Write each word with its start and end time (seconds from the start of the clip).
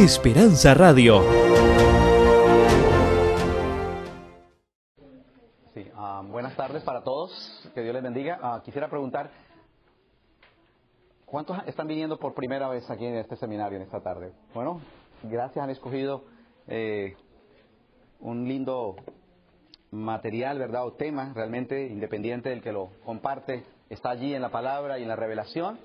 Esperanza 0.00 0.72
Radio. 0.72 1.20
Sí, 5.74 5.86
ah, 5.94 6.22
buenas 6.26 6.56
tardes 6.56 6.82
para 6.82 7.04
todos. 7.04 7.70
Que 7.74 7.82
Dios 7.82 7.92
les 7.92 8.02
bendiga. 8.02 8.38
Ah, 8.42 8.62
quisiera 8.64 8.88
preguntar, 8.88 9.30
¿cuántos 11.26 11.58
están 11.66 11.86
viniendo 11.86 12.18
por 12.18 12.32
primera 12.32 12.70
vez 12.70 12.88
aquí 12.88 13.04
en 13.04 13.16
este 13.16 13.36
seminario 13.36 13.76
en 13.76 13.82
esta 13.82 14.00
tarde? 14.00 14.32
Bueno, 14.54 14.80
gracias, 15.24 15.62
han 15.62 15.68
escogido 15.68 16.24
eh, 16.66 17.14
un 18.20 18.48
lindo 18.48 18.96
material, 19.90 20.58
¿verdad? 20.58 20.86
O 20.86 20.94
tema, 20.94 21.32
realmente 21.34 21.88
independiente 21.88 22.48
del 22.48 22.62
que 22.62 22.72
lo 22.72 22.88
comparte, 23.04 23.64
está 23.90 24.08
allí 24.08 24.34
en 24.34 24.40
la 24.40 24.48
palabra 24.48 24.98
y 24.98 25.02
en 25.02 25.08
la 25.08 25.16
revelación. 25.16 25.78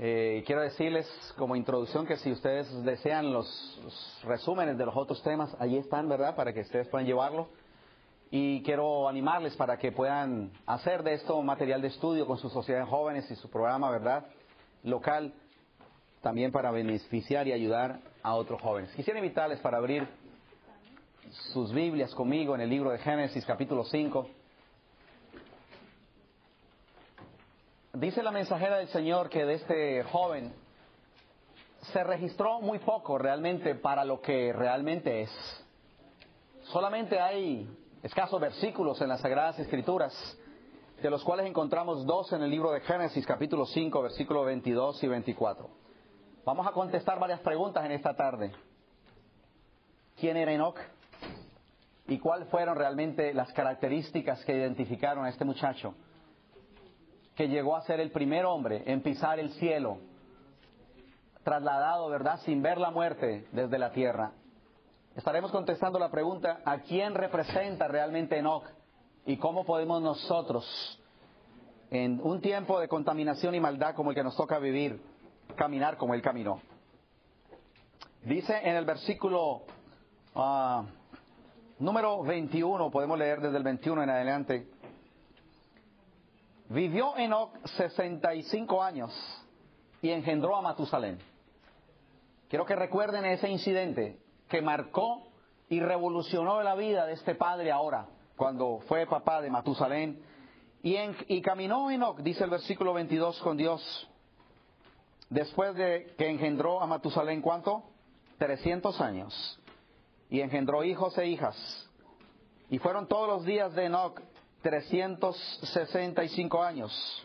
Eh, 0.00 0.44
quiero 0.46 0.62
decirles 0.62 1.08
como 1.36 1.56
introducción 1.56 2.06
que 2.06 2.16
si 2.18 2.30
ustedes 2.30 2.68
desean 2.84 3.32
los, 3.32 4.20
resúmenes 4.22 4.78
de 4.78 4.86
los 4.86 4.96
otros 4.96 5.20
temas, 5.24 5.54
allí 5.58 5.76
están, 5.76 6.08
¿verdad? 6.08 6.36
Para 6.36 6.52
que 6.52 6.60
ustedes 6.60 6.86
puedan 6.86 7.06
llevarlo. 7.06 7.48
Y 8.30 8.62
quiero 8.62 9.08
animarles 9.08 9.56
para 9.56 9.76
que 9.76 9.90
puedan 9.90 10.52
hacer 10.66 11.02
de 11.02 11.14
esto 11.14 11.42
material 11.42 11.82
de 11.82 11.88
estudio 11.88 12.26
con 12.26 12.38
su 12.38 12.48
sociedad 12.48 12.80
de 12.80 12.86
jóvenes 12.86 13.28
y 13.30 13.34
su 13.34 13.50
programa, 13.50 13.90
¿verdad? 13.90 14.26
Local, 14.84 15.32
también 16.20 16.52
para 16.52 16.70
beneficiar 16.70 17.48
y 17.48 17.52
ayudar 17.52 17.98
a 18.22 18.34
otros 18.34 18.60
jóvenes. 18.60 18.92
Quisiera 18.94 19.18
invitarles 19.18 19.58
para 19.60 19.78
abrir 19.78 20.06
sus 21.52 21.72
Biblias 21.72 22.14
conmigo 22.14 22.54
en 22.54 22.60
el 22.60 22.70
libro 22.70 22.90
de 22.90 22.98
Génesis 22.98 23.44
capítulo 23.44 23.82
5. 23.82 24.28
Dice 27.94 28.22
la 28.22 28.30
mensajera 28.30 28.76
del 28.76 28.88
Señor 28.88 29.30
que 29.30 29.46
de 29.46 29.54
este 29.54 30.02
joven 30.04 30.52
se 31.90 32.04
registró 32.04 32.60
muy 32.60 32.78
poco 32.80 33.16
realmente 33.16 33.74
para 33.76 34.04
lo 34.04 34.20
que 34.20 34.52
realmente 34.52 35.22
es. 35.22 35.66
Solamente 36.64 37.18
hay 37.18 37.66
escasos 38.02 38.38
versículos 38.40 39.00
en 39.00 39.08
las 39.08 39.22
Sagradas 39.22 39.58
Escrituras, 39.58 40.12
de 41.00 41.08
los 41.08 41.24
cuales 41.24 41.46
encontramos 41.46 42.04
dos 42.04 42.30
en 42.34 42.42
el 42.42 42.50
libro 42.50 42.72
de 42.72 42.80
Génesis 42.82 43.26
capítulo 43.26 43.64
5, 43.64 44.02
versículos 44.02 44.44
22 44.44 45.02
y 45.02 45.08
24. 45.08 45.70
Vamos 46.44 46.66
a 46.66 46.72
contestar 46.72 47.18
varias 47.18 47.40
preguntas 47.40 47.86
en 47.86 47.92
esta 47.92 48.14
tarde. 48.14 48.52
¿Quién 50.20 50.36
era 50.36 50.52
Enoch? 50.52 50.78
¿Y 52.06 52.18
cuáles 52.18 52.48
fueron 52.48 52.76
realmente 52.76 53.32
las 53.32 53.50
características 53.54 54.44
que 54.44 54.54
identificaron 54.54 55.24
a 55.24 55.30
este 55.30 55.46
muchacho? 55.46 55.94
Que 57.38 57.46
llegó 57.46 57.76
a 57.76 57.82
ser 57.82 58.00
el 58.00 58.10
primer 58.10 58.44
hombre 58.44 58.82
en 58.86 59.00
pisar 59.00 59.38
el 59.38 59.50
cielo, 59.50 59.98
trasladado, 61.44 62.08
¿verdad?, 62.08 62.40
sin 62.40 62.62
ver 62.62 62.78
la 62.78 62.90
muerte 62.90 63.46
desde 63.52 63.78
la 63.78 63.92
tierra. 63.92 64.32
Estaremos 65.14 65.52
contestando 65.52 66.00
la 66.00 66.10
pregunta, 66.10 66.60
¿a 66.64 66.78
quién 66.78 67.14
representa 67.14 67.86
realmente 67.86 68.36
Enoch? 68.36 68.64
¿Y 69.24 69.36
cómo 69.36 69.64
podemos 69.64 70.02
nosotros, 70.02 71.00
en 71.92 72.20
un 72.24 72.40
tiempo 72.40 72.80
de 72.80 72.88
contaminación 72.88 73.54
y 73.54 73.60
maldad 73.60 73.94
como 73.94 74.10
el 74.10 74.16
que 74.16 74.24
nos 74.24 74.36
toca 74.36 74.58
vivir, 74.58 75.00
caminar 75.54 75.96
como 75.96 76.14
él 76.14 76.22
caminó? 76.22 76.60
Dice 78.24 78.58
en 78.64 78.74
el 78.74 78.84
versículo 78.84 79.62
uh, 80.34 80.82
número 81.78 82.20
21, 82.24 82.90
podemos 82.90 83.16
leer 83.16 83.40
desde 83.40 83.58
el 83.58 83.62
21 83.62 84.02
en 84.02 84.10
adelante, 84.10 84.66
Vivió 86.68 87.16
Enoch 87.16 87.50
65 87.76 88.82
años 88.82 89.10
y 90.02 90.10
engendró 90.10 90.54
a 90.54 90.60
Matusalén. 90.60 91.18
Quiero 92.48 92.66
que 92.66 92.76
recuerden 92.76 93.24
ese 93.24 93.48
incidente 93.48 94.18
que 94.48 94.60
marcó 94.60 95.28
y 95.70 95.80
revolucionó 95.80 96.62
la 96.62 96.74
vida 96.74 97.06
de 97.06 97.14
este 97.14 97.34
padre 97.34 97.70
ahora, 97.72 98.06
cuando 98.36 98.80
fue 98.86 99.06
papá 99.06 99.40
de 99.40 99.50
Matusalén. 99.50 100.22
Y, 100.82 100.96
y 101.28 101.40
caminó 101.40 101.90
Enoch, 101.90 102.18
dice 102.20 102.44
el 102.44 102.50
versículo 102.50 102.92
22, 102.92 103.40
con 103.40 103.56
Dios, 103.56 104.08
después 105.30 105.74
de 105.74 106.14
que 106.18 106.28
engendró 106.28 106.82
a 106.82 106.86
Matusalén, 106.86 107.40
¿cuánto? 107.40 107.82
300 108.38 109.00
años. 109.00 109.60
Y 110.28 110.40
engendró 110.40 110.84
hijos 110.84 111.16
e 111.16 111.26
hijas. 111.26 111.56
Y 112.68 112.78
fueron 112.78 113.08
todos 113.08 113.26
los 113.26 113.44
días 113.46 113.74
de 113.74 113.86
Enoch 113.86 114.20
365 114.62 116.62
años. 116.62 117.24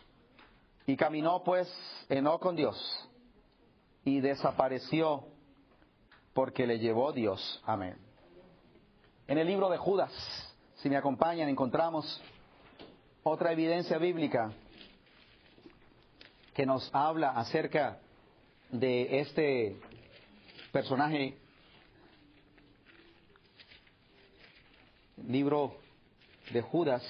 Y 0.85 0.97
caminó 0.97 1.43
pues 1.43 1.73
Enoch 2.09 2.41
con 2.41 2.55
Dios 2.55 3.09
y 4.05 4.19
desapareció 4.19 5.25
porque 6.33 6.67
le 6.67 6.79
llevó 6.79 7.13
Dios. 7.13 7.61
Amén. 7.65 7.97
En 9.27 9.37
el 9.37 9.47
libro 9.47 9.69
de 9.69 9.77
Judas, 9.77 10.11
si 10.75 10.89
me 10.89 10.97
acompañan, 10.97 11.47
encontramos 11.47 12.21
otra 13.23 13.53
evidencia 13.53 13.97
bíblica 13.97 14.51
que 16.53 16.65
nos 16.65 16.89
habla 16.93 17.31
acerca 17.31 17.99
de 18.69 19.21
este 19.21 19.79
personaje. 20.71 21.37
Libro 25.25 25.77
de 26.53 26.61
Judas. 26.61 27.03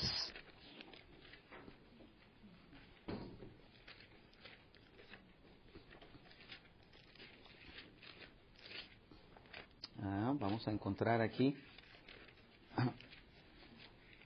Ah, 10.02 10.34
vamos 10.40 10.66
a 10.66 10.72
encontrar 10.72 11.20
aquí. 11.20 11.58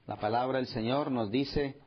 La 0.05 0.17
palabra 0.17 0.59
del 0.59 0.67
Señor 0.67 1.09
nos 1.11 1.31
dice, 1.31 1.81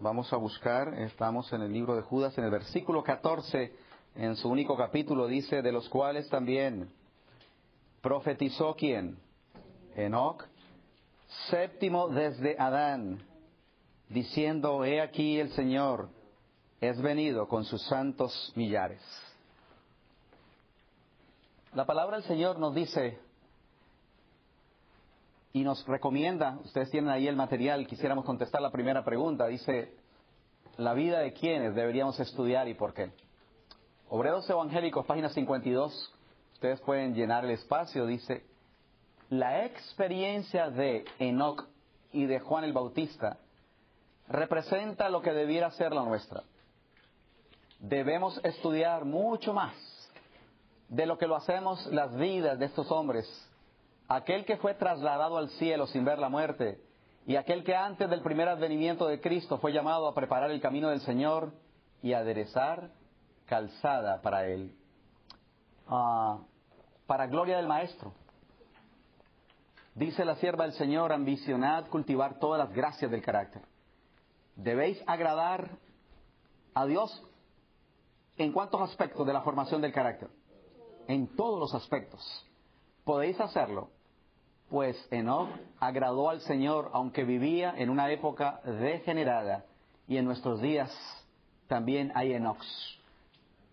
vamos 0.00 0.32
a 0.32 0.36
buscar, 0.36 0.94
estamos 0.94 1.52
en 1.52 1.60
el 1.60 1.72
libro 1.72 1.94
de 1.96 2.02
Judas, 2.02 2.36
en 2.38 2.44
el 2.44 2.50
versículo 2.50 3.02
14, 3.04 3.76
en 4.14 4.36
su 4.36 4.48
único 4.48 4.74
capítulo, 4.74 5.26
dice, 5.26 5.60
de 5.60 5.70
los 5.70 5.86
cuales 5.90 6.26
también 6.30 6.90
profetizó 8.00 8.74
quién? 8.74 9.18
Enoch, 9.94 10.44
séptimo 11.50 12.08
desde 12.08 12.56
Adán, 12.58 13.22
diciendo, 14.08 14.84
he 14.84 15.00
aquí 15.00 15.38
el 15.38 15.50
Señor 15.52 16.08
es 16.80 17.00
venido 17.00 17.46
con 17.48 17.64
sus 17.64 17.82
santos 17.86 18.52
millares. 18.56 19.02
La 21.74 21.86
palabra 21.86 22.16
del 22.16 22.24
Señor 22.24 22.58
nos 22.58 22.74
dice 22.74 23.18
y 25.52 25.62
nos 25.62 25.86
recomienda, 25.86 26.58
ustedes 26.64 26.90
tienen 26.90 27.10
ahí 27.10 27.28
el 27.28 27.36
material, 27.36 27.86
quisiéramos 27.86 28.24
contestar 28.24 28.62
la 28.62 28.70
primera 28.70 29.04
pregunta, 29.04 29.46
dice, 29.46 29.94
la 30.76 30.94
vida 30.94 31.20
de 31.20 31.32
quiénes 31.32 31.74
deberíamos 31.74 32.18
estudiar 32.18 32.68
y 32.68 32.74
por 32.74 32.94
qué. 32.94 33.12
Obreros 34.08 34.48
Evangélicos, 34.48 35.06
página 35.06 35.28
52, 35.28 36.14
ustedes 36.60 36.82
pueden 36.82 37.14
llenar 37.14 37.46
el 37.46 37.52
espacio, 37.52 38.04
dice, 38.04 38.44
la 39.30 39.64
experiencia 39.64 40.68
de 40.68 41.06
Enoch 41.18 41.66
y 42.12 42.26
de 42.26 42.38
Juan 42.38 42.64
el 42.64 42.74
Bautista 42.74 43.38
representa 44.28 45.08
lo 45.08 45.22
que 45.22 45.32
debiera 45.32 45.70
ser 45.70 45.94
la 45.94 46.02
nuestra. 46.02 46.42
Debemos 47.78 48.38
estudiar 48.44 49.06
mucho 49.06 49.54
más 49.54 49.72
de 50.90 51.06
lo 51.06 51.16
que 51.16 51.26
lo 51.26 51.34
hacemos 51.34 51.86
las 51.86 52.14
vidas 52.16 52.58
de 52.58 52.66
estos 52.66 52.90
hombres. 52.90 53.26
Aquel 54.06 54.44
que 54.44 54.58
fue 54.58 54.74
trasladado 54.74 55.38
al 55.38 55.48
cielo 55.52 55.86
sin 55.86 56.04
ver 56.04 56.18
la 56.18 56.28
muerte 56.28 56.78
y 57.26 57.36
aquel 57.36 57.64
que 57.64 57.74
antes 57.74 58.10
del 58.10 58.20
primer 58.20 58.48
advenimiento 58.48 59.06
de 59.06 59.18
Cristo 59.18 59.56
fue 59.56 59.72
llamado 59.72 60.06
a 60.06 60.14
preparar 60.14 60.50
el 60.50 60.60
camino 60.60 60.90
del 60.90 61.00
Señor 61.00 61.54
y 62.02 62.12
aderezar 62.12 62.90
calzada 63.46 64.20
para 64.20 64.46
él. 64.46 64.74
Uh, 65.88 66.50
para 67.10 67.26
gloria 67.26 67.56
del 67.56 67.66
Maestro. 67.66 68.12
Dice 69.96 70.24
la 70.24 70.36
sierva 70.36 70.62
del 70.62 70.74
Señor, 70.74 71.12
ambicionad 71.12 71.88
cultivar 71.88 72.38
todas 72.38 72.60
las 72.60 72.72
gracias 72.72 73.10
del 73.10 73.20
carácter. 73.20 73.62
Debéis 74.54 75.02
agradar 75.08 75.70
a 76.72 76.86
Dios 76.86 77.20
en 78.36 78.52
cuántos 78.52 78.80
aspectos 78.82 79.26
de 79.26 79.32
la 79.32 79.40
formación 79.42 79.82
del 79.82 79.92
carácter. 79.92 80.30
En 81.08 81.34
todos 81.34 81.58
los 81.58 81.74
aspectos. 81.74 82.22
Podéis 83.02 83.40
hacerlo, 83.40 83.90
pues 84.68 84.96
Enoch 85.10 85.48
agradó 85.80 86.30
al 86.30 86.40
Señor 86.42 86.90
aunque 86.92 87.24
vivía 87.24 87.74
en 87.76 87.90
una 87.90 88.12
época 88.12 88.60
degenerada 88.62 89.64
y 90.06 90.16
en 90.16 90.26
nuestros 90.26 90.60
días 90.60 90.92
también 91.66 92.12
hay 92.14 92.34
Enochs. 92.34 92.99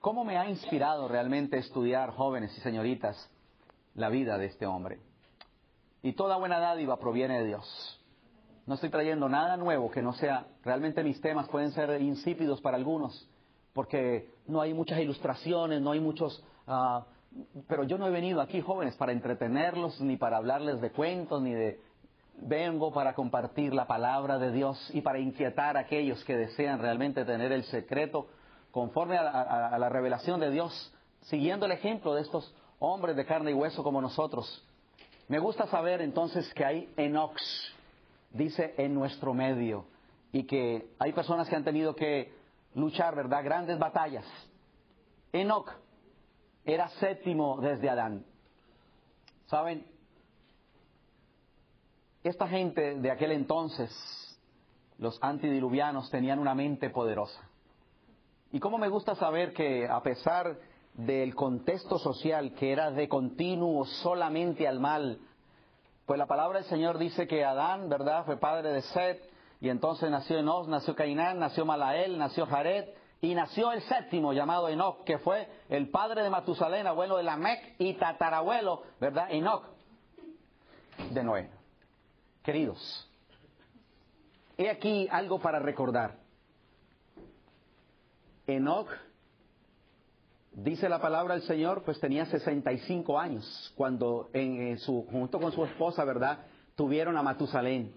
¿Cómo 0.07 0.23
me 0.23 0.37
ha 0.37 0.49
inspirado 0.49 1.09
realmente 1.09 1.57
estudiar, 1.57 2.11
jóvenes 2.11 2.57
y 2.57 2.61
señoritas, 2.61 3.29
la 3.93 4.07
vida 4.07 4.37
de 4.37 4.45
este 4.45 4.65
hombre? 4.65 5.01
Y 6.01 6.13
toda 6.13 6.37
buena 6.37 6.59
dádiva 6.59 6.97
proviene 6.97 7.39
de 7.39 7.47
Dios. 7.47 8.01
No 8.65 8.75
estoy 8.75 8.89
trayendo 8.89 9.27
nada 9.27 9.57
nuevo 9.57 9.91
que 9.91 10.01
no 10.01 10.13
sea, 10.13 10.47
realmente 10.63 11.03
mis 11.03 11.19
temas 11.19 11.49
pueden 11.49 11.73
ser 11.73 12.01
insípidos 12.01 12.61
para 12.61 12.77
algunos, 12.77 13.29
porque 13.73 14.33
no 14.47 14.61
hay 14.61 14.73
muchas 14.73 15.01
ilustraciones, 15.01 15.81
no 15.81 15.91
hay 15.91 15.99
muchos... 15.99 16.41
ah, 16.67 17.05
pero 17.67 17.83
yo 17.83 17.97
no 17.97 18.07
he 18.07 18.11
venido 18.11 18.39
aquí, 18.39 18.61
jóvenes, 18.61 18.95
para 18.95 19.11
entretenerlos, 19.11 19.99
ni 19.99 20.15
para 20.15 20.37
hablarles 20.37 20.79
de 20.79 20.89
cuentos, 20.89 21.41
ni 21.41 21.53
de... 21.53 21.81
Vengo 22.37 22.93
para 22.93 23.13
compartir 23.13 23.73
la 23.73 23.87
palabra 23.87 24.37
de 24.37 24.53
Dios 24.53 24.89
y 24.93 25.01
para 25.01 25.19
inquietar 25.19 25.75
a 25.75 25.81
aquellos 25.81 26.23
que 26.23 26.37
desean 26.37 26.79
realmente 26.79 27.25
tener 27.25 27.51
el 27.51 27.65
secreto 27.65 28.27
conforme 28.77 29.17
a, 29.17 29.75
la 29.79 29.89
revelación 29.89 30.39
de 30.39 30.51
Dios, 30.51 30.93
siguiendo 31.21 31.65
el 31.65 31.71
ejemplo 31.71 32.13
de 32.13 32.21
estos 32.21 32.53
hombres 32.77 33.15
de 33.15 33.25
carne 33.25 33.49
y 33.49 33.53
hueso 33.55 33.81
como 33.81 33.99
nosotros. 33.99 34.63
Me 35.27 35.39
gusta 35.39 35.65
saber 35.65 35.99
entonces 35.99 36.53
que 36.53 36.63
hay 36.63 36.93
Enox, 36.95 37.41
dice, 38.29 38.75
en 38.77 38.93
nuestro 38.93 39.33
medio, 39.33 39.85
y 40.31 40.43
que 40.43 40.91
hay 40.99 41.11
personas 41.11 41.49
que 41.49 41.55
han 41.55 41.63
tenido 41.63 41.95
que 41.95 42.31
luchar, 42.75 43.15
¿verdad?, 43.15 43.43
grandes 43.43 43.79
batallas. 43.79 44.25
Enoch 45.33 45.71
era 46.63 46.87
séptimo 46.99 47.59
desde 47.59 47.89
Adán. 47.89 48.27
¿Saben? 49.47 49.87
Esta 52.23 52.47
gente 52.47 52.99
de 52.99 53.09
aquel 53.09 53.31
entonces, 53.31 53.89
los 54.99 55.17
antidiluvianos, 55.23 56.11
tenían 56.11 56.37
una 56.37 56.53
mente 56.53 56.91
poderosa. 56.91 57.46
Y 58.51 58.59
cómo 58.59 58.77
me 58.77 58.89
gusta 58.89 59.15
saber 59.15 59.53
que 59.53 59.87
a 59.87 60.01
pesar 60.01 60.57
del 60.93 61.35
contexto 61.35 61.99
social 61.99 62.53
que 62.53 62.71
era 62.71 62.91
de 62.91 63.07
continuo 63.09 63.85
solamente 63.85 64.67
al 64.67 64.79
mal, 64.79 65.19
pues 66.05 66.17
la 66.17 66.25
palabra 66.25 66.59
del 66.59 66.69
Señor 66.69 66.97
dice 66.97 67.27
que 67.27 67.43
Adán, 67.43 67.89
¿verdad?, 67.89 68.25
fue 68.25 68.37
padre 68.37 68.71
de 68.71 68.81
Set, 68.81 69.21
y 69.59 69.69
entonces 69.69 70.09
nació 70.09 70.39
Enos, 70.39 70.67
nació 70.67 70.95
Cainán, 70.95 71.39
nació 71.39 71.65
Malael, 71.65 72.17
nació 72.17 72.45
Jared, 72.45 72.85
y 73.19 73.35
nació 73.35 73.71
el 73.71 73.81
séptimo 73.81 74.31
llamado 74.31 74.69
Enoch, 74.69 75.03
que 75.03 75.17
fue 75.17 75.47
el 75.69 75.89
padre 75.89 76.23
de 76.23 76.29
Matusalén, 76.29 76.87
abuelo 76.87 77.17
de 77.17 77.23
Lamec 77.23 77.75
y 77.79 77.95
tatarabuelo, 77.95 78.83
¿verdad?, 78.99 79.27
Enoch, 79.31 79.65
de 81.11 81.23
Noé. 81.23 81.49
Queridos, 82.43 83.11
he 84.57 84.69
aquí 84.69 85.07
algo 85.11 85.39
para 85.39 85.59
recordar. 85.59 86.26
Enoch, 88.47 88.87
dice 90.53 90.87
la 90.89 90.99
palabra 90.99 91.35
del 91.35 91.43
Señor, 91.43 91.83
pues 91.83 91.99
tenía 91.99 92.25
65 92.25 93.19
años 93.19 93.73
cuando 93.75 94.29
en, 94.33 94.77
su, 94.79 95.05
junto 95.11 95.39
con 95.39 95.51
su 95.51 95.63
esposa, 95.65 96.03
¿verdad?, 96.05 96.39
tuvieron 96.75 97.17
a 97.17 97.23
Matusalén. 97.23 97.93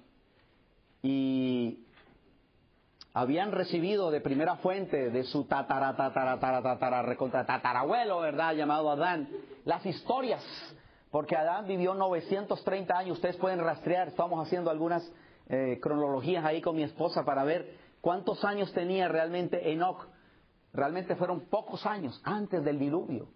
Y 1.02 1.84
habían 3.14 3.52
recibido 3.52 4.10
de 4.10 4.20
primera 4.20 4.56
fuente 4.56 5.10
de 5.10 5.24
su 5.24 5.44
tatara, 5.44 5.96
tatara, 5.96 6.38
tatara, 6.38 7.46
tatarabuelo, 7.46 8.20
¿verdad?, 8.20 8.54
llamado 8.54 8.90
Adán, 8.90 9.28
las 9.64 9.86
historias, 9.86 10.42
porque 11.10 11.36
Adán 11.36 11.66
vivió 11.66 11.94
930 11.94 12.98
años, 12.98 13.16
ustedes 13.16 13.36
pueden 13.36 13.60
rastrear, 13.60 14.08
estamos 14.08 14.44
haciendo 14.44 14.70
algunas 14.70 15.02
eh, 15.48 15.78
cronologías 15.80 16.44
ahí 16.44 16.60
con 16.60 16.76
mi 16.76 16.82
esposa 16.82 17.24
para 17.24 17.44
ver 17.44 17.74
cuántos 18.00 18.44
años 18.44 18.72
tenía 18.72 19.08
realmente 19.08 19.72
Enoch. 19.72 20.06
Realmente 20.72 21.16
fueron 21.16 21.40
pocos 21.40 21.84
años 21.86 22.20
antes 22.24 22.64
del 22.64 22.78
diluvio 22.78 23.28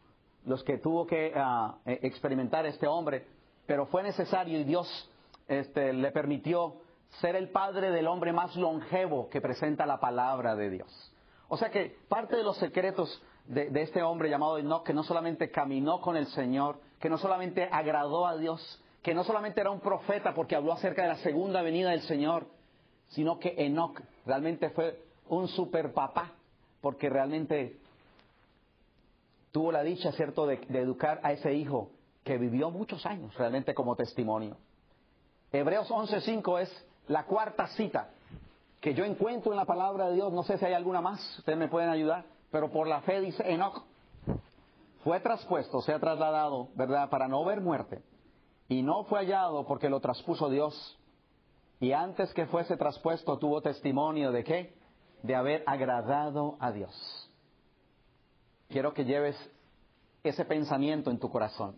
los 0.46 0.62
que 0.62 0.78
tuvo 0.78 1.06
que 1.06 1.32
eh, 1.34 1.98
experimentar 2.02 2.66
este 2.66 2.86
hombre, 2.86 3.26
pero 3.66 3.86
fue 3.86 4.02
necesario 4.02 4.58
y 4.58 4.64
Dios 4.64 5.10
este, 5.48 5.92
le 5.92 6.10
permitió 6.10 6.76
ser 7.20 7.36
el 7.36 7.48
padre 7.48 7.90
del 7.90 8.06
hombre 8.06 8.32
más 8.32 8.54
longevo 8.56 9.28
que 9.30 9.40
presenta 9.40 9.86
la 9.86 10.00
palabra 10.00 10.54
de 10.54 10.70
Dios. 10.70 11.12
O 11.48 11.56
sea 11.56 11.70
que 11.70 11.96
parte 12.08 12.36
de 12.36 12.42
los 12.42 12.56
secretos 12.58 13.22
de, 13.46 13.70
de 13.70 13.82
este 13.82 14.02
hombre 14.02 14.28
llamado 14.28 14.58
Enoch, 14.58 14.84
que 14.84 14.92
no 14.92 15.02
solamente 15.02 15.50
caminó 15.50 16.00
con 16.00 16.16
el 16.16 16.26
Señor, 16.28 16.78
que 16.98 17.08
no 17.08 17.18
solamente 17.18 17.68
agradó 17.70 18.26
a 18.26 18.36
Dios, 18.36 18.82
que 19.02 19.14
no 19.14 19.24
solamente 19.24 19.60
era 19.60 19.70
un 19.70 19.80
profeta 19.80 20.34
porque 20.34 20.56
habló 20.56 20.72
acerca 20.72 21.02
de 21.02 21.08
la 21.08 21.16
segunda 21.16 21.62
venida 21.62 21.90
del 21.90 22.02
Señor, 22.02 22.46
sino 23.08 23.38
que 23.38 23.54
Enoch 23.58 24.00
realmente 24.26 24.70
fue 24.70 24.98
un 25.28 25.46
super 25.48 25.92
papá, 25.92 26.32
porque 26.84 27.08
realmente 27.08 27.78
tuvo 29.52 29.72
la 29.72 29.82
dicha, 29.82 30.12
¿cierto?, 30.12 30.44
de, 30.46 30.60
educar 30.68 31.18
a 31.22 31.32
ese 31.32 31.54
hijo 31.54 31.88
que 32.24 32.36
vivió 32.36 32.70
muchos 32.70 33.06
años 33.06 33.34
realmente 33.38 33.72
como 33.72 33.96
testimonio. 33.96 34.58
Hebreos 35.50 35.88
11.5 35.88 36.60
es 36.60 36.86
la 37.08 37.24
cuarta 37.24 37.68
cita 37.68 38.10
que 38.82 38.92
yo 38.92 39.06
encuentro 39.06 39.52
en 39.52 39.56
la 39.56 39.64
palabra 39.64 40.08
de 40.08 40.16
Dios. 40.16 40.30
No 40.30 40.42
sé 40.42 40.58
si 40.58 40.66
hay 40.66 40.74
alguna 40.74 41.00
más, 41.00 41.38
ustedes 41.38 41.58
me 41.58 41.68
pueden 41.68 41.88
ayudar, 41.88 42.26
pero 42.50 42.70
por 42.70 42.86
la 42.86 43.00
fe 43.00 43.22
dice 43.22 43.50
Enoch. 43.50 43.82
Fue 45.04 45.18
traspuesto, 45.20 45.80
se 45.80 45.94
ha 45.94 45.98
trasladado, 45.98 46.68
¿verdad?, 46.74 47.08
para 47.08 47.28
no 47.28 47.42
ver 47.46 47.62
muerte. 47.62 48.02
Y 48.68 48.82
no 48.82 49.04
fue 49.04 49.20
hallado 49.20 49.64
porque 49.66 49.88
lo 49.88 50.00
traspuso 50.00 50.50
Dios. 50.50 50.98
Y 51.80 51.92
antes 51.92 52.34
que 52.34 52.44
fuese 52.44 52.76
traspuesto 52.76 53.38
tuvo 53.38 53.62
testimonio 53.62 54.32
de 54.32 54.44
qué? 54.44 54.83
De 55.24 55.34
haber 55.34 55.64
agradado 55.66 56.58
a 56.60 56.70
Dios. 56.70 56.94
Quiero 58.68 58.92
que 58.92 59.06
lleves 59.06 59.36
ese 60.22 60.44
pensamiento 60.44 61.10
en 61.10 61.18
tu 61.18 61.30
corazón. 61.30 61.76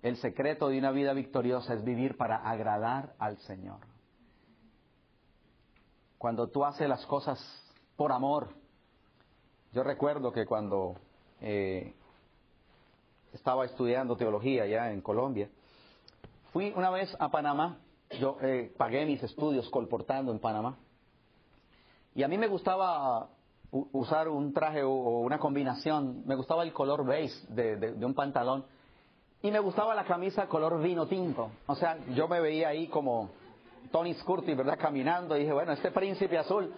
El 0.00 0.16
secreto 0.16 0.68
de 0.68 0.78
una 0.78 0.90
vida 0.90 1.12
victoriosa 1.12 1.74
es 1.74 1.84
vivir 1.84 2.16
para 2.16 2.36
agradar 2.36 3.14
al 3.18 3.36
Señor. 3.40 3.80
Cuando 6.16 6.48
tú 6.48 6.64
haces 6.64 6.88
las 6.88 7.04
cosas 7.04 7.38
por 7.94 8.10
amor, 8.10 8.54
yo 9.72 9.82
recuerdo 9.82 10.32
que 10.32 10.46
cuando 10.46 10.96
eh, 11.42 11.94
estaba 13.34 13.66
estudiando 13.66 14.16
teología 14.16 14.66
ya 14.66 14.90
en 14.92 15.02
Colombia, 15.02 15.50
fui 16.54 16.72
una 16.74 16.88
vez 16.88 17.14
a 17.18 17.30
Panamá, 17.30 17.76
yo 18.18 18.38
eh, 18.40 18.72
pagué 18.78 19.04
mis 19.04 19.22
estudios 19.22 19.68
colportando 19.68 20.32
en 20.32 20.38
Panamá, 20.38 20.78
y 22.14 22.22
a 22.22 22.28
mí 22.28 22.38
me 22.38 22.48
gustaba 22.48 23.28
usar 23.70 24.28
un 24.28 24.52
traje 24.52 24.82
o, 24.82 24.90
una 25.20 25.38
combinación, 25.38 26.22
me 26.26 26.34
gustaba 26.34 26.62
el 26.62 26.72
color 26.72 27.04
beige 27.06 27.34
de, 27.48 28.04
un 28.04 28.14
pantalón, 28.14 28.64
y 29.42 29.50
me 29.50 29.58
gustaba 29.60 29.94
la 29.94 30.04
camisa 30.04 30.46
color 30.46 30.80
vino 30.82 31.06
tinto, 31.06 31.50
o 31.66 31.74
sea, 31.74 31.98
yo 32.14 32.28
me 32.28 32.40
veía 32.40 32.68
ahí 32.68 32.86
como 32.88 33.30
Tony 33.90 34.14
Scurti, 34.14 34.54
¿verdad? 34.54 34.78
Caminando, 34.78 35.36
y 35.36 35.40
dije, 35.40 35.52
bueno, 35.52 35.72
este 35.72 35.90
príncipe 35.90 36.38
azul 36.38 36.72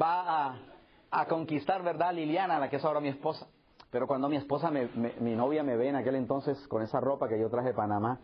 va 0.00 0.56
a, 1.10 1.26
conquistar, 1.26 1.82
¿verdad? 1.82 2.12
Liliana, 2.12 2.58
la 2.58 2.68
que 2.68 2.76
es 2.76 2.84
ahora 2.84 3.00
mi 3.00 3.08
esposa. 3.08 3.46
Pero 3.90 4.06
cuando 4.08 4.28
mi 4.28 4.36
esposa, 4.36 4.70
me- 4.70 4.88
me- 4.96 5.14
mi 5.20 5.34
novia 5.36 5.62
me 5.62 5.76
ve 5.76 5.88
en 5.88 5.96
aquel 5.96 6.16
entonces 6.16 6.58
con 6.68 6.82
esa 6.82 6.98
ropa 7.00 7.28
que 7.28 7.38
yo 7.38 7.48
traje 7.48 7.68
de 7.68 7.74
Panamá, 7.74 8.18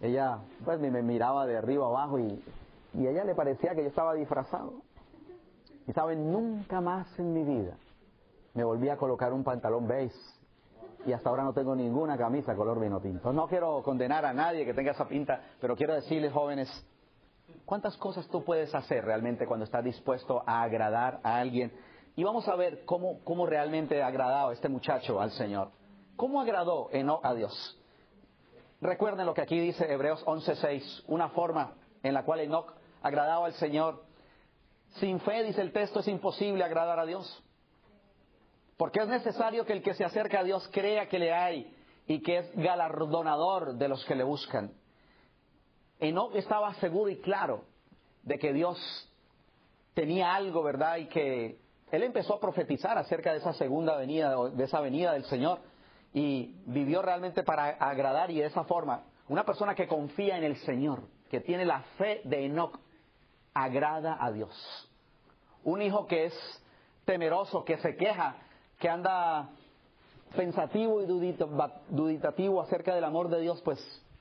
ella 0.00 0.38
pues 0.64 0.78
me, 0.78 0.90
me 0.90 1.02
miraba 1.02 1.46
de 1.46 1.56
arriba 1.56 1.86
abajo 1.86 2.18
y, 2.18 2.42
y 2.94 3.06
a 3.06 3.10
ella 3.10 3.24
le 3.24 3.34
parecía 3.34 3.74
que 3.74 3.82
yo 3.82 3.88
estaba 3.88 4.12
disfrazado. 4.14 4.82
Y 5.86 5.92
saben, 5.92 6.32
nunca 6.32 6.80
más 6.80 7.06
en 7.18 7.32
mi 7.32 7.44
vida 7.44 7.76
me 8.54 8.64
volví 8.64 8.88
a 8.88 8.96
colocar 8.96 9.32
un 9.32 9.44
pantalón 9.44 9.86
beige 9.86 10.16
y 11.04 11.12
hasta 11.12 11.28
ahora 11.28 11.44
no 11.44 11.52
tengo 11.52 11.76
ninguna 11.76 12.16
camisa 12.16 12.56
color 12.56 12.80
vino 12.80 13.00
tinto. 13.00 13.32
No 13.32 13.46
quiero 13.46 13.82
condenar 13.82 14.24
a 14.24 14.32
nadie 14.32 14.64
que 14.64 14.74
tenga 14.74 14.92
esa 14.92 15.06
pinta, 15.06 15.40
pero 15.60 15.76
quiero 15.76 15.94
decirles, 15.94 16.32
jóvenes, 16.32 16.68
¿cuántas 17.64 17.96
cosas 17.98 18.26
tú 18.28 18.42
puedes 18.42 18.74
hacer 18.74 19.04
realmente 19.04 19.46
cuando 19.46 19.64
estás 19.64 19.84
dispuesto 19.84 20.42
a 20.46 20.62
agradar 20.62 21.20
a 21.22 21.36
alguien? 21.36 21.70
Y 22.16 22.24
vamos 22.24 22.48
a 22.48 22.56
ver 22.56 22.84
cómo, 22.86 23.20
cómo 23.24 23.46
realmente 23.46 24.02
ha 24.02 24.06
agradado 24.06 24.50
este 24.50 24.70
muchacho 24.70 25.20
al 25.20 25.30
Señor. 25.32 25.68
¿Cómo 26.16 26.40
agradó 26.40 26.88
Enoch 26.92 27.20
a 27.22 27.34
Dios? 27.34 27.78
Recuerden 28.80 29.26
lo 29.26 29.34
que 29.34 29.42
aquí 29.42 29.60
dice 29.60 29.92
Hebreos 29.92 30.24
11:6, 30.26 31.04
una 31.08 31.28
forma 31.28 31.74
en 32.02 32.14
la 32.14 32.24
cual 32.24 32.40
Enoch 32.40 32.72
agradaba 33.02 33.46
al 33.46 33.52
Señor. 33.54 34.05
Sin 35.00 35.20
fe, 35.20 35.44
dice 35.44 35.60
el 35.60 35.72
texto, 35.72 36.00
es 36.00 36.08
imposible 36.08 36.64
agradar 36.64 36.98
a 36.98 37.06
Dios. 37.06 37.42
Porque 38.76 39.00
es 39.00 39.08
necesario 39.08 39.64
que 39.64 39.72
el 39.72 39.82
que 39.82 39.94
se 39.94 40.04
acerca 40.04 40.40
a 40.40 40.44
Dios 40.44 40.68
crea 40.72 41.08
que 41.08 41.18
le 41.18 41.32
hay 41.32 41.74
y 42.06 42.20
que 42.22 42.38
es 42.38 42.56
galardonador 42.56 43.74
de 43.74 43.88
los 43.88 44.04
que 44.04 44.14
le 44.14 44.24
buscan. 44.24 44.72
Enoch 45.98 46.34
estaba 46.34 46.74
seguro 46.74 47.10
y 47.10 47.16
claro 47.16 47.64
de 48.22 48.38
que 48.38 48.52
Dios 48.52 48.78
tenía 49.94 50.34
algo, 50.34 50.62
¿verdad? 50.62 50.96
Y 50.98 51.06
que 51.06 51.58
él 51.90 52.02
empezó 52.02 52.34
a 52.34 52.40
profetizar 52.40 52.98
acerca 52.98 53.32
de 53.32 53.38
esa 53.38 53.54
segunda 53.54 53.96
venida, 53.96 54.34
de 54.50 54.64
esa 54.64 54.80
venida 54.80 55.12
del 55.12 55.24
Señor, 55.24 55.60
y 56.12 56.54
vivió 56.66 57.02
realmente 57.02 57.42
para 57.42 57.68
agradar 57.68 58.30
y 58.30 58.40
de 58.40 58.46
esa 58.46 58.64
forma. 58.64 59.04
Una 59.28 59.44
persona 59.44 59.74
que 59.74 59.86
confía 59.86 60.36
en 60.36 60.44
el 60.44 60.56
Señor, 60.58 61.02
que 61.30 61.40
tiene 61.40 61.64
la 61.64 61.80
fe 61.98 62.20
de 62.24 62.46
Enoch, 62.46 62.78
agrada 63.64 64.16
a 64.20 64.30
Dios. 64.32 64.54
Un 65.64 65.82
hijo 65.82 66.06
que 66.06 66.26
es 66.26 66.62
temeroso, 67.04 67.64
que 67.64 67.78
se 67.78 67.96
queja, 67.96 68.36
que 68.78 68.88
anda 68.88 69.48
pensativo 70.36 71.02
y 71.02 71.06
dudita- 71.06 71.80
duditativo 71.88 72.60
acerca 72.60 72.94
del 72.94 73.04
amor 73.04 73.28
de 73.28 73.40
Dios, 73.40 73.60
pues 73.62 73.78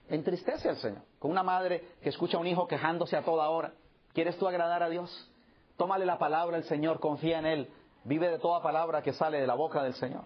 entristece 0.09 0.69
al 0.69 0.77
Señor. 0.77 1.01
Con 1.19 1.31
una 1.31 1.43
madre 1.43 1.83
que 2.01 2.09
escucha 2.09 2.37
a 2.37 2.39
un 2.39 2.47
hijo 2.47 2.67
quejándose 2.67 3.17
a 3.17 3.23
toda 3.23 3.49
hora, 3.49 3.73
¿Quieres 4.15 4.37
tú 4.37 4.47
agradar 4.47 4.81
a 4.81 4.87
Dios? 4.87 5.29
Tómale 5.75 6.05
la 6.05 6.17
palabra 6.17 6.55
al 6.55 6.63
Señor, 6.63 7.01
confía 7.01 7.37
en 7.37 7.45
Él, 7.45 7.69
vive 8.05 8.29
de 8.29 8.39
toda 8.39 8.63
palabra 8.63 9.01
que 9.03 9.11
sale 9.11 9.41
de 9.41 9.45
la 9.45 9.55
boca 9.55 9.83
del 9.83 9.93
Señor. 9.95 10.23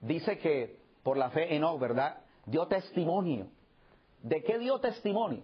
Dice 0.00 0.38
que 0.38 0.78
por 1.02 1.18
la 1.18 1.28
fe 1.28 1.54
Enoch, 1.54 1.78
¿verdad? 1.78 2.22
Dio 2.46 2.66
testimonio. 2.68 3.48
¿De 4.22 4.42
qué 4.42 4.58
dio 4.58 4.78
testimonio? 4.80 5.42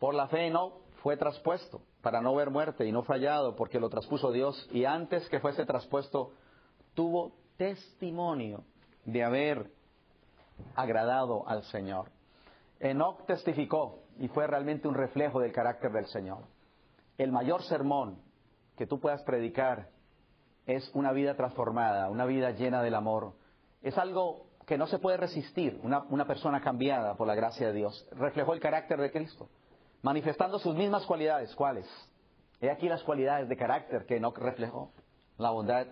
Por 0.00 0.14
la 0.14 0.28
fe 0.28 0.46
Enoch 0.46 0.72
fue 1.02 1.18
traspuesto 1.18 1.82
para 2.00 2.22
no 2.22 2.34
ver 2.34 2.48
muerte 2.48 2.86
y 2.86 2.90
no 2.90 3.02
fallado 3.02 3.54
porque 3.54 3.78
lo 3.78 3.90
traspuso 3.90 4.32
Dios 4.32 4.66
y 4.72 4.86
antes 4.86 5.28
que 5.28 5.40
fuese 5.40 5.66
traspuesto 5.66 6.32
tuvo 6.94 7.32
testimonio 7.58 8.64
de 9.04 9.22
haber 9.22 9.70
agradado 10.74 11.46
al 11.46 11.64
Señor. 11.64 12.10
Enoch 12.78 13.26
testificó 13.26 13.98
y 14.18 14.28
fue 14.28 14.46
realmente 14.46 14.88
un 14.88 14.94
reflejo 14.94 15.38
del 15.38 15.52
carácter 15.52 15.92
del 15.92 16.06
Señor. 16.06 16.44
El 17.18 17.30
mayor 17.30 17.62
sermón 17.64 18.22
que 18.78 18.86
tú 18.86 19.00
puedas 19.00 19.22
predicar 19.24 19.90
es 20.64 20.90
una 20.94 21.12
vida 21.12 21.36
transformada, 21.36 22.08
una 22.08 22.24
vida 22.24 22.52
llena 22.52 22.82
del 22.82 22.94
amor. 22.94 23.34
Es 23.82 23.98
algo 23.98 24.46
que 24.66 24.78
no 24.78 24.86
se 24.86 24.98
puede 24.98 25.18
resistir, 25.18 25.78
una 25.82 26.26
persona 26.26 26.62
cambiada 26.62 27.16
por 27.16 27.26
la 27.26 27.34
gracia 27.34 27.66
de 27.66 27.74
Dios. 27.74 28.08
Reflejó 28.12 28.54
el 28.54 28.60
carácter 28.60 28.98
de 28.98 29.10
Cristo 29.10 29.50
manifestando 30.02 30.58
sus 30.58 30.74
mismas 30.74 31.04
cualidades. 31.06 31.54
¿Cuáles? 31.54 31.86
He 32.60 32.70
aquí 32.70 32.88
las 32.88 33.02
cualidades 33.02 33.48
de 33.48 33.56
carácter 33.56 34.06
que 34.06 34.16
Enoch 34.16 34.38
reflejó. 34.38 34.92
La 35.38 35.50
bondad, 35.50 35.86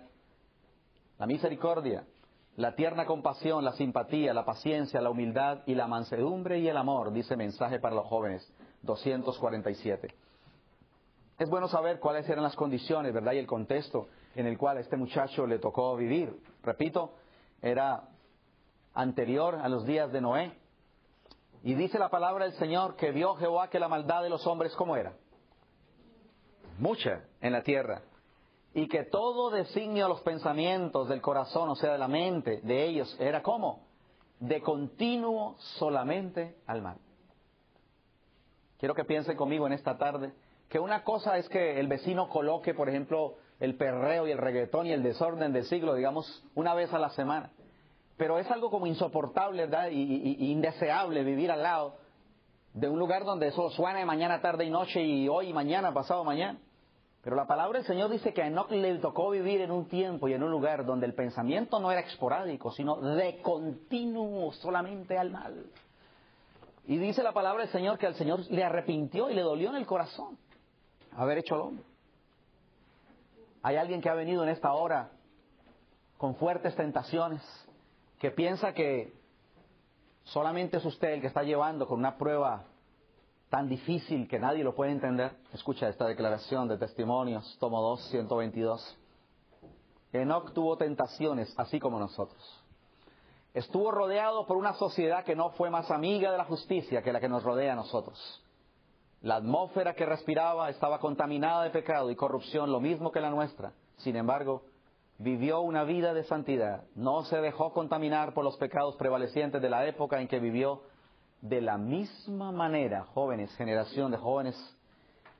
la 1.17 1.25
misericordia, 1.25 2.05
la 2.55 2.75
tierna 2.75 3.05
compasión, 3.05 3.63
la 3.63 3.73
simpatía, 3.73 4.33
la 4.33 4.45
paciencia, 4.45 5.01
la 5.01 5.09
humildad 5.09 5.61
y 5.65 5.75
la 5.75 5.87
mansedumbre 5.87 6.59
y 6.59 6.67
el 6.67 6.77
amor, 6.77 7.11
dice 7.11 7.35
mensaje 7.35 7.79
para 7.79 7.95
los 7.95 8.05
jóvenes 8.05 8.47
247. 8.83 10.13
Es 11.39 11.49
bueno 11.49 11.67
saber 11.69 11.99
cuáles 11.99 12.27
eran 12.27 12.43
las 12.43 12.55
condiciones, 12.55 13.13
¿verdad? 13.13 13.31
Y 13.31 13.37
el 13.37 13.47
contexto 13.47 14.09
en 14.35 14.45
el 14.45 14.57
cual 14.57 14.77
a 14.77 14.81
este 14.81 14.97
muchacho 14.97 15.47
le 15.47 15.57
tocó 15.57 15.95
vivir. 15.95 16.37
Repito, 16.61 17.13
era 17.61 18.09
anterior 18.93 19.55
a 19.55 19.69
los 19.69 19.85
días 19.85 20.11
de 20.11 20.21
Noé, 20.21 20.51
y 21.63 21.73
dice 21.73 21.99
la 21.99 22.09
palabra 22.09 22.45
del 22.45 22.53
Señor 22.53 22.95
que 22.95 23.11
vio 23.11 23.35
Jehová 23.35 23.69
que 23.69 23.79
la 23.79 23.89
maldad 23.89 24.23
de 24.23 24.29
los 24.29 24.45
hombres, 24.47 24.73
¿cómo 24.75 24.95
era? 24.95 25.13
Mucha 26.77 27.25
en 27.41 27.51
la 27.51 27.63
tierra. 27.63 28.01
Y 28.73 28.87
que 28.87 29.03
todo 29.03 29.49
designio 29.49 30.05
de 30.05 30.09
los 30.09 30.21
pensamientos 30.21 31.09
del 31.09 31.21
corazón, 31.21 31.69
o 31.69 31.75
sea, 31.75 31.91
de 31.91 31.97
la 31.97 32.07
mente 32.07 32.61
de 32.61 32.85
ellos, 32.85 33.15
era 33.19 33.41
como 33.41 33.87
de 34.39 34.61
continuo 34.61 35.55
solamente 35.57 36.55
al 36.65 36.81
mal. 36.81 36.97
Quiero 38.77 38.95
que 38.95 39.03
piensen 39.03 39.35
conmigo 39.35 39.67
en 39.67 39.73
esta 39.73 39.97
tarde 39.97 40.31
que 40.69 40.79
una 40.79 41.03
cosa 41.03 41.37
es 41.37 41.49
que 41.49 41.79
el 41.79 41.87
vecino 41.87 42.29
coloque, 42.29 42.73
por 42.73 42.87
ejemplo, 42.87 43.35
el 43.59 43.75
perreo 43.75 44.27
y 44.27 44.31
el 44.31 44.37
reggaetón 44.37 44.85
y 44.85 44.93
el 44.93 45.03
desorden 45.03 45.51
del 45.51 45.65
siglo, 45.65 45.95
digamos, 45.95 46.45
una 46.55 46.73
vez 46.73 46.93
a 46.93 46.99
la 46.99 47.09
semana 47.09 47.51
pero 48.19 48.37
es 48.37 48.51
algo 48.51 48.69
como 48.69 48.85
insoportable, 48.85 49.65
¿verdad? 49.65 49.87
Y, 49.91 50.51
indeseable 50.51 51.23
vivir 51.23 51.49
al 51.51 51.63
lado 51.63 51.95
de 52.73 52.89
un 52.89 52.99
lugar 52.99 53.23
donde 53.23 53.47
eso 53.47 53.69
suena 53.69 54.05
mañana, 54.05 54.41
tarde 54.41 54.65
y 54.65 54.69
noche 54.69 55.01
y 55.01 55.29
hoy 55.29 55.47
y 55.47 55.53
mañana, 55.53 55.93
pasado 55.93 56.25
mañana. 56.25 56.59
Pero 57.23 57.37
la 57.37 57.47
palabra 57.47 57.79
del 57.79 57.87
Señor 57.87 58.09
dice 58.09 58.33
que 58.33 58.41
a 58.41 58.47
Enoch 58.47 58.69
le 58.71 58.97
tocó 58.97 59.29
vivir 59.29 59.61
en 59.61 59.71
un 59.71 59.87
tiempo 59.87 60.27
y 60.27 60.33
en 60.33 60.43
un 60.43 60.51
lugar 60.51 60.85
donde 60.85 61.05
el 61.05 61.13
pensamiento 61.13 61.79
no 61.79 61.93
era 61.93 62.01
esporádico, 62.01 62.73
sino 62.73 62.97
de 62.97 63.41
continuo 63.41 64.51
solamente 64.51 65.17
al 65.17 65.31
mal. 65.31 65.67
Y 66.87 66.97
dice 66.97 67.23
la 67.23 67.31
palabra 67.31 67.63
del 67.63 67.71
Señor 67.71 67.97
que 67.97 68.05
al 68.05 68.15
Señor 68.15 68.41
le 68.51 68.65
arrepintió 68.65 69.29
y 69.29 69.33
le 69.33 69.43
dolió 69.43 69.69
en 69.69 69.77
el 69.77 69.85
corazón 69.85 70.37
haber 71.15 71.37
hecho 71.37 71.55
al 71.55 71.61
hombre. 71.61 71.85
Hay 73.63 73.77
alguien 73.77 74.01
que 74.01 74.09
ha 74.09 74.13
venido 74.13 74.43
en 74.43 74.49
esta 74.49 74.73
hora 74.73 75.09
con 76.17 76.35
fuertes 76.35 76.75
tentaciones, 76.75 77.41
que 78.19 78.31
piensa 78.31 78.73
que 78.73 79.13
solamente 80.25 80.77
es 80.77 80.85
usted 80.85 81.13
el 81.13 81.21
que 81.21 81.27
está 81.27 81.43
llevando 81.43 81.87
con 81.87 81.99
una 81.99 82.17
prueba 82.17 82.65
tan 83.49 83.67
difícil 83.67 84.27
que 84.27 84.39
nadie 84.39 84.63
lo 84.63 84.75
puede 84.75 84.91
entender. 84.91 85.31
Escucha 85.53 85.87
esta 85.89 86.05
declaración 86.05 86.67
de 86.67 86.77
testimonios, 86.77 87.57
tomo 87.59 87.81
2, 87.81 88.09
122. 88.11 88.97
Enoch 90.13 90.53
tuvo 90.53 90.77
tentaciones 90.77 91.53
así 91.57 91.79
como 91.79 91.99
nosotros. 91.99 92.63
Estuvo 93.53 93.89
rodeado 93.91 94.45
por 94.45 94.57
una 94.57 94.73
sociedad 94.73 95.23
que 95.23 95.35
no 95.35 95.51
fue 95.51 95.69
más 95.69 95.89
amiga 95.89 96.31
de 96.31 96.37
la 96.37 96.45
justicia 96.45 97.01
que 97.01 97.13
la 97.13 97.19
que 97.19 97.29
nos 97.29 97.43
rodea 97.43 97.73
a 97.73 97.75
nosotros. 97.75 98.43
La 99.21 99.35
atmósfera 99.35 99.95
que 99.95 100.05
respiraba 100.05 100.69
estaba 100.69 100.99
contaminada 100.99 101.63
de 101.63 101.71
pecado 101.71 102.11
y 102.11 102.15
corrupción, 102.15 102.71
lo 102.71 102.79
mismo 102.79 103.11
que 103.11 103.19
la 103.19 103.29
nuestra. 103.29 103.73
Sin 103.97 104.15
embargo, 104.15 104.63
vivió 105.19 105.59
una 105.59 105.83
vida 105.83 106.13
de 106.13 106.23
santidad, 106.23 106.83
no 106.95 107.23
se 107.25 107.37
dejó 107.41 107.73
contaminar 107.73 108.33
por 108.33 108.43
los 108.43 108.57
pecados 108.57 108.95
prevalecientes 108.95 109.61
de 109.61 109.69
la 109.69 109.85
época 109.85 110.19
en 110.19 110.27
que 110.27 110.39
vivió. 110.39 110.81
De 111.41 111.61
la 111.61 111.77
misma 111.77 112.51
manera, 112.51 113.05
jóvenes, 113.13 113.53
generación 113.55 114.11
de 114.11 114.17
jóvenes, 114.17 114.77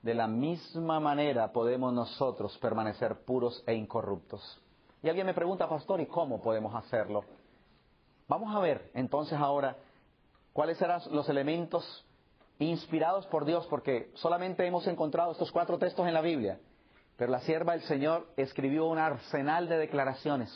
de 0.02 0.14
la 0.14 0.28
misma 0.28 1.00
manera 1.00 1.52
podemos 1.52 1.92
nosotros 1.94 2.58
permanecer 2.60 3.26
puros 3.26 3.64
e 3.68 3.74
incorruptos. 3.74 4.62
Y 5.02 5.10
alguien 5.10 5.26
me 5.26 5.34
pregunta, 5.34 5.68
pastor, 5.68 6.00
¿y 6.00 6.06
cómo 6.06 6.42
podemos 6.42 6.74
hacerlo? 6.76 7.24
Vamos 8.28 8.56
a 8.56 8.60
ver 8.60 8.92
entonces 8.94 9.38
ahora 9.38 9.76
cuáles 10.54 10.78
serán 10.78 11.02
los 11.12 11.28
elementos 11.30 12.06
inspirados 12.60 13.26
por 13.28 13.46
Dios, 13.46 13.66
porque 13.68 14.12
solamente 14.16 14.66
hemos 14.66 14.86
encontrado 14.88 15.32
estos 15.32 15.52
cuatro 15.52 15.78
textos 15.78 16.06
en 16.08 16.14
la 16.14 16.22
Biblia. 16.22 16.60
Pero 17.20 17.32
la 17.34 17.42
sierva 17.42 17.74
del 17.74 17.82
Señor 17.82 18.26
escribió 18.38 18.88
un 18.88 18.98
arsenal 18.98 19.68
de 19.68 19.78
declaraciones. 19.78 20.50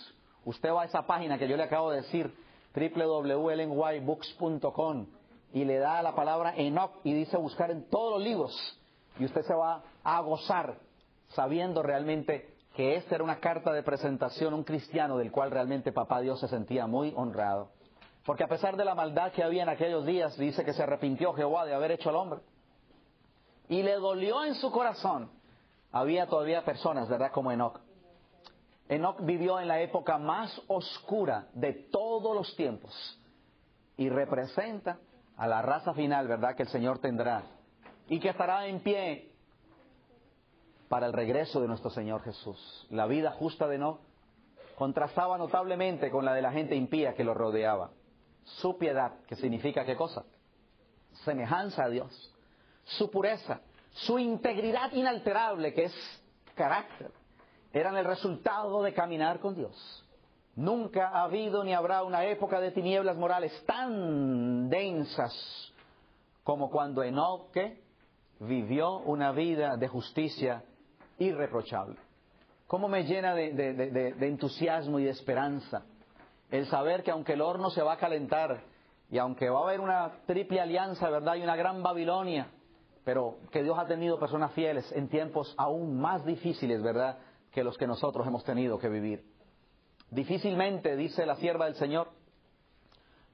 Usted 0.46 0.72
va 0.72 0.84
a 0.84 0.86
esa 0.86 1.06
página 1.06 1.38
que 1.38 1.50
yo 1.50 1.58
le 1.58 1.64
acabo 1.64 1.92
de 1.92 1.98
decir, 1.98 2.34
www.lnybooks.com, 2.74 5.08
y 5.52 5.66
le 5.66 5.78
da 5.78 6.02
la 6.02 6.16
palabra 6.16 6.54
Enoch 6.56 7.02
y 7.04 7.14
dice 7.14 7.36
buscar 7.36 7.70
en 7.70 7.90
todos 7.90 8.14
los 8.14 8.24
libros. 8.24 8.80
Y 9.20 9.26
usted 9.26 9.42
se 9.42 9.54
va 9.54 9.84
a 10.06 10.22
gozar 10.22 10.78
sabiendo 11.32 11.84
realmente 11.84 12.56
que 12.74 12.96
esta 12.96 13.16
era 13.16 13.26
una 13.26 13.42
carta 13.42 13.74
de 13.74 13.84
presentación, 13.84 14.54
un 14.54 14.64
cristiano 14.64 15.18
del 15.18 15.34
cual 15.34 15.52
realmente 15.52 15.92
Papá 15.92 16.22
Dios 16.22 16.40
se 16.40 16.48
sentía 16.48 16.88
muy 16.88 17.12
honrado. 17.18 17.72
Porque 18.26 18.46
a 18.46 18.48
pesar 18.48 18.78
de 18.78 18.86
la 18.86 18.96
maldad 18.96 19.34
que 19.34 19.44
había 19.44 19.64
en 19.64 19.70
aquellos 19.70 20.06
días, 20.06 20.38
dice 20.38 20.64
que 20.64 20.72
se 20.72 20.82
arrepintió 20.82 21.34
Jehová 21.34 21.66
de 21.66 21.74
haber 21.74 21.92
hecho 21.92 22.10
al 22.10 22.16
hombre. 22.16 22.40
Y 23.68 23.84
le 23.84 23.96
dolió 23.96 24.46
en 24.46 24.56
su 24.56 24.72
corazón 24.72 25.43
había 25.94 26.28
todavía 26.28 26.66
personas, 26.66 27.08
¿verdad? 27.08 27.32
Como 27.32 27.52
Enoch. 27.52 27.80
Enoch 28.90 29.22
vivió 29.22 29.60
en 29.60 29.68
la 29.68 29.80
época 29.80 30.18
más 30.18 30.62
oscura 30.68 31.48
de 31.54 31.72
todos 31.72 32.36
los 32.36 32.54
tiempos 32.56 32.94
y 33.96 34.10
representa 34.10 34.98
a 35.38 35.48
la 35.48 35.62
raza 35.62 35.94
final, 35.94 36.28
¿verdad? 36.28 36.56
Que 36.56 36.64
el 36.64 36.70
Señor 36.70 37.00
tendrá 37.00 37.44
y 38.10 38.20
que 38.20 38.30
estará 38.30 38.68
en 38.68 38.82
pie 38.82 39.32
para 40.90 41.06
el 41.06 41.14
regreso 41.14 41.62
de 41.62 41.68
nuestro 41.68 41.92
Señor 41.92 42.22
Jesús. 42.24 42.88
La 42.90 43.06
vida 43.06 43.32
justa 43.32 43.68
de 43.68 43.76
Enoch 43.76 44.00
contrastaba 44.76 45.38
notablemente 45.38 46.10
con 46.10 46.26
la 46.26 46.34
de 46.34 46.42
la 46.42 46.52
gente 46.52 46.76
impía 46.76 47.14
que 47.14 47.24
lo 47.24 47.36
rodeaba. 47.36 47.92
Su 48.44 48.78
piedad, 48.78 49.14
que 49.28 49.36
significa 49.36 49.86
qué 49.86 49.96
cosa? 49.96 50.26
Semejanza 51.24 51.84
a 51.84 51.90
Dios. 51.90 52.36
Su 52.84 53.10
pureza, 53.10 53.62
su 53.94 54.20
integridad 54.20 54.92
inalterable, 54.92 55.74
que 55.74 55.86
es 55.86 56.24
carácter, 56.56 57.12
eran 57.72 57.96
el 57.98 58.06
resultado 58.06 58.84
de 58.84 58.94
caminar 58.94 59.40
con 59.40 59.56
Dios. 59.56 60.06
Nunca 60.56 61.10
ha 61.10 61.24
habido 61.24 61.64
ni 61.64 61.74
habrá 61.74 62.04
una 62.04 62.26
época 62.26 62.60
de 62.60 62.72
tinieblas 62.72 63.18
morales 63.18 63.52
tan 63.66 64.70
densas 64.70 65.34
como 66.44 66.70
cuando 66.70 67.02
Enoque 67.02 67.82
vivió 68.40 69.00
una 69.00 69.32
vida 69.32 69.78
de 69.78 69.88
justicia 69.88 70.64
irreprochable. 71.18 71.98
¿Cómo 72.68 72.88
me 72.88 73.04
llena 73.04 73.34
de, 73.34 74.16
entusiasmo 74.22 75.00
y 75.00 75.06
de 75.06 75.12
esperanza 75.12 75.84
el 76.52 76.68
saber 76.68 77.04
que 77.04 77.12
aunque 77.12 77.34
el 77.34 77.42
horno 77.42 77.70
se 77.70 77.82
va 77.82 77.94
a 77.94 77.98
calentar 77.98 78.64
y 79.10 79.18
aunque 79.18 79.50
va 79.50 79.60
a 79.60 79.64
haber 79.64 79.80
una 79.80 80.12
triple 80.28 80.62
alianza, 80.62 81.10
¿verdad? 81.10 81.36
Y 81.36 81.44
una 81.44 81.56
gran 81.56 81.82
Babilonia, 81.82 82.48
pero 83.04 83.38
que 83.52 83.64
Dios 83.64 83.78
ha 83.78 83.86
tenido 83.86 84.20
personas 84.20 84.52
fieles 84.54 84.92
en 84.94 85.10
tiempos 85.10 85.54
aún 85.58 86.00
más 86.00 86.26
difíciles, 86.26 86.82
¿verdad?, 86.82 87.18
que 87.52 87.64
los 87.64 87.78
que 87.78 87.88
nosotros 87.88 88.26
hemos 88.26 88.44
tenido 88.44 88.80
que 88.80 88.90
vivir. 88.90 89.24
Difícilmente, 90.10 90.96
dice 90.96 91.26
la 91.26 91.36
sierva 91.36 91.66
del 91.66 91.76
Señor, 91.76 92.10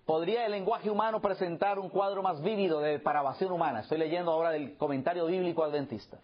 podría 0.06 0.46
el 0.46 0.52
lenguaje 0.52 0.90
humano 0.90 1.22
presentar 1.22 1.78
un 1.78 1.90
cuadro 1.90 2.24
más 2.24 2.42
vívido 2.42 2.80
de 2.80 2.94
depravación 2.94 3.52
humana. 3.52 3.82
Estoy 3.82 3.98
leyendo 3.98 4.32
ahora 4.32 4.50
del 4.50 4.76
comentario 4.78 5.26
bíblico 5.26 5.64
adventista. 5.64 6.20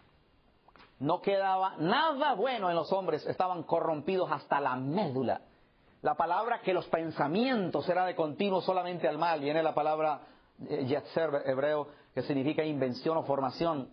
No 0.98 1.20
quedaba 1.20 1.76
nada 1.78 2.34
bueno 2.34 2.70
en 2.70 2.76
los 2.76 2.92
hombres, 2.92 3.26
estaban 3.26 3.62
corrompidos 3.62 4.30
hasta 4.32 4.60
la 4.60 4.76
médula. 4.76 5.42
La 6.02 6.14
palabra 6.14 6.60
que 6.60 6.72
los 6.72 6.86
pensamientos 6.88 7.88
era 7.88 8.06
de 8.06 8.14
continuo 8.14 8.60
solamente 8.60 9.08
al 9.08 9.18
mal, 9.18 9.40
viene 9.40 9.62
la 9.62 9.74
palabra 9.74 10.20
eh, 10.68 10.86
yetzer 10.86 11.42
hebreo, 11.44 11.88
que 12.16 12.22
significa 12.22 12.64
invención 12.64 13.18
o 13.18 13.24
formación. 13.24 13.90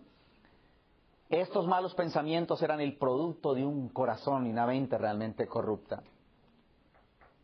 Estos 1.28 1.66
malos 1.66 1.94
pensamientos 1.94 2.62
eran 2.62 2.80
el 2.80 2.96
producto 2.96 3.52
de 3.52 3.66
un 3.66 3.90
corazón 3.90 4.46
y 4.46 4.50
una 4.50 4.64
mente 4.64 4.96
realmente 4.96 5.46
corrupta. 5.46 6.02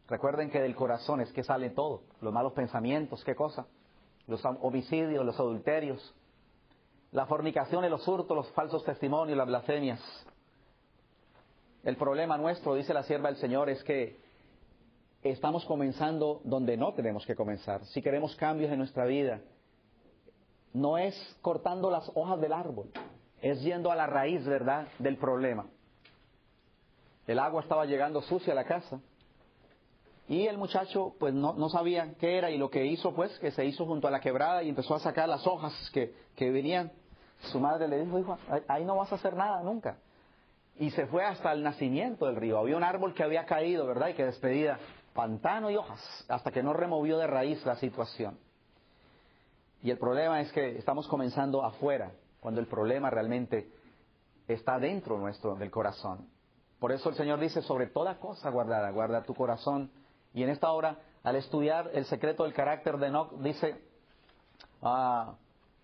Recuerden 0.08 0.48
que 0.48 0.58
del 0.58 0.74
corazón 0.74 1.20
es 1.20 1.30
que 1.32 1.44
sale 1.44 1.68
todo, 1.68 2.04
los 2.22 2.32
malos 2.32 2.54
pensamientos, 2.54 3.22
¿qué 3.24 3.34
cosa? 3.34 3.66
Los 4.26 4.42
homicidios, 4.42 5.22
los 5.22 5.38
adulterios, 5.38 6.14
la 7.12 7.26
fornicación, 7.26 7.86
los 7.90 8.08
hurtos, 8.08 8.34
los 8.34 8.50
falsos 8.52 8.82
testimonios, 8.82 9.36
las 9.36 9.48
blasfemias. 9.48 10.00
El 11.84 11.96
problema 11.96 12.38
nuestro, 12.38 12.74
dice 12.74 12.94
la 12.94 13.02
sierva 13.02 13.28
del 13.28 13.36
Señor, 13.36 13.68
es 13.68 13.84
que 13.84 14.18
estamos 15.22 15.62
comenzando 15.66 16.40
donde 16.42 16.78
no 16.78 16.94
tenemos 16.94 17.26
que 17.26 17.34
comenzar. 17.34 17.84
Si 17.84 18.00
queremos 18.00 18.34
cambios 18.36 18.72
en 18.72 18.78
nuestra 18.78 19.04
vida, 19.04 19.42
no 20.72 20.98
es 20.98 21.14
cortando 21.42 21.90
las 21.90 22.10
hojas 22.14 22.40
del 22.40 22.52
árbol, 22.52 22.90
es 23.42 23.62
yendo 23.62 23.90
a 23.90 23.96
la 23.96 24.06
raíz, 24.06 24.44
¿verdad?, 24.44 24.88
del 24.98 25.16
problema. 25.16 25.66
El 27.26 27.38
agua 27.38 27.62
estaba 27.62 27.84
llegando 27.86 28.22
sucia 28.22 28.52
a 28.52 28.56
la 28.56 28.64
casa 28.64 29.00
y 30.28 30.46
el 30.46 30.58
muchacho 30.58 31.14
pues 31.18 31.34
no, 31.34 31.54
no, 31.54 31.68
sabía 31.68 32.14
qué 32.18 32.38
era 32.38 32.50
y 32.50 32.58
lo 32.58 32.70
que 32.70 32.86
hizo 32.86 33.14
pues 33.14 33.36
que 33.40 33.50
se 33.50 33.64
hizo 33.64 33.84
junto 33.84 34.08
a 34.08 34.10
la 34.10 34.20
quebrada 34.20 34.62
y 34.62 34.68
empezó 34.68 34.94
a 34.94 35.00
sacar 35.00 35.28
las 35.28 35.46
hojas 35.46 35.72
que, 35.92 36.14
que 36.36 36.50
venían. 36.50 36.92
Su 37.52 37.58
madre 37.58 37.88
le 37.88 38.04
dijo, 38.04 38.18
hijo, 38.18 38.38
ahí 38.68 38.84
no 38.84 38.96
vas 38.96 39.10
a 39.12 39.16
hacer 39.16 39.34
nada 39.34 39.62
nunca. 39.62 39.98
Y 40.78 40.90
se 40.90 41.06
fue 41.06 41.24
hasta 41.24 41.52
el 41.52 41.62
nacimiento 41.62 42.26
del 42.26 42.36
río. 42.36 42.58
Había 42.58 42.76
un 42.76 42.84
árbol 42.84 43.14
que 43.14 43.22
había 43.22 43.44
caído, 43.44 43.86
¿verdad? 43.86 44.08
Y 44.08 44.14
que 44.14 44.24
despedía 44.24 44.78
pantano 45.14 45.70
y 45.70 45.76
hojas, 45.76 46.00
hasta 46.28 46.50
que 46.50 46.62
no 46.62 46.72
removió 46.72 47.18
de 47.18 47.26
raíz 47.26 47.64
la 47.66 47.76
situación. 47.76 48.38
Y 49.82 49.90
el 49.90 49.98
problema 49.98 50.40
es 50.40 50.52
que 50.52 50.76
estamos 50.76 51.08
comenzando 51.08 51.64
afuera, 51.64 52.12
cuando 52.40 52.60
el 52.60 52.66
problema 52.66 53.10
realmente 53.10 53.70
está 54.46 54.78
dentro 54.78 55.18
nuestro, 55.18 55.54
del 55.54 55.70
corazón. 55.70 56.28
Por 56.78 56.92
eso 56.92 57.10
el 57.10 57.14
Señor 57.14 57.40
dice, 57.40 57.62
sobre 57.62 57.86
toda 57.86 58.18
cosa 58.18 58.50
guardada, 58.50 58.90
guarda 58.90 59.22
tu 59.22 59.34
corazón. 59.34 59.90
Y 60.34 60.42
en 60.42 60.50
esta 60.50 60.70
hora, 60.70 60.98
al 61.22 61.36
estudiar 61.36 61.90
el 61.94 62.04
secreto 62.06 62.44
del 62.44 62.54
carácter 62.54 62.98
de 62.98 63.06
Enoch, 63.08 63.32
dice 63.40 63.80
ah, 64.82 65.34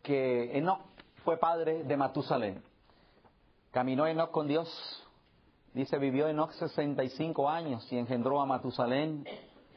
que 0.03 0.57
Enoch 0.57 0.81
fue 1.25 1.37
padre 1.39 1.85
de 1.85 1.97
Matusalén. 1.97 2.63
Caminó 3.71 4.07
Enoch 4.07 4.31
con 4.31 4.49
Dios, 4.49 4.69
dice, 5.75 5.99
vivió 5.99 6.29
Enoch 6.29 6.53
65 6.53 7.49
años 7.49 7.87
y 7.93 7.99
engendró 7.99 8.41
a 8.41 8.47
Matusalén 8.47 9.27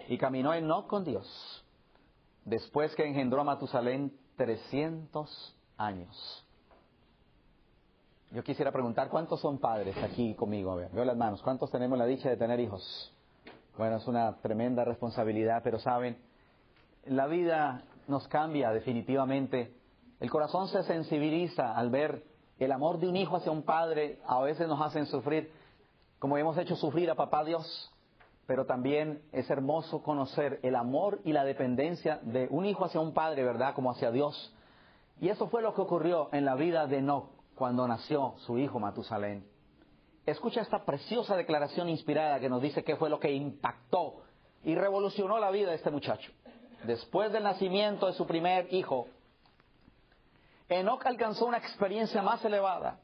y 0.07 0.17
caminó 0.17 0.53
Enoch 0.53 0.87
con 0.87 1.03
Dios. 1.03 1.65
Después 2.49 2.95
que 2.95 3.05
engendró 3.05 3.41
a 3.41 3.43
Matusalén 3.43 4.11
300 4.35 5.55
años. 5.77 6.45
Yo 8.31 8.43
quisiera 8.43 8.71
preguntar, 8.71 9.09
¿cuántos 9.09 9.39
son 9.39 9.59
padres 9.59 9.95
aquí 9.97 10.33
conmigo? 10.33 10.71
A 10.71 10.75
ver, 10.75 10.89
veo 10.91 11.05
las 11.05 11.15
manos. 11.15 11.43
¿Cuántos 11.43 11.69
tenemos 11.69 11.99
la 11.99 12.07
dicha 12.07 12.27
de 12.27 12.37
tener 12.37 12.59
hijos? 12.59 13.13
Bueno, 13.77 13.97
es 13.97 14.07
una 14.07 14.35
tremenda 14.37 14.83
responsabilidad, 14.83 15.61
pero 15.63 15.77
saben, 15.77 16.17
la 17.05 17.27
vida 17.27 17.83
nos 18.07 18.27
cambia 18.27 18.71
definitivamente. 18.71 19.71
El 20.19 20.31
corazón 20.31 20.69
se 20.69 20.81
sensibiliza 20.83 21.77
al 21.77 21.91
ver 21.91 22.23
el 22.57 22.71
amor 22.71 22.97
de 22.97 23.07
un 23.07 23.15
hijo 23.15 23.35
hacia 23.35 23.51
un 23.51 23.61
padre. 23.61 24.19
A 24.25 24.41
veces 24.41 24.67
nos 24.67 24.81
hacen 24.81 25.05
sufrir, 25.05 25.51
como 26.17 26.35
hemos 26.35 26.57
hecho 26.57 26.75
sufrir 26.75 27.11
a 27.11 27.15
papá 27.15 27.43
Dios, 27.43 27.93
pero 28.49 28.65
también 28.65 29.21
es 29.31 29.47
hermoso 29.51 30.01
conocer 30.01 30.59
el 30.63 30.75
amor 30.75 31.21
y 31.23 31.33
la 31.33 31.43
dependencia 31.43 32.19
de 32.23 32.47
un 32.49 32.65
hijo 32.65 32.83
hacia 32.83 32.99
un 32.99 33.13
padre, 33.13 33.43
¿verdad? 33.43 33.75
Como 33.75 33.91
hacia 33.91 34.09
Dios. 34.09 34.51
Y 35.21 35.29
eso 35.29 35.49
fue 35.49 35.61
lo 35.61 35.75
que 35.75 35.81
ocurrió 35.81 36.29
en 36.31 36.45
la 36.45 36.55
vida 36.55 36.87
de 36.87 36.97
Enoch 36.97 37.29
cuando 37.53 37.87
nació 37.87 38.33
su 38.37 38.57
hijo 38.57 38.79
Matusalén. 38.79 39.45
Escucha 40.25 40.61
esta 40.61 40.83
preciosa 40.83 41.37
declaración 41.37 41.89
inspirada 41.89 42.39
que 42.39 42.49
nos 42.49 42.59
dice 42.59 42.83
qué 42.83 42.95
fue 42.95 43.11
lo 43.11 43.19
que 43.19 43.31
impactó 43.31 44.23
y 44.63 44.73
revolucionó 44.73 45.37
la 45.37 45.51
vida 45.51 45.69
de 45.69 45.75
este 45.75 45.91
muchacho. 45.91 46.31
Después 46.85 47.31
del 47.31 47.43
nacimiento 47.43 48.07
de 48.07 48.13
su 48.13 48.25
primer 48.25 48.73
hijo, 48.73 49.05
Enoch 50.69 51.05
alcanzó 51.05 51.45
una 51.45 51.59
experiencia 51.59 52.23
más 52.23 52.43
elevada, 52.43 52.99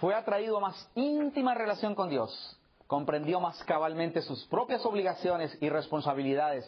fue 0.00 0.14
atraído 0.14 0.58
a 0.58 0.60
más 0.60 0.90
íntima 0.94 1.54
relación 1.54 1.94
con 1.94 2.10
Dios, 2.10 2.58
comprendió 2.86 3.40
más 3.40 3.62
cabalmente 3.64 4.22
sus 4.22 4.44
propias 4.46 4.84
obligaciones 4.84 5.56
y 5.60 5.68
responsabilidades 5.68 6.64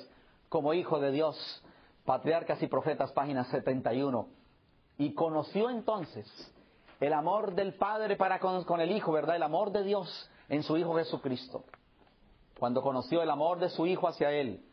como 0.48 0.74
hijo 0.74 1.00
de 1.00 1.10
Dios, 1.10 1.62
Patriarcas 2.04 2.62
y 2.62 2.66
Profetas, 2.66 3.12
página 3.12 3.44
71, 3.44 4.28
y 4.98 5.14
conoció 5.14 5.70
entonces 5.70 6.26
el 7.00 7.12
amor 7.12 7.54
del 7.54 7.74
Padre 7.74 8.16
para 8.16 8.38
con, 8.38 8.80
el 8.80 8.92
Hijo, 8.92 9.12
¿verdad? 9.12 9.36
El 9.36 9.42
amor 9.42 9.72
de 9.72 9.82
Dios 9.82 10.30
en 10.48 10.62
su 10.62 10.76
Hijo 10.76 10.94
Jesucristo. 10.96 11.64
Cuando 12.58 12.82
conoció 12.82 13.22
el 13.22 13.30
amor 13.30 13.58
de 13.58 13.68
su 13.70 13.86
Hijo 13.86 14.06
hacia 14.06 14.30
Él 14.30 14.64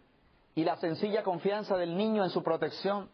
y 0.54 0.63
la 0.63 0.77
sencilla 0.77 1.23
confianza 1.23 1.77
del 1.77 1.97
niño 1.97 2.23
en 2.23 2.30
su 2.30 2.43
protección, 2.43 3.10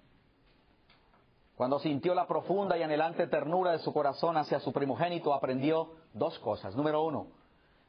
cuando 1.56 1.80
sintió 1.80 2.14
la 2.14 2.28
profunda 2.28 2.78
y 2.78 2.84
anhelante 2.84 3.26
ternura 3.28 3.72
de 3.72 3.80
su 3.80 3.92
corazón 3.92 4.38
hacia 4.38 4.60
su 4.60 4.72
primogénito, 4.72 5.34
aprendió 5.34 5.92
dos 6.14 6.38
cosas. 6.40 6.76
Número 6.76 7.04
uno, 7.04 7.28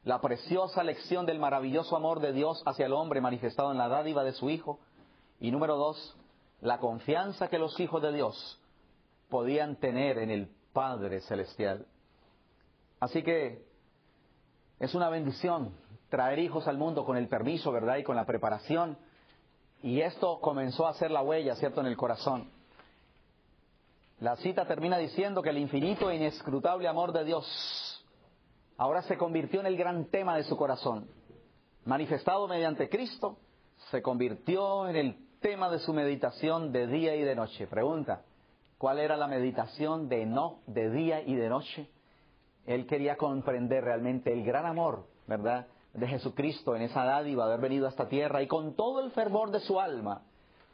la 0.09 0.23
preciosa 0.23 0.83
lección 0.83 1.27
del 1.27 1.39
maravilloso 1.39 1.95
amor 1.95 2.21
de 2.21 2.33
Dios 2.33 2.63
hacia 2.65 2.87
el 2.87 2.95
hombre 2.95 3.21
manifestado 3.21 3.73
en 3.73 3.77
la 3.77 3.89
dádiva 3.89 4.25
de 4.25 4.33
su 4.33 4.49
Hijo. 4.49 4.81
Y 5.39 5.51
número 5.51 5.77
dos, 5.77 6.17
la 6.63 6.79
confianza 6.79 7.49
que 7.49 7.59
los 7.59 7.79
hijos 7.79 8.01
de 8.01 8.15
Dios 8.15 8.59
podían 9.29 9.77
tener 9.77 10.17
en 10.17 10.31
el 10.31 10.49
Padre 10.73 11.21
Celestial. 11.21 11.85
Así 12.99 13.23
que 13.23 13.67
es 14.81 14.95
una 14.95 15.11
bendición 15.11 15.75
traer 16.09 16.39
hijos 16.39 16.67
al 16.69 16.79
mundo 16.79 17.05
con 17.05 17.19
el 17.19 17.29
permiso, 17.29 17.71
¿verdad? 17.71 17.99
Y 17.99 18.03
con 18.03 18.17
la 18.17 18.25
preparación. 18.25 18.97
Y 19.83 20.01
esto 20.01 20.41
comenzó 20.41 20.87
a 20.87 20.93
hacer 20.93 21.11
la 21.11 21.21
huella, 21.21 21.55
¿cierto?, 21.57 21.83
en 21.83 21.87
el 21.87 21.99
corazón. 21.99 22.51
La 24.21 24.37
cita 24.37 24.67
termina 24.67 24.97
diciendo 24.97 25.43
que 25.43 25.51
el 25.51 25.59
infinito 25.59 26.11
e 26.11 26.17
inescrutable 26.17 26.89
amor 26.89 27.13
de 27.13 27.25
Dios 27.25 27.45
ahora 28.79 29.03
se 29.03 29.19
convirtió 29.19 29.61
en 29.61 29.67
el 29.67 29.77
gran 29.77 30.07
tema 30.07 30.37
de 30.37 30.45
su 30.45 30.57
corazón. 30.57 31.09
Manifestado 31.85 32.49
mediante 32.49 32.89
Cristo, 32.89 33.37
se 33.91 34.01
convirtió 34.01 34.89
en 34.89 34.97
el 34.97 35.17
tema 35.41 35.69
de 35.69 35.81
su 35.81 35.93
meditación 35.93 36.73
de 36.73 36.87
día 36.87 37.15
y 37.17 37.23
de 37.23 37.35
noche. 37.35 37.67
Pregunta, 37.67 38.23
cuál 38.79 38.99
era 39.01 39.17
la 39.17 39.27
meditación 39.27 40.09
de 40.09 40.25
no 40.25 40.61
de 40.67 40.91
día 40.91 41.21
y 41.23 41.35
de 41.35 41.49
noche. 41.49 41.89
Él 42.67 42.87
quería 42.87 43.17
comprender 43.17 43.85
realmente 43.85 44.33
el 44.33 44.45
gran 44.45 44.65
amor, 44.65 45.07
¿verdad?, 45.27 45.67
de 45.93 46.07
Jesucristo 46.07 46.77
en 46.77 46.83
esa 46.83 47.03
dádiva 47.03 47.47
haber 47.47 47.61
venido 47.61 47.87
a 47.87 47.89
esta 47.89 48.09
tierra 48.09 48.43
y 48.43 48.47
con 48.47 48.75
todo 48.75 49.01
el 49.01 49.11
fervor 49.13 49.51
de 49.51 49.61
su 49.61 49.81
alma 49.81 50.23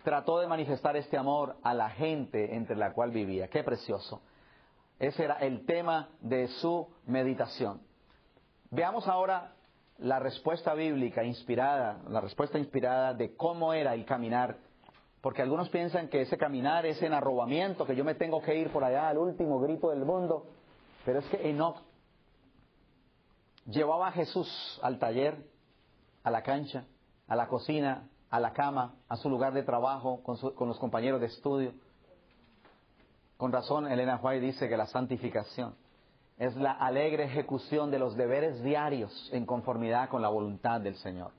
trató 0.03 0.40
de 0.40 0.49
manifestar 0.49 0.97
este 0.97 1.17
amor 1.17 1.57
a 1.62 1.73
la 1.73 1.88
gente 1.90 2.55
entre 2.55 2.77
la 2.77 2.93
cual 2.93 3.11
vivía. 3.11 3.49
Qué 3.49 3.62
precioso. 3.62 4.21
Ese 4.99 5.25
era 5.25 5.35
el 5.38 5.64
tema 5.64 6.11
de 6.21 6.49
su 6.49 6.88
meditación. 7.07 7.81
Veamos 8.74 9.06
ahora 9.06 9.52
la 9.98 10.18
respuesta 10.18 10.74
bíblica 10.74 11.22
inspirada, 11.22 12.02
la 12.08 12.20
respuesta 12.20 12.58
inspirada 12.58 13.14
de 13.14 13.37
cómo 13.37 13.72
era 13.72 13.94
el 13.94 14.04
caminar 14.04 14.56
porque 15.20 15.42
algunos 15.42 15.68
piensan 15.68 16.08
que 16.08 16.22
ese 16.22 16.37
caminar 16.37 16.84
es 16.84 17.00
en 17.00 17.12
arrobamiento, 17.12 17.87
que 17.87 17.94
yo 17.94 18.04
me 18.04 18.16
tengo 18.16 18.42
que 18.42 18.58
ir 18.58 18.70
por 18.70 18.82
allá 18.82 19.08
al 19.08 19.16
último 19.16 19.60
grito 19.60 19.90
del 19.90 20.04
mundo. 20.04 20.48
Pero 21.04 21.20
es 21.20 21.24
que 21.26 21.48
Enoch 21.48 21.78
llevaba 23.64 24.08
a 24.08 24.12
Jesús 24.12 24.78
al 24.82 24.98
taller, 24.98 25.38
a 26.24 26.30
la 26.30 26.42
cancha, 26.42 26.84
a 27.28 27.37
la 27.37 27.46
cocina, 27.46 28.08
a 28.28 28.40
la 28.40 28.52
cama, 28.52 28.96
a 29.08 29.16
su 29.16 29.30
lugar 29.30 29.54
de 29.54 29.62
trabajo, 29.62 30.20
con, 30.24 30.37
con 30.37 30.68
los 30.68 30.78
compañeros 30.78 31.20
de 31.20 31.28
estudio. 31.28 31.72
Con 33.38 33.52
razón, 33.52 33.87
Elena 33.87 34.20
White 34.20 34.44
dice 34.44 34.68
que 34.68 34.76
la 34.76 34.87
santificación 34.87 35.74
es 36.38 36.57
la 36.57 36.73
alegre 36.73 37.25
ejecución 37.25 37.90
de 37.90 37.99
los 37.99 38.16
deberes 38.16 38.62
diarios 38.62 39.31
en 39.33 39.47
conformidad 39.47 40.09
con 40.09 40.23
la 40.23 40.29
voluntad 40.29 40.81
del 40.81 40.97
Señor. 40.97 41.31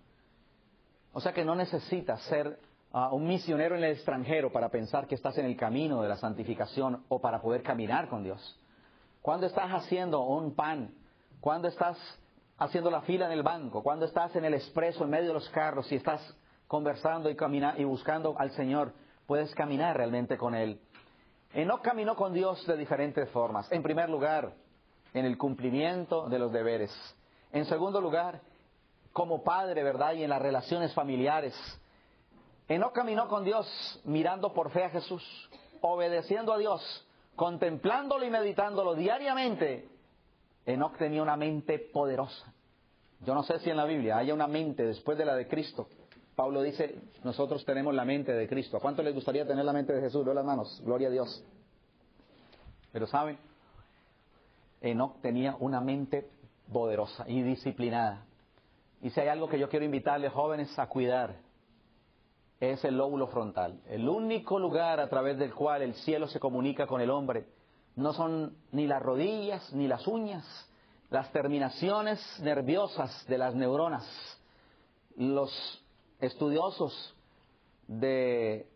O 1.13 1.19
sea 1.19 1.33
que 1.33 1.45
no 1.45 1.55
necesita 1.55 2.17
ser 2.17 2.59
a 2.91 3.09
un 3.09 3.27
misionero 3.27 3.75
en 3.75 3.83
el 3.83 3.91
extranjero 3.91 4.51
para 4.51 4.69
pensar 4.69 5.05
que 5.05 5.15
estás 5.15 5.37
en 5.37 5.45
el 5.45 5.57
camino 5.57 6.01
de 6.01 6.07
la 6.07 6.15
santificación 6.15 7.03
o 7.09 7.19
para 7.19 7.41
poder 7.41 7.61
caminar 7.61 8.07
con 8.07 8.23
Dios. 8.23 8.59
Cuando 9.21 9.47
estás 9.47 9.69
haciendo 9.71 10.21
un 10.21 10.55
pan, 10.55 10.93
cuando 11.41 11.67
estás 11.67 11.97
haciendo 12.57 12.89
la 12.89 13.01
fila 13.01 13.25
en 13.25 13.33
el 13.33 13.43
banco, 13.43 13.83
cuando 13.83 14.05
estás 14.05 14.33
en 14.35 14.45
el 14.45 14.53
expreso 14.53 15.03
en 15.03 15.09
medio 15.09 15.27
de 15.27 15.33
los 15.33 15.49
carros 15.49 15.91
y 15.91 15.95
estás 15.95 16.21
conversando 16.67 17.29
y, 17.29 17.35
y 17.77 17.83
buscando 17.83 18.35
al 18.39 18.51
Señor, 18.51 18.93
puedes 19.27 19.53
caminar 19.55 19.97
realmente 19.97 20.37
con 20.37 20.55
Él. 20.55 20.79
no 21.53 21.81
caminó 21.81 22.15
con 22.15 22.33
Dios 22.33 22.65
de 22.65 22.77
diferentes 22.77 23.29
formas. 23.29 23.69
En 23.71 23.83
primer 23.83 24.09
lugar, 24.09 24.53
en 25.15 25.25
el 25.25 25.39
cumplimiento 25.39 26.29
de 26.29 26.37
los 26.37 26.51
deberes. 26.51 26.91
En 27.51 27.65
segundo 27.65 27.99
lugar, 27.99 28.41
como 29.11 29.43
padre, 29.43 29.81
¿verdad? 29.81 30.13
Y 30.13 30.23
en 30.23 30.29
las 30.29 30.41
relaciones 30.41 30.93
familiares 30.93 31.55
Enoch 32.67 32.93
caminó 32.93 33.27
con 33.27 33.43
Dios 33.43 33.67
mirando 34.05 34.51
por 34.53 34.71
fe 34.71 34.83
a 34.83 34.89
Jesús, 34.89 35.23
obedeciendo 35.81 36.51
a 36.51 36.57
Dios, 36.57 36.81
contemplándolo 37.35 38.25
y 38.25 38.29
meditándolo 38.29 38.95
diariamente 38.95 39.87
Enoch 40.65 40.97
tenía 40.97 41.21
una 41.21 41.37
mente 41.37 41.77
poderosa. 41.77 42.51
Yo 43.21 43.35
no 43.35 43.43
sé 43.43 43.59
si 43.59 43.69
en 43.69 43.77
la 43.77 43.85
Biblia 43.85 44.17
haya 44.17 44.33
una 44.33 44.47
mente 44.47 44.83
después 44.83 45.17
de 45.17 45.25
la 45.25 45.35
de 45.35 45.47
Cristo. 45.47 45.87
Pablo 46.35 46.61
dice, 46.63 46.95
nosotros 47.23 47.63
tenemos 47.63 47.93
la 47.93 48.03
mente 48.03 48.33
de 48.33 48.47
Cristo. 48.47 48.77
¿A 48.77 48.79
cuánto 48.79 49.03
les 49.03 49.13
gustaría 49.13 49.45
tener 49.47 49.63
la 49.63 49.71
mente 49.71 49.93
de 49.93 50.01
Jesús? 50.01 50.25
Veo 50.25 50.33
las 50.33 50.43
manos, 50.43 50.81
gloria 50.83 51.07
a 51.07 51.11
Dios. 51.11 51.43
Pero 52.91 53.07
saben, 53.07 53.37
Enoch 54.85 55.19
tenía 55.21 55.55
una 55.59 55.81
mente 55.81 56.29
poderosa 56.71 57.25
y 57.27 57.41
disciplinada. 57.41 58.25
Y 59.01 59.09
si 59.09 59.19
hay 59.19 59.27
algo 59.27 59.49
que 59.49 59.59
yo 59.59 59.67
quiero 59.67 59.85
invitarles 59.85 60.31
jóvenes 60.31 60.77
a 60.77 60.87
cuidar, 60.87 61.35
es 62.59 62.83
el 62.85 62.97
lóbulo 62.97 63.27
frontal. 63.27 63.81
El 63.87 64.07
único 64.07 64.59
lugar 64.59 64.99
a 64.99 65.09
través 65.09 65.37
del 65.37 65.53
cual 65.53 65.81
el 65.81 65.95
cielo 65.95 66.27
se 66.27 66.39
comunica 66.39 66.87
con 66.87 67.01
el 67.01 67.09
hombre 67.09 67.47
no 67.95 68.13
son 68.13 68.55
ni 68.71 68.87
las 68.87 69.01
rodillas 69.01 69.73
ni 69.73 69.87
las 69.87 70.05
uñas, 70.07 70.45
las 71.09 71.31
terminaciones 71.31 72.19
nerviosas 72.41 73.25
de 73.27 73.37
las 73.37 73.55
neuronas. 73.55 74.05
Los 75.17 75.51
estudiosos 76.19 77.15
de 77.87 78.67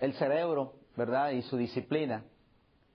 el 0.00 0.14
cerebro, 0.14 0.72
¿verdad? 0.96 1.30
Y 1.30 1.42
su 1.42 1.56
disciplina 1.56 2.24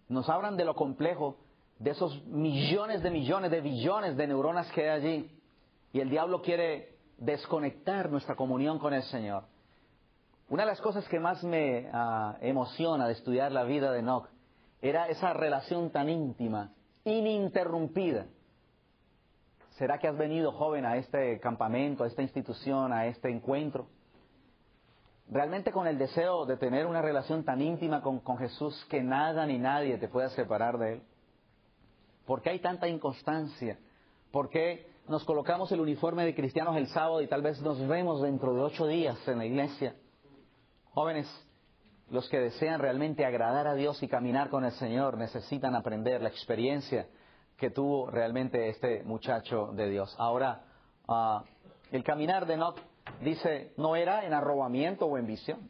nos 0.09 0.29
hablan 0.29 0.57
de 0.57 0.65
lo 0.65 0.75
complejo 0.75 1.37
de 1.79 1.91
esos 1.91 2.25
millones 2.25 3.03
de 3.03 3.11
millones 3.11 3.51
de 3.51 3.61
billones 3.61 4.17
de 4.17 4.27
neuronas 4.27 4.71
que 4.71 4.89
hay 4.89 4.89
allí. 4.89 5.31
Y 5.93 5.99
el 5.99 6.09
diablo 6.09 6.41
quiere 6.41 6.95
desconectar 7.17 8.09
nuestra 8.09 8.35
comunión 8.35 8.79
con 8.79 8.93
el 8.93 9.03
Señor. 9.03 9.43
Una 10.49 10.63
de 10.63 10.67
las 10.67 10.81
cosas 10.81 11.07
que 11.09 11.19
más 11.19 11.43
me 11.43 11.89
ah, 11.91 12.37
emociona 12.41 13.07
de 13.07 13.13
estudiar 13.13 13.51
la 13.51 13.63
vida 13.63 13.91
de 13.91 13.99
Enoch 13.99 14.29
era 14.81 15.07
esa 15.07 15.33
relación 15.33 15.89
tan 15.89 16.09
íntima, 16.09 16.71
ininterrumpida. 17.03 18.27
¿Será 19.71 19.99
que 19.99 20.07
has 20.07 20.17
venido 20.17 20.51
joven 20.53 20.85
a 20.85 20.97
este 20.97 21.39
campamento, 21.39 22.03
a 22.03 22.07
esta 22.07 22.21
institución, 22.21 22.93
a 22.93 23.07
este 23.07 23.29
encuentro? 23.29 23.87
Realmente 25.29 25.73
con 25.73 25.87
el 25.87 25.97
deseo 25.97 26.45
de 26.45 26.55
tener 26.55 26.85
una 26.85 27.01
relación 27.01 27.43
tan 27.43 27.61
íntima 27.61 28.01
con, 28.01 28.21
Jesús 28.37 28.85
que 28.89 29.03
nada 29.03 29.45
ni 29.45 29.57
nadie 29.57 29.97
te 29.97 30.07
pueda 30.07 30.29
separar 30.29 30.77
de 30.77 30.93
Él. 30.93 31.01
¿Por 32.25 32.41
qué 32.41 32.51
hay 32.51 32.59
tanta 32.59 32.87
inconstancia? 32.87 33.77
¿Por 34.31 34.49
qué 34.49 34.87
nos 35.07 35.25
colocamos 35.25 35.71
el 35.71 35.81
uniforme 35.81 36.23
de 36.23 36.33
cristianos 36.33 36.77
el 36.77 36.87
sábado 36.87 37.21
y 37.21 37.27
tal 37.27 37.41
vez 37.41 37.61
nos 37.61 37.85
vemos 37.87 38.21
dentro 38.21 38.53
de 38.53 38.61
ocho 38.61 38.87
días 38.87 39.17
en 39.27 39.39
la 39.39 39.45
iglesia? 39.45 39.95
Jóvenes, 40.93 41.27
los 42.09 42.29
que 42.29 42.39
desean 42.39 42.79
realmente 42.79 43.25
agradar 43.25 43.67
a 43.67 43.75
Dios 43.75 44.01
y 44.01 44.07
caminar 44.07 44.49
con 44.49 44.63
el 44.63 44.71
Señor 44.73 45.17
necesitan 45.17 45.75
aprender 45.75 46.21
la 46.21 46.29
experiencia 46.29 47.07
que 47.57 47.69
tuvo 47.69 48.09
realmente 48.09 48.69
este 48.69 49.03
muchacho 49.03 49.71
de 49.73 49.89
Dios. 49.89 50.15
Ahora, 50.17 50.63
ah, 51.09 51.43
el 51.91 52.03
caminar 52.03 52.45
de 52.45 52.53
Enoch 52.53 52.79
dice, 53.21 53.73
no 53.77 53.95
era 53.95 54.25
en 54.25 54.33
arrobamiento 54.33 55.05
o 55.05 55.17
en 55.17 55.27
visión, 55.27 55.69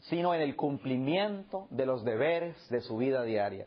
sino 0.00 0.34
en 0.34 0.40
el 0.40 0.56
cumplimiento 0.56 1.66
de 1.70 1.86
los 1.86 2.04
deberes 2.04 2.56
de 2.70 2.80
su 2.80 2.96
vida 2.96 3.22
diaria. 3.22 3.66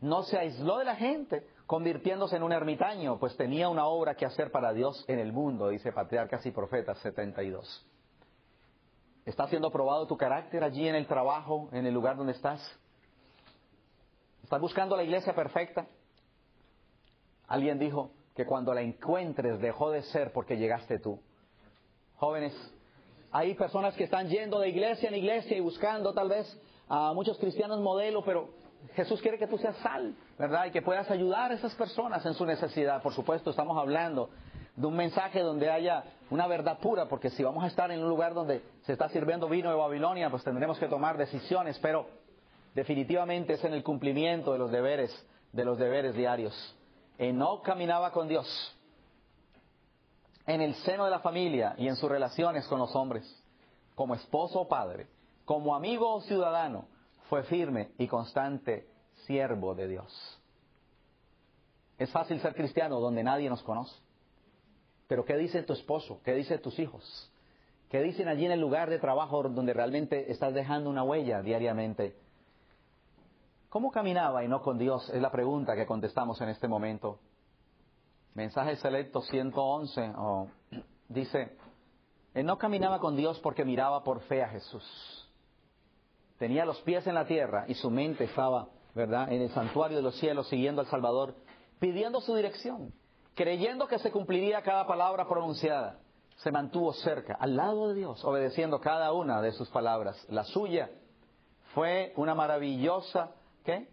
No 0.00 0.22
se 0.22 0.38
aisló 0.38 0.78
de 0.78 0.84
la 0.84 0.96
gente, 0.96 1.46
convirtiéndose 1.66 2.36
en 2.36 2.42
un 2.42 2.52
ermitaño, 2.52 3.18
pues 3.18 3.36
tenía 3.36 3.68
una 3.68 3.86
obra 3.86 4.14
que 4.14 4.26
hacer 4.26 4.50
para 4.50 4.72
Dios 4.72 5.04
en 5.08 5.18
el 5.18 5.32
mundo, 5.32 5.68
dice 5.68 5.92
Patriarcas 5.92 6.44
y 6.46 6.50
Profetas 6.50 6.98
72. 6.98 7.86
¿Está 9.24 9.48
siendo 9.48 9.70
probado 9.70 10.06
tu 10.06 10.16
carácter 10.16 10.62
allí 10.62 10.86
en 10.86 10.94
el 10.94 11.06
trabajo, 11.06 11.68
en 11.72 11.84
el 11.86 11.92
lugar 11.92 12.16
donde 12.16 12.32
estás? 12.32 12.60
¿Estás 14.44 14.60
buscando 14.60 14.96
la 14.96 15.02
iglesia 15.02 15.34
perfecta? 15.34 15.86
Alguien 17.48 17.78
dijo 17.78 18.12
que 18.36 18.46
cuando 18.46 18.72
la 18.72 18.82
encuentres 18.82 19.58
dejó 19.60 19.90
de 19.90 20.02
ser 20.02 20.32
porque 20.32 20.56
llegaste 20.56 21.00
tú. 21.00 21.20
Jóvenes, 22.16 22.54
hay 23.30 23.54
personas 23.54 23.94
que 23.94 24.04
están 24.04 24.28
yendo 24.28 24.58
de 24.60 24.70
iglesia 24.70 25.08
en 25.08 25.16
iglesia 25.16 25.56
y 25.56 25.60
buscando 25.60 26.14
tal 26.14 26.30
vez 26.30 26.60
a 26.88 27.12
muchos 27.12 27.36
cristianos 27.38 27.80
modelo, 27.80 28.24
pero 28.24 28.48
Jesús 28.94 29.20
quiere 29.20 29.38
que 29.38 29.46
tú 29.46 29.58
seas 29.58 29.76
sal, 29.78 30.14
¿verdad? 30.38 30.66
Y 30.66 30.70
que 30.70 30.80
puedas 30.80 31.10
ayudar 31.10 31.50
a 31.50 31.54
esas 31.54 31.74
personas 31.74 32.24
en 32.24 32.32
su 32.32 32.46
necesidad. 32.46 33.02
Por 33.02 33.12
supuesto, 33.12 33.50
estamos 33.50 33.76
hablando 33.76 34.30
de 34.76 34.86
un 34.86 34.96
mensaje 34.96 35.40
donde 35.40 35.70
haya 35.70 36.04
una 36.30 36.46
verdad 36.46 36.78
pura, 36.78 37.06
porque 37.06 37.28
si 37.28 37.42
vamos 37.42 37.64
a 37.64 37.66
estar 37.66 37.90
en 37.90 38.02
un 38.02 38.08
lugar 38.08 38.32
donde 38.32 38.62
se 38.84 38.94
está 38.94 39.10
sirviendo 39.10 39.46
vino 39.48 39.68
de 39.68 39.76
Babilonia, 39.76 40.30
pues 40.30 40.42
tendremos 40.42 40.78
que 40.78 40.88
tomar 40.88 41.18
decisiones, 41.18 41.78
pero 41.80 42.06
definitivamente 42.74 43.54
es 43.54 43.64
en 43.64 43.74
el 43.74 43.82
cumplimiento 43.82 44.54
de 44.54 44.58
los 44.58 44.70
deberes, 44.70 45.12
de 45.52 45.64
los 45.66 45.78
deberes 45.78 46.14
diarios. 46.14 46.74
no 47.18 47.60
caminaba 47.60 48.12
con 48.12 48.28
Dios 48.28 48.75
en 50.46 50.60
el 50.60 50.74
seno 50.76 51.04
de 51.04 51.10
la 51.10 51.20
familia 51.20 51.74
y 51.76 51.88
en 51.88 51.96
sus 51.96 52.08
relaciones 52.08 52.66
con 52.68 52.78
los 52.78 52.94
hombres, 52.94 53.24
como 53.94 54.14
esposo 54.14 54.60
o 54.60 54.68
padre, 54.68 55.08
como 55.44 55.74
amigo 55.74 56.14
o 56.14 56.20
ciudadano, 56.22 56.86
fue 57.28 57.42
firme 57.44 57.90
y 57.98 58.06
constante 58.06 58.88
siervo 59.26 59.74
de 59.74 59.88
Dios. 59.88 60.40
Es 61.98 62.10
fácil 62.10 62.40
ser 62.40 62.54
cristiano 62.54 63.00
donde 63.00 63.24
nadie 63.24 63.48
nos 63.48 63.62
conoce. 63.62 63.94
Pero 65.08 65.24
¿qué 65.24 65.36
dice 65.36 65.62
tu 65.62 65.72
esposo? 65.72 66.20
¿Qué 66.24 66.34
dicen 66.34 66.60
tus 66.60 66.78
hijos? 66.78 67.32
¿Qué 67.90 68.02
dicen 68.02 68.28
allí 68.28 68.44
en 68.44 68.52
el 68.52 68.60
lugar 68.60 68.90
de 68.90 68.98
trabajo 68.98 69.42
donde 69.44 69.72
realmente 69.72 70.30
estás 70.30 70.52
dejando 70.52 70.90
una 70.90 71.04
huella 71.04 71.42
diariamente? 71.42 72.16
¿Cómo 73.68 73.90
caminaba 73.90 74.44
y 74.44 74.48
no 74.48 74.62
con 74.62 74.78
Dios? 74.78 75.08
Es 75.10 75.22
la 75.22 75.30
pregunta 75.30 75.76
que 75.76 75.86
contestamos 75.86 76.40
en 76.40 76.48
este 76.48 76.68
momento. 76.68 77.18
Mensaje 78.36 78.76
selecto 78.76 79.22
111 79.22 80.12
dice, 81.08 81.56
Él 82.34 82.46
no 82.46 82.58
caminaba 82.58 83.00
con 83.00 83.16
Dios 83.16 83.40
porque 83.40 83.64
miraba 83.64 84.04
por 84.04 84.20
fe 84.20 84.42
a 84.42 84.48
Jesús. 84.48 85.28
Tenía 86.38 86.64
los 86.64 86.80
pies 86.82 87.06
en 87.06 87.14
la 87.14 87.26
tierra 87.26 87.64
y 87.66 87.74
su 87.74 87.90
mente 87.90 88.24
estaba, 88.24 88.68
¿verdad?, 88.94 89.32
en 89.32 89.42
el 89.42 89.50
santuario 89.50 89.96
de 89.96 90.02
los 90.02 90.16
cielos 90.20 90.48
siguiendo 90.48 90.82
al 90.82 90.86
Salvador, 90.86 91.34
pidiendo 91.80 92.20
su 92.20 92.34
dirección 92.36 92.92
creyendo 93.36 93.86
que 93.86 93.98
se 93.98 94.10
cumpliría 94.10 94.62
cada 94.62 94.86
palabra 94.86 95.28
pronunciada, 95.28 96.00
se 96.38 96.50
mantuvo 96.50 96.92
cerca, 96.94 97.36
al 97.38 97.54
lado 97.54 97.88
de 97.88 97.94
Dios, 97.94 98.24
obedeciendo 98.24 98.80
cada 98.80 99.12
una 99.12 99.42
de 99.42 99.52
sus 99.52 99.68
palabras. 99.68 100.26
La 100.30 100.42
suya 100.44 100.90
fue 101.74 102.14
una 102.16 102.34
maravillosa, 102.34 103.32
¿qué? 103.62 103.88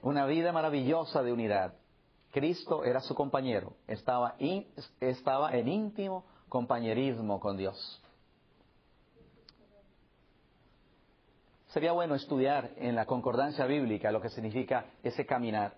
Una 0.00 0.24
vida 0.26 0.50
maravillosa 0.50 1.22
de 1.22 1.32
unidad. 1.32 1.74
Cristo 2.38 2.84
era 2.84 3.00
su 3.00 3.16
compañero, 3.16 3.72
estaba, 3.88 4.36
estaba 5.00 5.50
en 5.56 5.66
íntimo 5.66 6.24
compañerismo 6.48 7.40
con 7.40 7.56
Dios. 7.56 8.00
Sería 11.66 11.90
bueno 11.90 12.14
estudiar 12.14 12.70
en 12.76 12.94
la 12.94 13.06
concordancia 13.06 13.66
bíblica 13.66 14.12
lo 14.12 14.20
que 14.20 14.28
significa 14.28 14.86
ese 15.02 15.26
caminar. 15.26 15.74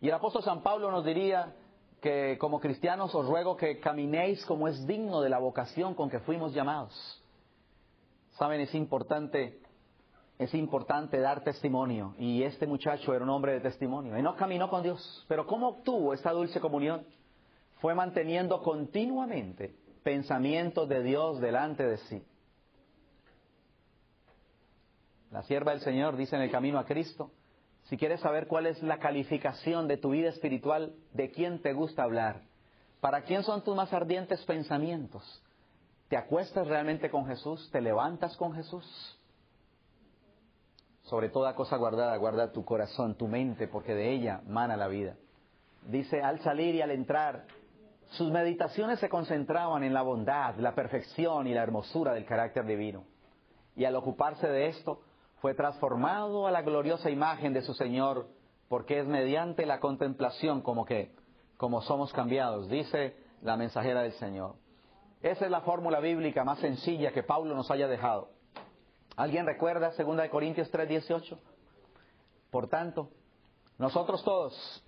Y 0.00 0.08
el 0.08 0.14
apóstol 0.14 0.42
San 0.42 0.62
Pablo 0.62 0.90
nos 0.90 1.04
diría 1.04 1.54
que 2.00 2.38
como 2.40 2.58
cristianos 2.58 3.14
os 3.14 3.26
ruego 3.26 3.58
que 3.58 3.78
caminéis 3.78 4.46
como 4.46 4.68
es 4.68 4.86
digno 4.86 5.20
de 5.20 5.28
la 5.28 5.40
vocación 5.40 5.94
con 5.94 6.08
que 6.08 6.20
fuimos 6.20 6.54
llamados. 6.54 7.22
Saben, 8.38 8.62
es 8.62 8.74
importante, 8.74 9.60
es 10.42 10.54
importante 10.54 11.18
dar 11.20 11.42
testimonio. 11.42 12.14
Y 12.18 12.42
este 12.42 12.66
muchacho 12.66 13.14
era 13.14 13.24
un 13.24 13.30
hombre 13.30 13.52
de 13.52 13.60
testimonio. 13.60 14.18
Y 14.18 14.22
no 14.22 14.36
caminó 14.36 14.68
con 14.68 14.82
Dios. 14.82 15.24
Pero 15.28 15.46
¿cómo 15.46 15.68
obtuvo 15.68 16.14
esta 16.14 16.32
dulce 16.32 16.60
comunión? 16.60 17.06
Fue 17.80 17.94
manteniendo 17.94 18.62
continuamente 18.62 19.74
pensamientos 20.02 20.88
de 20.88 21.02
Dios 21.02 21.40
delante 21.40 21.86
de 21.86 21.96
sí. 21.98 22.24
La 25.30 25.42
sierva 25.44 25.72
del 25.72 25.80
Señor 25.80 26.16
dice 26.16 26.36
en 26.36 26.42
el 26.42 26.50
camino 26.50 26.78
a 26.78 26.84
Cristo, 26.84 27.30
si 27.84 27.96
quieres 27.96 28.20
saber 28.20 28.46
cuál 28.46 28.66
es 28.66 28.82
la 28.82 28.98
calificación 28.98 29.88
de 29.88 29.96
tu 29.96 30.10
vida 30.10 30.28
espiritual, 30.28 30.94
de 31.12 31.30
quién 31.30 31.60
te 31.62 31.72
gusta 31.72 32.02
hablar, 32.02 32.42
para 33.00 33.22
quién 33.22 33.42
son 33.42 33.64
tus 33.64 33.74
más 33.74 33.92
ardientes 33.92 34.44
pensamientos, 34.44 35.42
¿te 36.08 36.16
acuestas 36.16 36.66
realmente 36.66 37.10
con 37.10 37.26
Jesús? 37.26 37.68
¿Te 37.72 37.80
levantas 37.80 38.36
con 38.36 38.54
Jesús? 38.54 39.18
Sobre 41.12 41.28
toda 41.28 41.54
cosa 41.54 41.76
guardada, 41.76 42.16
guarda 42.16 42.52
tu 42.52 42.64
corazón, 42.64 43.16
tu 43.16 43.28
mente, 43.28 43.68
porque 43.68 43.94
de 43.94 44.12
ella 44.12 44.40
mana 44.46 44.78
la 44.78 44.88
vida. 44.88 45.14
Dice, 45.86 46.22
al 46.22 46.40
salir 46.40 46.74
y 46.74 46.80
al 46.80 46.90
entrar, 46.90 47.44
sus 48.12 48.30
meditaciones 48.30 48.98
se 48.98 49.10
concentraban 49.10 49.84
en 49.84 49.92
la 49.92 50.00
bondad, 50.00 50.54
la 50.56 50.74
perfección 50.74 51.46
y 51.46 51.52
la 51.52 51.64
hermosura 51.64 52.14
del 52.14 52.24
carácter 52.24 52.64
divino. 52.64 53.04
Y 53.76 53.84
al 53.84 53.94
ocuparse 53.94 54.48
de 54.48 54.68
esto, 54.68 55.02
fue 55.42 55.52
transformado 55.52 56.46
a 56.46 56.50
la 56.50 56.62
gloriosa 56.62 57.10
imagen 57.10 57.52
de 57.52 57.60
su 57.60 57.74
Señor, 57.74 58.28
porque 58.68 58.98
es 58.98 59.06
mediante 59.06 59.66
la 59.66 59.80
contemplación 59.80 60.62
como 60.62 60.86
que, 60.86 61.14
como 61.58 61.82
somos 61.82 62.10
cambiados, 62.14 62.70
dice 62.70 63.14
la 63.42 63.58
mensajera 63.58 64.00
del 64.00 64.12
Señor. 64.12 64.54
Esa 65.20 65.44
es 65.44 65.50
la 65.50 65.60
fórmula 65.60 66.00
bíblica 66.00 66.42
más 66.42 66.58
sencilla 66.60 67.12
que 67.12 67.22
Pablo 67.22 67.54
nos 67.54 67.70
haya 67.70 67.86
dejado. 67.86 68.30
¿Alguien 69.16 69.46
recuerda 69.46 69.92
2 69.96 70.28
Corintios 70.30 70.70
3:18? 70.70 71.38
Por 72.50 72.68
tanto, 72.68 73.10
nosotros 73.78 74.22
todos, 74.24 74.84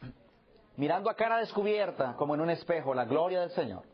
mirando 0.77 1.11
a 1.11 1.15
cara 1.15 1.39
descubierta, 1.39 2.15
como 2.17 2.35
en 2.35 2.41
un 2.41 2.51
espejo, 2.51 2.95
la 2.95 3.05
gloria 3.05 3.41
del 3.41 3.51
Señor, 3.51 3.85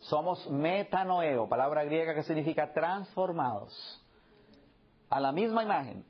somos 0.00 0.48
metanoeo, 0.50 1.48
palabra 1.48 1.84
griega 1.84 2.14
que 2.14 2.22
significa 2.22 2.72
transformados, 2.72 3.72
a 5.10 5.20
la 5.20 5.32
misma 5.32 5.62
imagen, 5.62 6.04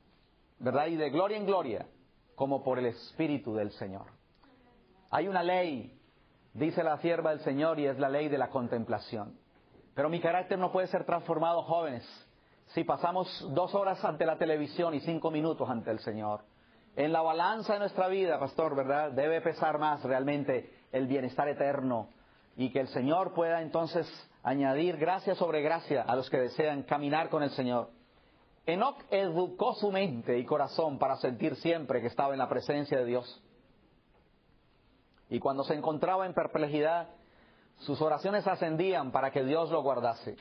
¿verdad? 0.59 0.87
Y 0.87 0.95
de 0.95 1.09
gloria 1.09 1.37
en 1.37 1.45
gloria, 1.45 1.87
como 2.35 2.63
por 2.63 2.79
el 2.79 2.85
Espíritu 2.85 3.53
del 3.53 3.71
Señor. 3.71 4.05
Hay 5.09 5.27
una 5.27 5.43
ley, 5.43 5.99
dice 6.53 6.83
la 6.83 6.97
sierva 6.99 7.31
del 7.31 7.41
Señor, 7.41 7.79
y 7.79 7.87
es 7.87 7.99
la 7.99 8.09
ley 8.09 8.29
de 8.29 8.37
la 8.37 8.49
contemplación. 8.49 9.37
Pero 9.93 10.09
mi 10.09 10.21
carácter 10.21 10.57
no 10.57 10.71
puede 10.71 10.87
ser 10.87 11.03
transformado, 11.03 11.63
jóvenes, 11.63 12.07
si 12.73 12.83
pasamos 12.83 13.27
dos 13.53 13.75
horas 13.75 14.03
ante 14.05 14.25
la 14.25 14.37
televisión 14.37 14.93
y 14.93 15.01
cinco 15.01 15.29
minutos 15.29 15.69
ante 15.69 15.91
el 15.91 15.99
Señor. 15.99 16.41
En 16.95 17.11
la 17.11 17.21
balanza 17.21 17.73
de 17.73 17.79
nuestra 17.79 18.07
vida, 18.07 18.39
pastor, 18.39 18.75
¿verdad? 18.75 19.11
Debe 19.11 19.41
pesar 19.41 19.77
más 19.77 20.03
realmente 20.03 20.71
el 20.91 21.07
bienestar 21.07 21.47
eterno 21.47 22.09
y 22.55 22.69
que 22.69 22.81
el 22.81 22.87
Señor 22.89 23.33
pueda 23.33 23.61
entonces 23.61 24.07
añadir 24.43 24.97
gracia 24.97 25.35
sobre 25.35 25.61
gracia 25.61 26.03
a 26.03 26.15
los 26.15 26.29
que 26.29 26.39
desean 26.39 26.83
caminar 26.83 27.29
con 27.29 27.43
el 27.43 27.51
Señor. 27.51 27.89
Enoch 28.65 28.97
educó 29.09 29.73
su 29.75 29.91
mente 29.91 30.37
y 30.37 30.45
corazón 30.45 30.97
para 30.97 31.17
sentir 31.17 31.55
siempre 31.57 32.01
que 32.01 32.07
estaba 32.07 32.33
en 32.33 32.39
la 32.39 32.49
presencia 32.49 32.97
de 32.97 33.05
Dios. 33.05 33.41
Y 35.29 35.39
cuando 35.39 35.63
se 35.63 35.73
encontraba 35.73 36.25
en 36.25 36.33
perplejidad, 36.33 37.09
sus 37.79 38.01
oraciones 38.01 38.45
ascendían 38.47 39.11
para 39.11 39.31
que 39.31 39.43
Dios 39.43 39.71
lo 39.71 39.81
guardase. 39.81 40.35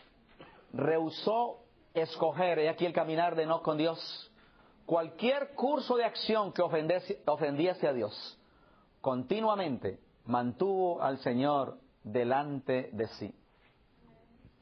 Rehusó 0.72 1.60
escoger, 1.94 2.58
he 2.58 2.68
aquí 2.68 2.86
el 2.86 2.92
caminar 2.92 3.34
de 3.34 3.44
Enoch 3.44 3.62
con 3.62 3.76
Dios, 3.76 4.30
cualquier 4.86 5.54
curso 5.54 5.96
de 5.96 6.04
acción 6.04 6.52
que 6.52 6.62
ofendiese 6.62 7.88
a 7.88 7.92
Dios. 7.92 8.38
Continuamente 9.00 9.98
mantuvo 10.26 11.02
al 11.02 11.18
Señor 11.18 11.78
delante 12.02 12.90
de 12.92 13.08
sí. 13.08 13.34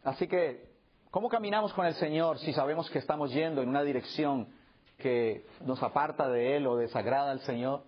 Así 0.05 0.29
que, 0.29 0.71
¿cómo 1.11 1.29
caminamos 1.29 1.73
con 1.75 1.87
el 1.87 1.95
Señor 1.95 2.39
si 2.39 2.53
sabemos 2.53 2.89
que 2.91 2.99
estamos 2.99 3.33
yendo 3.33 3.63
en 3.63 3.69
una 3.69 3.83
dirección 3.83 4.49
que 4.99 5.47
nos 5.65 5.83
aparta 5.83 6.29
de 6.29 6.57
Él 6.57 6.67
o 6.67 6.77
desagrada 6.77 7.31
al 7.31 7.41
Señor? 7.41 7.83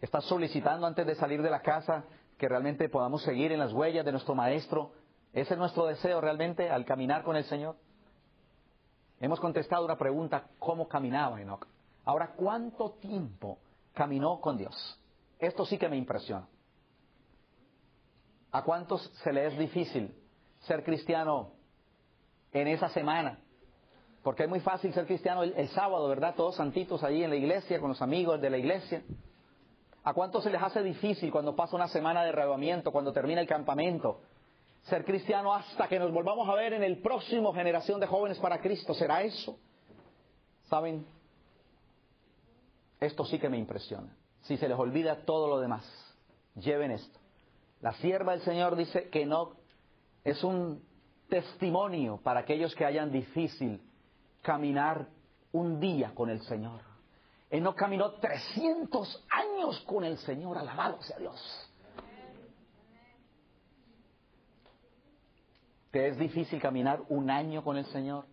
¿Estás 0.00 0.24
solicitando 0.24 0.86
antes 0.86 1.06
de 1.06 1.14
salir 1.14 1.42
de 1.42 1.50
la 1.50 1.60
casa 1.60 2.04
que 2.38 2.48
realmente 2.48 2.88
podamos 2.88 3.22
seguir 3.22 3.52
en 3.52 3.58
las 3.58 3.72
huellas 3.72 4.04
de 4.04 4.12
nuestro 4.12 4.34
Maestro? 4.34 4.92
¿Ese 5.32 5.54
es 5.54 5.58
nuestro 5.58 5.86
deseo 5.86 6.20
realmente 6.20 6.70
al 6.70 6.84
caminar 6.84 7.24
con 7.24 7.36
el 7.36 7.44
Señor? 7.44 7.76
Hemos 9.20 9.40
contestado 9.40 9.84
una 9.84 9.96
pregunta, 9.96 10.48
¿cómo 10.58 10.88
caminaba 10.88 11.40
Enoch? 11.40 11.66
Ahora, 12.04 12.32
¿cuánto 12.36 12.90
tiempo 12.92 13.58
caminó 13.92 14.40
con 14.40 14.58
Dios? 14.58 15.00
Esto 15.38 15.64
sí 15.64 15.78
que 15.78 15.88
me 15.88 15.96
impresiona. 15.96 16.46
¿A 18.52 18.62
cuántos 18.62 19.02
se 19.22 19.32
le 19.32 19.46
es 19.46 19.58
difícil 19.58 20.14
ser 20.60 20.84
cristiano 20.84 21.52
en 22.52 22.68
esa 22.68 22.88
semana? 22.90 23.38
Porque 24.22 24.44
es 24.44 24.48
muy 24.48 24.60
fácil 24.60 24.92
ser 24.94 25.06
cristiano 25.06 25.42
el, 25.42 25.68
sábado, 25.70 26.08
¿verdad? 26.08 26.34
Todos 26.34 26.56
santitos 26.56 27.02
ahí 27.02 27.22
en 27.22 27.30
la 27.30 27.36
iglesia, 27.36 27.80
con 27.80 27.90
los 27.90 28.00
amigos 28.00 28.40
de 28.40 28.50
la 28.50 28.56
iglesia. 28.56 29.02
¿A 30.02 30.14
cuántos 30.14 30.44
se 30.44 30.50
les 30.50 30.62
hace 30.62 30.82
difícil 30.82 31.30
cuando 31.30 31.56
pasa 31.56 31.76
una 31.76 31.88
semana 31.88 32.24
de 32.24 32.32
reavamiento, 32.32 32.92
cuando 32.92 33.12
termina 33.12 33.40
el 33.40 33.46
campamento? 33.46 34.20
Ser 34.84 35.04
cristiano 35.04 35.54
hasta 35.54 35.88
que 35.88 35.98
nos 35.98 36.12
volvamos 36.12 36.48
a 36.48 36.54
ver 36.54 36.74
en 36.74 36.82
el 36.82 37.00
próximo 37.00 37.52
generación 37.54 38.00
de 38.00 38.06
jóvenes 38.06 38.38
para 38.38 38.60
Cristo. 38.60 38.92
¿Será 38.92 39.22
eso? 39.22 39.58
¿Saben? 40.68 41.06
Esto 43.00 43.24
sí 43.24 43.38
que 43.38 43.48
me 43.48 43.58
impresiona. 43.58 44.14
Si 44.42 44.56
se 44.56 44.68
les 44.68 44.78
olvida 44.78 45.24
todo 45.24 45.48
lo 45.48 45.58
demás, 45.58 45.84
lleven 46.54 46.90
esto. 46.90 47.18
La 47.80 47.92
sierva 47.94 48.32
del 48.32 48.42
Señor 48.42 48.76
dice 48.76 49.08
que 49.08 49.24
no 49.24 49.52
es 50.22 50.44
un 50.44 50.82
testimonio 51.28 52.18
para 52.22 52.40
aquellos 52.40 52.74
que 52.74 52.84
hayan 52.84 53.10
difícil 53.10 53.80
caminar 54.42 55.08
un 55.52 55.80
día 55.80 56.14
con 56.14 56.28
el 56.28 56.42
Señor. 56.42 56.80
Él 57.48 57.62
no 57.62 57.74
caminó 57.74 58.12
300 58.12 59.24
años 59.30 59.80
con 59.86 60.04
el 60.04 60.18
Señor, 60.18 60.58
alabado 60.58 61.00
sea 61.02 61.18
Dios. 61.18 61.70
¿Te 65.94 66.08
es 66.08 66.18
difícil 66.18 66.60
caminar 66.60 67.02
un 67.08 67.30
año 67.30 67.62
con 67.62 67.76
el 67.76 67.86
Señor? 67.86 68.24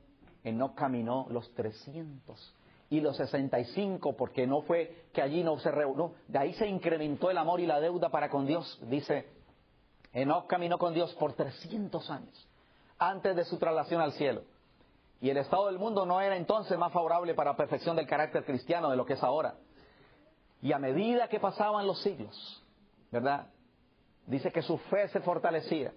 Él 0.43 0.57
no 0.57 0.73
caminó 0.73 1.27
los 1.29 1.53
300 1.53 2.55
y 2.89 3.01
los 3.01 3.15
65, 3.17 4.17
porque 4.17 4.47
no 4.47 4.63
fue 4.63 5.05
que 5.13 5.21
allí 5.21 5.43
no 5.43 5.59
se 5.59 5.69
reunió, 5.69 6.15
de 6.27 6.39
ahí 6.39 6.53
se 6.55 6.65
incrementó 6.65 7.29
el 7.29 7.37
amor 7.37 7.59
y 7.59 7.67
la 7.67 7.79
deuda 7.79 8.09
para 8.09 8.31
con 8.31 8.47
Dios. 8.47 8.79
Dice, 8.89 9.29
Enoch 10.11 10.47
caminó 10.47 10.79
con 10.79 10.95
Dios 10.95 11.13
por 11.19 11.33
300 11.33 12.09
años, 12.09 12.49
antes 12.97 13.35
de 13.35 13.45
su 13.45 13.59
traslación 13.59 14.01
al 14.01 14.13
cielo. 14.13 14.41
Y 15.21 15.29
el 15.29 15.37
estado 15.37 15.67
del 15.67 15.77
mundo 15.77 16.07
no 16.07 16.19
era 16.19 16.37
entonces 16.37 16.75
más 16.79 16.91
favorable 16.91 17.35
para 17.35 17.51
la 17.51 17.57
perfección 17.57 17.95
del 17.95 18.07
carácter 18.07 18.43
cristiano 18.43 18.89
de 18.89 18.97
lo 18.97 19.05
que 19.05 19.13
es 19.13 19.21
ahora. 19.21 19.53
Y 20.63 20.71
a 20.71 20.79
medida 20.79 21.27
que 21.27 21.39
pasaban 21.39 21.85
los 21.85 22.01
siglos, 22.01 22.63
¿verdad? 23.11 23.49
Dice 24.25 24.51
que 24.51 24.63
su 24.63 24.79
fe 24.79 25.09
se 25.09 25.19
fortalecía. 25.19 25.93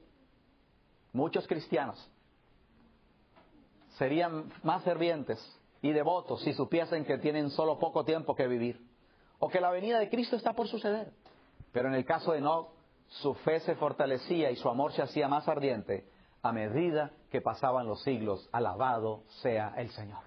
Muchos 1.15 1.47
cristianos 1.47 1.97
serían 3.99 4.53
más 4.65 4.83
fervientes 4.83 5.39
y 5.81 5.93
devotos 5.93 6.43
si 6.43 6.53
supiesen 6.53 7.05
que 7.05 7.19
tienen 7.19 7.51
solo 7.51 7.79
poco 7.79 8.05
tiempo 8.05 8.35
que 8.35 8.49
vivir 8.49 8.85
o 9.39 9.49
que 9.49 9.61
la 9.61 9.71
venida 9.71 10.01
de 10.01 10.11
Cristo 10.11 10.35
está 10.35 10.55
por 10.55 10.67
suceder. 10.67 11.13
Pero 11.73 11.87
en 11.87 11.95
el 11.95 12.05
caso 12.05 12.33
de 12.33 12.39
Enoch, 12.39 12.69
su 13.07 13.33
fe 13.35 13.61
se 13.61 13.77
fortalecía 13.77 14.51
y 14.51 14.57
su 14.57 14.69
amor 14.69 14.93
se 14.93 15.03
hacía 15.03 15.29
más 15.29 15.47
ardiente 15.47 16.11
a 16.43 16.51
medida 16.51 17.13
que 17.31 17.41
pasaban 17.41 17.87
los 17.87 18.03
siglos. 18.03 18.49
Alabado 18.51 19.23
sea 19.41 19.73
el 19.77 19.91
Señor. 19.91 20.23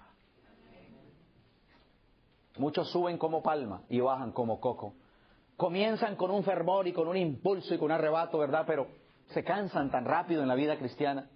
Muchos 2.56 2.90
suben 2.90 3.18
como 3.18 3.42
palma 3.42 3.82
y 3.90 4.00
bajan 4.00 4.32
como 4.32 4.58
coco. 4.58 4.94
Comienzan 5.58 6.16
con 6.16 6.30
un 6.30 6.44
fervor 6.44 6.88
y 6.88 6.94
con 6.94 7.08
un 7.08 7.16
impulso 7.18 7.74
y 7.74 7.78
con 7.78 7.86
un 7.86 7.92
arrebato, 7.92 8.38
¿verdad? 8.38 8.64
Pero 8.66 8.86
se 9.28 9.44
cansan 9.44 9.90
tan 9.90 10.04
rápido 10.04 10.42
en 10.42 10.48
la 10.48 10.54
vida 10.54 10.76
cristiana. 10.78 11.28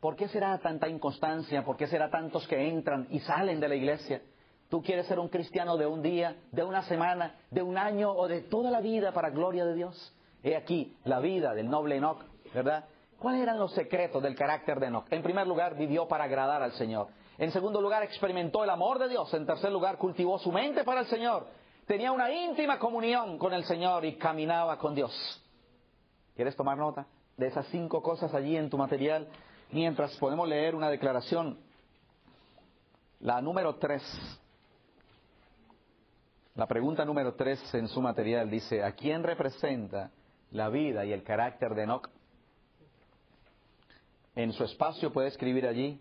¿Por 0.00 0.16
qué 0.16 0.28
será 0.28 0.58
tanta 0.58 0.88
inconstancia? 0.88 1.64
¿Por 1.64 1.76
qué 1.76 1.86
será 1.86 2.10
tantos 2.10 2.46
que 2.48 2.68
entran 2.68 3.06
y 3.10 3.20
salen 3.20 3.60
de 3.60 3.68
la 3.68 3.74
iglesia? 3.74 4.22
¿Tú 4.68 4.82
quieres 4.82 5.06
ser 5.06 5.18
un 5.18 5.28
cristiano 5.28 5.76
de 5.76 5.86
un 5.86 6.00
día, 6.00 6.36
de 6.52 6.62
una 6.62 6.82
semana, 6.82 7.34
de 7.50 7.62
un 7.62 7.76
año 7.76 8.12
o 8.12 8.28
de 8.28 8.42
toda 8.42 8.70
la 8.70 8.80
vida 8.80 9.12
para 9.12 9.30
gloria 9.30 9.64
de 9.64 9.74
Dios? 9.74 10.14
He 10.42 10.56
aquí 10.56 10.96
la 11.04 11.20
vida 11.20 11.54
del 11.54 11.68
noble 11.68 11.96
Enoch, 11.96 12.22
¿verdad? 12.54 12.84
¿Cuáles 13.18 13.42
eran 13.42 13.58
los 13.58 13.72
secretos 13.74 14.22
del 14.22 14.34
carácter 14.34 14.80
de 14.80 14.86
Enoch? 14.86 15.06
En 15.10 15.22
primer 15.22 15.46
lugar, 15.46 15.76
vivió 15.76 16.08
para 16.08 16.24
agradar 16.24 16.62
al 16.62 16.72
Señor. 16.72 17.08
En 17.36 17.50
segundo 17.50 17.80
lugar, 17.80 18.02
experimentó 18.02 18.64
el 18.64 18.70
amor 18.70 18.98
de 18.98 19.08
Dios. 19.08 19.32
En 19.34 19.44
tercer 19.44 19.72
lugar, 19.72 19.98
cultivó 19.98 20.38
su 20.38 20.52
mente 20.52 20.84
para 20.84 21.00
el 21.00 21.06
Señor. 21.06 21.46
Tenía 21.86 22.12
una 22.12 22.30
íntima 22.30 22.78
comunión 22.78 23.36
con 23.38 23.52
el 23.52 23.64
Señor 23.64 24.04
y 24.04 24.16
caminaba 24.16 24.78
con 24.78 24.94
Dios. 24.94 25.12
¿Quieres 26.34 26.56
tomar 26.56 26.78
nota 26.78 27.06
de 27.40 27.46
esas 27.46 27.66
cinco 27.68 28.02
cosas 28.02 28.34
allí 28.34 28.54
en 28.54 28.68
tu 28.68 28.76
material? 28.76 29.26
Mientras 29.72 30.14
podemos 30.18 30.46
leer 30.46 30.74
una 30.74 30.90
declaración, 30.90 31.58
la 33.20 33.40
número 33.40 33.76
tres, 33.76 34.02
la 36.54 36.66
pregunta 36.66 37.04
número 37.04 37.34
tres 37.34 37.58
en 37.74 37.88
su 37.88 38.02
material 38.02 38.50
dice, 38.50 38.84
¿a 38.84 38.92
quién 38.92 39.22
representa 39.22 40.10
la 40.50 40.68
vida 40.68 41.06
y 41.06 41.12
el 41.12 41.22
carácter 41.22 41.74
de 41.74 41.84
Enoch? 41.84 42.10
En 44.34 44.52
su 44.52 44.62
espacio 44.62 45.10
puede 45.10 45.28
escribir 45.28 45.66
allí, 45.66 45.98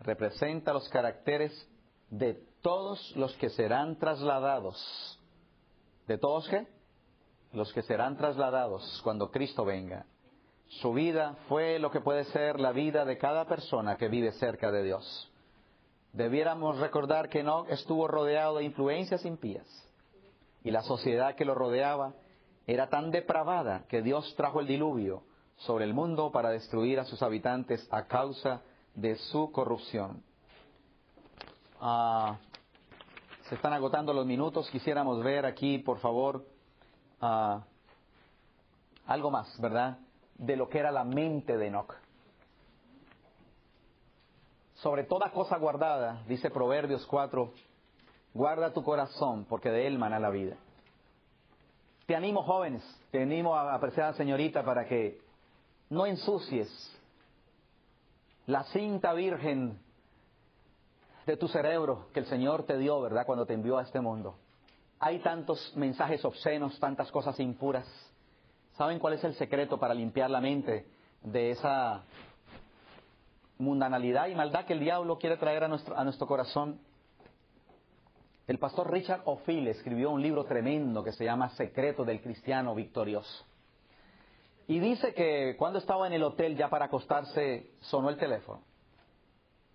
representa 0.00 0.72
los 0.72 0.88
caracteres 0.88 1.52
de 2.08 2.34
todos 2.62 3.14
los 3.14 3.34
que 3.36 3.50
serán 3.50 3.98
trasladados. 3.98 5.20
¿De 6.06 6.16
todos 6.16 6.48
qué? 6.48 6.66
Los 7.52 7.72
que 7.74 7.82
serán 7.82 8.16
trasladados 8.16 9.00
cuando 9.04 9.30
Cristo 9.30 9.64
venga. 9.64 10.06
Su 10.68 10.92
vida 10.92 11.36
fue 11.48 11.78
lo 11.78 11.90
que 11.90 12.00
puede 12.00 12.24
ser 12.24 12.60
la 12.60 12.72
vida 12.72 13.04
de 13.04 13.18
cada 13.18 13.46
persona 13.46 13.96
que 13.96 14.08
vive 14.08 14.32
cerca 14.32 14.70
de 14.70 14.82
Dios. 14.82 15.32
Debiéramos 16.12 16.78
recordar 16.78 17.28
que 17.28 17.40
Enoch 17.40 17.68
estuvo 17.70 18.08
rodeado 18.08 18.56
de 18.56 18.64
influencias 18.64 19.24
impías 19.24 19.66
y 20.64 20.70
la 20.70 20.82
sociedad 20.82 21.34
que 21.36 21.44
lo 21.44 21.54
rodeaba 21.54 22.14
era 22.66 22.88
tan 22.88 23.10
depravada 23.10 23.84
que 23.88 24.02
Dios 24.02 24.34
trajo 24.36 24.60
el 24.60 24.66
diluvio 24.66 25.22
sobre 25.58 25.84
el 25.84 25.94
mundo 25.94 26.32
para 26.32 26.50
destruir 26.50 26.98
a 26.98 27.04
sus 27.04 27.22
habitantes 27.22 27.86
a 27.90 28.06
causa 28.06 28.62
de 28.94 29.16
su 29.16 29.52
corrupción. 29.52 30.22
Ah, 31.80 32.38
se 33.48 33.54
están 33.54 33.72
agotando 33.72 34.12
los 34.12 34.26
minutos. 34.26 34.68
Quisiéramos 34.70 35.22
ver 35.22 35.46
aquí, 35.46 35.78
por 35.78 35.98
favor, 35.98 36.44
ah, 37.20 37.62
algo 39.06 39.30
más, 39.30 39.60
¿verdad? 39.60 39.98
De 40.38 40.56
lo 40.56 40.68
que 40.68 40.78
era 40.78 40.90
la 40.90 41.04
mente 41.04 41.56
de 41.56 41.66
Enoch. 41.66 41.94
Sobre 44.74 45.04
toda 45.04 45.30
cosa 45.30 45.56
guardada, 45.56 46.22
dice 46.26 46.50
Proverbios 46.50 47.06
4, 47.06 47.52
Guarda 48.36 48.70
tu 48.70 48.84
corazón, 48.84 49.46
porque 49.48 49.70
de 49.70 49.86
él 49.86 49.98
mana 49.98 50.20
la 50.20 50.28
vida. 50.28 50.56
Te 52.04 52.14
animo, 52.14 52.42
jóvenes, 52.42 52.82
te 53.10 53.22
animo 53.22 53.56
a 53.56 53.74
apreciar 53.74 54.14
señorita 54.14 54.62
para 54.62 54.84
que 54.84 55.18
no 55.88 56.04
ensucies 56.04 56.68
la 58.44 58.64
cinta 58.64 59.14
virgen 59.14 59.78
de 61.24 61.38
tu 61.38 61.48
cerebro 61.48 62.08
que 62.12 62.20
el 62.20 62.26
Señor 62.26 62.64
te 62.64 62.76
dio, 62.76 63.00
¿verdad?, 63.00 63.24
cuando 63.24 63.46
te 63.46 63.54
envió 63.54 63.78
a 63.78 63.84
este 63.84 64.02
mundo. 64.02 64.36
Hay 64.98 65.20
tantos 65.20 65.72
mensajes 65.74 66.22
obscenos, 66.22 66.78
tantas 66.78 67.10
cosas 67.10 67.40
impuras. 67.40 67.86
¿Saben 68.76 68.98
cuál 68.98 69.14
es 69.14 69.24
el 69.24 69.34
secreto 69.34 69.78
para 69.78 69.94
limpiar 69.94 70.28
la 70.28 70.40
mente 70.40 70.86
de 71.22 71.50
esa 71.50 72.04
mundanalidad 73.56 74.28
y 74.28 74.34
maldad 74.34 74.66
que 74.66 74.74
el 74.74 74.80
diablo 74.80 75.18
quiere 75.18 75.38
traer 75.38 75.64
a 75.64 75.68
nuestro, 75.68 76.26
corazón? 76.26 76.78
El 78.46 78.58
pastor 78.58 78.92
Richard 78.92 79.22
O'Feal 79.24 79.68
escribió 79.68 80.10
un 80.10 80.20
libro 80.20 80.44
tremendo 80.44 81.02
que 81.02 81.12
se 81.12 81.24
llama 81.24 81.48
Secreto 81.50 82.04
del 82.04 82.20
Cristiano 82.20 82.74
Victorioso. 82.74 83.46
Y 84.68 84.78
dice 84.78 85.14
que 85.14 85.56
cuando 85.56 85.78
estaba 85.78 86.06
en 86.06 86.12
el 86.12 86.22
hotel 86.22 86.54
ya 86.54 86.68
para 86.68 86.84
acostarse 86.84 87.70
sonó 87.80 88.10
el 88.10 88.18
teléfono. 88.18 88.60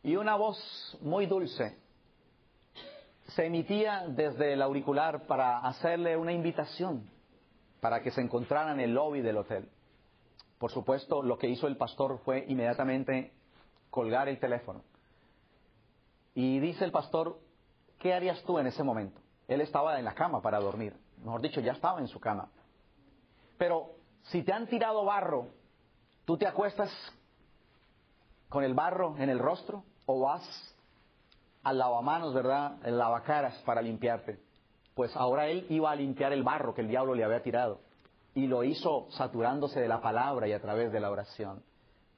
Y 0.04 0.16
una 0.16 0.36
voz 0.36 0.60
muy 1.02 1.26
dulce 1.26 1.76
se 3.30 3.48
emitía 3.48 4.06
desde 4.08 4.54
el 4.54 4.62
auricular 4.62 5.26
para 5.26 5.58
hacerle 5.60 6.16
una 6.18 6.34
invitación 6.34 7.10
para 7.82 8.02
que 8.02 8.12
se 8.12 8.22
encontraran 8.22 8.80
en 8.80 8.86
el 8.86 8.94
lobby 8.94 9.22
del 9.22 9.38
hotel. 9.38 9.68
Por 10.58 10.72
supuesto, 10.72 11.22
lo 11.22 11.38
que 11.38 11.50
hizo 11.50 11.68
el 11.68 11.76
pastor 11.76 12.20
fue 12.24 12.46
inmediatamente 12.48 13.34
colgar 13.90 14.30
el 14.30 14.40
teléfono. 14.40 14.84
Y 16.36 16.60
dice 16.60 16.86
el 16.86 16.92
pastor, 16.92 17.40
¿qué 18.00 18.14
harías 18.14 18.42
tú 18.44 18.60
en 18.60 18.68
ese 18.68 18.84
momento? 18.84 19.20
Él 19.48 19.60
estaba 19.60 19.98
en 20.00 20.06
la 20.06 20.14
cama 20.14 20.42
para 20.42 20.60
dormir. 20.60 20.96
Mejor 21.18 21.42
dicho, 21.42 21.60
ya 21.60 21.74
estaba 21.74 22.00
en 22.00 22.08
su 22.08 22.20
cama. 22.20 22.50
Pero 23.58 23.96
si 24.24 24.44
te 24.44 24.54
han 24.54 24.68
tirado 24.68 25.04
barro, 25.04 25.48
¿tú 26.26 26.38
te 26.38 26.48
acuestas 26.48 26.92
con 28.48 28.64
el 28.64 28.76
barro 28.76 29.18
en 29.18 29.30
el 29.30 29.40
rostro 29.40 29.84
o 30.06 30.22
vas 30.22 30.44
al 31.64 31.80
lavamanos, 31.80 32.34
¿verdad? 32.34 32.78
El 32.86 32.98
lavacaras 32.98 33.56
para 33.64 33.82
limpiarte. 33.82 34.40
Pues 34.94 35.16
ahora 35.16 35.48
él 35.48 35.66
iba 35.70 35.92
a 35.92 35.96
limpiar 35.96 36.34
el 36.34 36.44
barro 36.44 36.74
que 36.74 36.82
el 36.82 36.88
diablo 36.88 37.16
le 37.16 37.24
había 37.24 37.42
tirado. 37.42 37.80
Y 38.34 38.48
lo 38.48 38.64
hizo 38.64 39.08
saturándose 39.12 39.80
de 39.80 39.88
la 39.88 40.02
palabra 40.02 40.48
y 40.48 40.54
a 40.54 40.62
través 40.62 40.92
de 40.92 41.00
la 41.00 41.12
oración. 41.12 41.64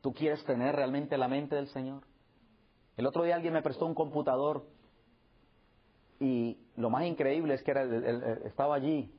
¿Tú 0.02 0.14
quieres 0.14 0.44
tener 0.46 0.76
realmente 0.76 1.18
la 1.18 1.28
mente 1.28 1.56
del 1.56 1.68
Señor? 1.68 2.04
El 2.98 3.08
otro 3.08 3.24
día 3.24 3.36
alguien 3.36 3.54
me 3.54 3.62
prestó 3.62 3.86
un 3.86 3.96
computador 3.96 4.64
y 6.20 6.58
lo 6.78 6.90
más 6.90 7.06
increíble 7.06 7.56
es 7.56 7.64
que 7.64 7.72
era, 7.72 7.84
estaba 8.46 8.76
allí, 8.76 9.12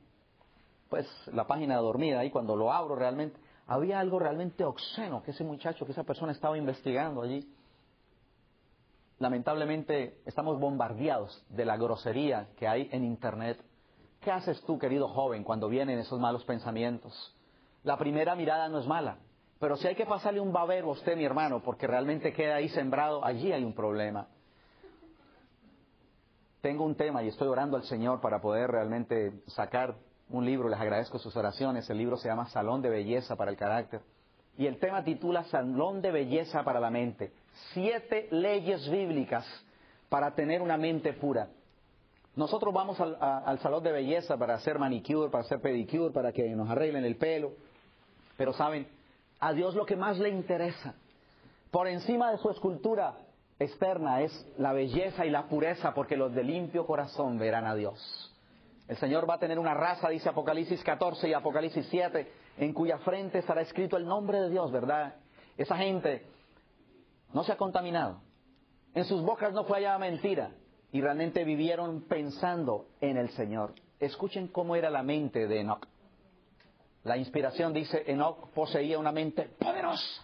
pues 0.89 1.07
la 1.27 1.45
página 1.45 1.77
dormida, 1.77 2.23
y 2.25 2.31
cuando 2.31 2.55
lo 2.55 2.71
abro 2.71 2.95
realmente, 2.95 3.39
había 3.67 3.99
algo 3.99 4.19
realmente 4.19 4.63
obsceno 4.63 5.21
que 5.23 5.31
ese 5.31 5.43
muchacho, 5.43 5.85
que 5.85 5.91
esa 5.91 6.03
persona 6.03 6.31
estaba 6.31 6.57
investigando 6.57 7.21
allí. 7.21 7.47
Lamentablemente 9.19 10.19
estamos 10.25 10.59
bombardeados 10.59 11.45
de 11.49 11.65
la 11.65 11.77
grosería 11.77 12.49
que 12.57 12.67
hay 12.67 12.89
en 12.91 13.05
Internet. 13.05 13.59
¿Qué 14.19 14.31
haces 14.31 14.61
tú, 14.63 14.77
querido 14.77 15.07
joven, 15.07 15.43
cuando 15.43 15.69
vienen 15.69 15.99
esos 15.99 16.19
malos 16.19 16.43
pensamientos? 16.43 17.33
La 17.83 17.97
primera 17.97 18.35
mirada 18.35 18.67
no 18.67 18.79
es 18.79 18.87
mala, 18.87 19.19
pero 19.59 19.77
si 19.77 19.87
hay 19.87 19.95
que 19.95 20.05
pasarle 20.05 20.41
un 20.41 20.51
babero 20.51 20.89
a 20.89 20.93
usted, 20.93 21.15
mi 21.15 21.23
hermano, 21.23 21.61
porque 21.63 21.87
realmente 21.87 22.33
queda 22.33 22.55
ahí 22.55 22.67
sembrado, 22.69 23.23
allí 23.23 23.51
hay 23.53 23.63
un 23.63 23.73
problema. 23.73 24.27
Tengo 26.61 26.83
un 26.83 26.95
tema 26.95 27.23
y 27.23 27.27
estoy 27.27 27.47
orando 27.47 27.77
al 27.77 27.83
Señor 27.83 28.19
para 28.19 28.41
poder 28.41 28.71
realmente 28.71 29.43
sacar 29.47 29.95
un 30.29 30.45
libro, 30.45 30.67
les 30.67 30.79
agradezco 30.79 31.19
sus 31.19 31.37
oraciones, 31.37 31.89
el 31.89 31.99
libro 31.99 32.17
se 32.17 32.27
llama 32.27 32.47
Salón 32.47 32.81
de 32.81 32.89
Belleza 32.89 33.35
para 33.35 33.51
el 33.51 33.57
Carácter. 33.57 34.01
Y 34.57 34.65
el 34.65 34.79
tema 34.79 35.03
titula 35.03 35.43
Salón 35.45 36.01
de 36.01 36.11
Belleza 36.11 36.63
para 36.63 36.79
la 36.79 36.89
Mente, 36.89 37.31
siete 37.73 38.27
leyes 38.31 38.89
bíblicas 38.89 39.45
para 40.09 40.33
tener 40.35 40.61
una 40.61 40.77
mente 40.77 41.13
pura. 41.13 41.49
Nosotros 42.35 42.73
vamos 42.73 42.99
al, 42.99 43.17
al 43.19 43.59
salón 43.59 43.83
de 43.83 43.91
belleza 43.91 44.37
para 44.37 44.55
hacer 44.55 44.77
manicure, 44.77 45.31
para 45.31 45.43
hacer 45.43 45.61
pedicure, 45.61 46.13
para 46.13 46.31
que 46.31 46.49
nos 46.49 46.69
arreglen 46.69 47.05
el 47.05 47.15
pelo, 47.15 47.53
pero 48.37 48.51
saben, 48.53 48.87
a 49.39 49.53
Dios 49.53 49.75
lo 49.75 49.85
que 49.85 49.95
más 49.95 50.17
le 50.19 50.29
interesa, 50.29 50.95
por 51.71 51.87
encima 51.87 52.31
de 52.31 52.37
su 52.37 52.49
escultura, 52.49 53.15
externa 53.59 54.21
es 54.21 54.45
la 54.57 54.73
belleza 54.73 55.25
y 55.25 55.29
la 55.29 55.47
pureza, 55.47 55.93
porque 55.93 56.17
los 56.17 56.33
de 56.33 56.43
limpio 56.43 56.85
corazón 56.85 57.37
verán 57.37 57.65
a 57.65 57.75
Dios. 57.75 58.33
El 58.87 58.97
Señor 58.97 59.27
va 59.29 59.35
a 59.35 59.39
tener 59.39 59.57
una 59.57 59.73
raza, 59.73 60.09
dice 60.09 60.29
Apocalipsis 60.29 60.83
14 60.83 61.29
y 61.29 61.33
Apocalipsis 61.33 61.87
7, 61.89 62.31
en 62.57 62.73
cuya 62.73 62.99
frente 62.99 63.39
estará 63.39 63.61
escrito 63.61 63.97
el 63.97 64.05
nombre 64.05 64.39
de 64.39 64.49
Dios, 64.49 64.71
¿verdad? 64.71 65.15
Esa 65.57 65.77
gente 65.77 66.23
no 67.35 67.43
se 67.43 67.51
ha 67.51 67.57
contaminado. 67.57 68.21
En 68.93 69.03
sus 69.03 69.21
bocas 69.21 69.51
no 69.51 69.65
fue 69.65 69.79
hallada 69.79 69.99
mentira 69.99 70.51
y 70.93 71.01
realmente 71.01 71.43
vivieron 71.43 72.05
pensando 72.07 72.85
en 73.01 73.17
el 73.17 73.29
Señor. 73.31 73.73
Escuchen 73.99 74.47
cómo 74.47 74.77
era 74.77 74.89
la 74.89 75.03
mente 75.03 75.45
de 75.45 75.59
Enoch. 75.59 75.85
La 77.03 77.17
inspiración 77.17 77.73
dice, 77.73 78.05
Enoch 78.07 78.51
poseía 78.51 78.97
una 78.97 79.11
mente 79.11 79.49
poderosa 79.59 80.23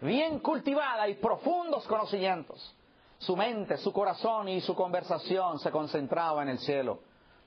bien 0.00 0.40
cultivada 0.40 1.08
y 1.08 1.14
profundos 1.14 1.86
conocimientos. 1.86 2.74
Su 3.18 3.36
mente, 3.36 3.76
su 3.76 3.92
corazón 3.92 4.48
y 4.48 4.60
su 4.60 4.74
conversación 4.74 5.60
se 5.60 5.70
concentraba 5.70 6.42
en 6.42 6.48
el 6.48 6.58
cielo. 6.58 6.98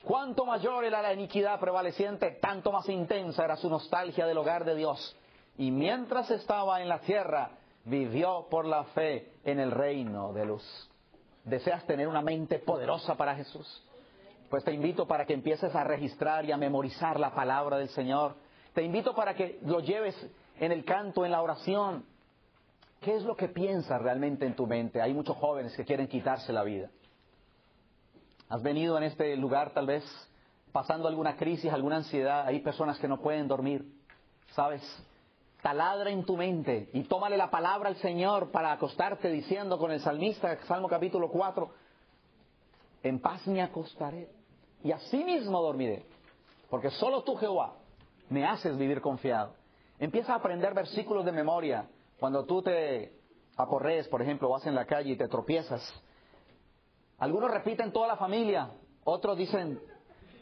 Cuanto 0.05 0.45
mayor 0.45 0.85
era 0.85 1.01
la 1.01 1.11
iniquidad 1.11 1.59
prevaleciente, 1.59 2.39
tanto 2.41 2.71
más 2.71 2.87
intensa 2.87 3.43
era 3.43 3.57
su 3.57 3.69
nostalgia 3.69 4.25
del 4.25 4.37
hogar 4.37 4.63
de 4.63 4.75
Dios. 4.75 5.13
Y 5.57 5.71
mientras 5.71 6.31
estaba 6.31 6.81
en 6.81 6.87
la 6.87 6.99
tierra, 6.99 7.51
vivió 7.87 8.47
por 8.49 8.65
la 8.65 8.83
fe 8.85 9.31
en 9.43 9.59
el 9.59 9.71
reino 9.71 10.33
de 10.33 10.45
luz. 10.45 10.89
¿Deseas 11.43 11.85
tener 11.85 12.07
una 12.07 12.21
mente 12.21 12.59
poderosa 12.59 13.15
para 13.15 13.35
Jesús? 13.35 13.83
Pues 14.49 14.63
te 14.63 14.73
invito 14.73 15.07
para 15.07 15.25
que 15.25 15.33
empieces 15.33 15.73
a 15.75 15.83
registrar 15.83 16.45
y 16.45 16.51
a 16.51 16.57
memorizar 16.57 17.19
la 17.19 17.33
palabra 17.33 17.77
del 17.77 17.89
Señor. 17.89 18.35
Te 18.73 18.83
invito 18.83 19.15
para 19.15 19.35
que 19.35 19.59
lo 19.63 19.79
lleves 19.79 20.15
en 20.59 20.71
el 20.71 20.85
canto, 20.85 21.25
en 21.25 21.31
la 21.31 21.41
oración, 21.41 22.05
¿Qué 23.01 23.15
es 23.15 23.23
lo 23.23 23.35
que 23.35 23.47
piensas 23.47 24.01
realmente 24.01 24.45
en 24.45 24.55
tu 24.55 24.65
mente? 24.65 25.01
Hay 25.01 25.13
muchos 25.13 25.37
jóvenes 25.37 25.75
que 25.75 25.85
quieren 25.85 26.07
quitarse 26.07 26.51
la 26.51 26.63
vida. 26.63 26.89
Has 28.49 28.63
venido 28.63 28.97
en 28.97 29.03
este 29.03 29.35
lugar 29.35 29.71
tal 29.71 29.85
vez 29.85 30.03
pasando 30.71 31.07
alguna 31.07 31.35
crisis, 31.35 31.71
alguna 31.71 31.97
ansiedad. 31.97 32.45
Hay 32.47 32.59
personas 32.61 32.97
que 32.97 33.07
no 33.07 33.19
pueden 33.19 33.47
dormir. 33.47 33.85
¿Sabes? 34.53 34.81
Taladra 35.67 36.11
en 36.11 36.23
tu 36.23 36.37
mente 36.37 36.89
y 36.93 37.03
tómale 37.03 37.35
la 37.35 37.51
palabra 37.51 37.89
al 37.89 37.97
Señor 37.97 38.51
para 38.51 38.71
acostarte 38.71 39.27
diciendo 39.29 39.77
con 39.77 39.91
el 39.91 39.99
salmista, 39.99 40.57
Salmo 40.65 40.87
capítulo 40.87 41.27
4, 41.27 41.69
en 43.03 43.19
paz 43.19 43.45
me 43.47 43.61
acostaré 43.61 44.29
y 44.81 44.93
así 44.93 45.21
mismo 45.25 45.61
dormiré, 45.61 46.05
porque 46.69 46.89
solo 46.91 47.21
tú 47.23 47.35
Jehová 47.35 47.73
me 48.29 48.45
haces 48.45 48.77
vivir 48.77 49.01
confiado. 49.01 49.55
Empieza 49.99 50.31
a 50.31 50.35
aprender 50.37 50.73
versículos 50.73 51.25
de 51.25 51.33
memoria, 51.33 51.89
cuando 52.17 52.45
tú 52.45 52.61
te 52.61 53.11
aporrees, 53.57 54.07
por 54.07 54.21
ejemplo, 54.21 54.47
vas 54.47 54.65
en 54.67 54.73
la 54.73 54.85
calle 54.85 55.11
y 55.11 55.17
te 55.17 55.27
tropiezas, 55.27 55.83
algunos 57.17 57.51
repiten 57.51 57.91
toda 57.91 58.07
la 58.07 58.15
familia, 58.15 58.71
otros 59.03 59.37
dicen, 59.37 59.81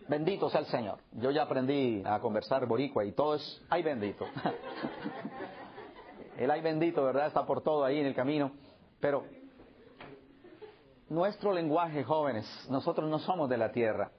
bendito 0.08 0.50
sea 0.50 0.62
el 0.62 0.68
Señor. 0.68 1.00
Yo 1.14 1.32
ya 1.32 1.44
aprendí 1.44 2.04
a 2.06 2.20
conversar 2.20 2.66
boricua 2.66 3.06
y 3.06 3.12
todo 3.12 3.36
es, 3.36 3.62
ay 3.70 3.84
bendito. 3.84 4.26
el 6.38 6.52
ay 6.52 6.62
bendito, 6.62 7.04
¿verdad? 7.04 7.28
Está 7.28 7.46
por 7.46 7.62
todo 7.62 7.84
ahí 7.84 8.00
en 8.00 8.08
el 8.08 8.16
camino. 8.16 8.52
Pero 9.00 9.24
nuestro 11.10 11.54
lenguaje, 11.54 12.04
jóvenes, 12.04 12.46
nosotros 12.70 13.10
no 13.10 13.20
somos 13.20 13.50
de 13.50 13.58
la 13.58 13.72
tierra. 13.72 14.12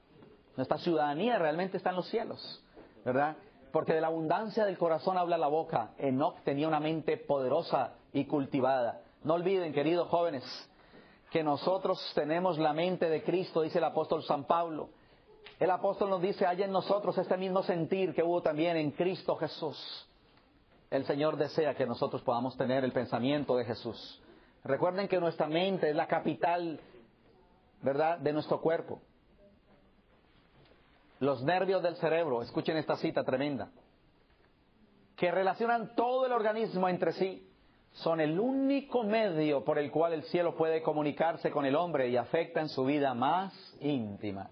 Nuestra 0.56 0.78
ciudadanía 0.78 1.38
realmente 1.38 1.76
está 1.76 1.90
en 1.90 1.96
los 1.96 2.08
cielos, 2.08 2.64
¿verdad? 3.04 3.36
porque 3.76 3.92
de 3.92 4.00
la 4.00 4.06
abundancia 4.06 4.64
del 4.64 4.78
corazón 4.78 5.18
habla 5.18 5.36
la 5.36 5.48
boca. 5.48 5.90
Enoch 5.98 6.42
tenía 6.44 6.66
una 6.66 6.80
mente 6.80 7.18
poderosa 7.18 7.92
y 8.10 8.24
cultivada. 8.24 9.02
No 9.22 9.34
olviden, 9.34 9.74
queridos 9.74 10.08
jóvenes, 10.08 10.42
que 11.30 11.44
nosotros 11.44 12.00
tenemos 12.14 12.58
la 12.58 12.72
mente 12.72 13.10
de 13.10 13.22
Cristo, 13.22 13.60
dice 13.60 13.76
el 13.76 13.84
apóstol 13.84 14.22
San 14.22 14.44
Pablo. 14.44 14.88
El 15.58 15.70
apóstol 15.70 16.10
nos 16.10 16.20
dice, 16.20 16.46
hay 16.46 16.62
en 16.62 16.70
nosotros 16.70 17.16
este 17.16 17.36
mismo 17.36 17.62
sentir 17.62 18.14
que 18.14 18.22
hubo 18.22 18.42
también 18.42 18.76
en 18.76 18.90
Cristo 18.90 19.36
Jesús. 19.36 20.06
El 20.90 21.06
Señor 21.06 21.36
desea 21.36 21.74
que 21.74 21.86
nosotros 21.86 22.22
podamos 22.22 22.56
tener 22.56 22.84
el 22.84 22.92
pensamiento 22.92 23.56
de 23.56 23.64
Jesús. 23.64 24.22
Recuerden 24.64 25.08
que 25.08 25.18
nuestra 25.18 25.46
mente 25.46 25.88
es 25.88 25.96
la 25.96 26.06
capital, 26.06 26.78
¿verdad?, 27.82 28.18
de 28.18 28.32
nuestro 28.32 28.60
cuerpo. 28.60 29.00
Los 31.20 31.42
nervios 31.42 31.82
del 31.82 31.96
cerebro, 31.96 32.42
escuchen 32.42 32.76
esta 32.76 32.96
cita 32.96 33.24
tremenda, 33.24 33.70
que 35.16 35.30
relacionan 35.30 35.94
todo 35.96 36.26
el 36.26 36.32
organismo 36.32 36.88
entre 36.88 37.12
sí, 37.12 37.48
son 37.92 38.20
el 38.20 38.38
único 38.38 39.02
medio 39.04 39.64
por 39.64 39.78
el 39.78 39.90
cual 39.90 40.12
el 40.12 40.24
cielo 40.24 40.54
puede 40.54 40.82
comunicarse 40.82 41.50
con 41.50 41.64
el 41.64 41.74
hombre 41.74 42.10
y 42.10 42.18
afecta 42.18 42.60
en 42.60 42.68
su 42.68 42.84
vida 42.84 43.14
más 43.14 43.54
íntima. 43.80 44.50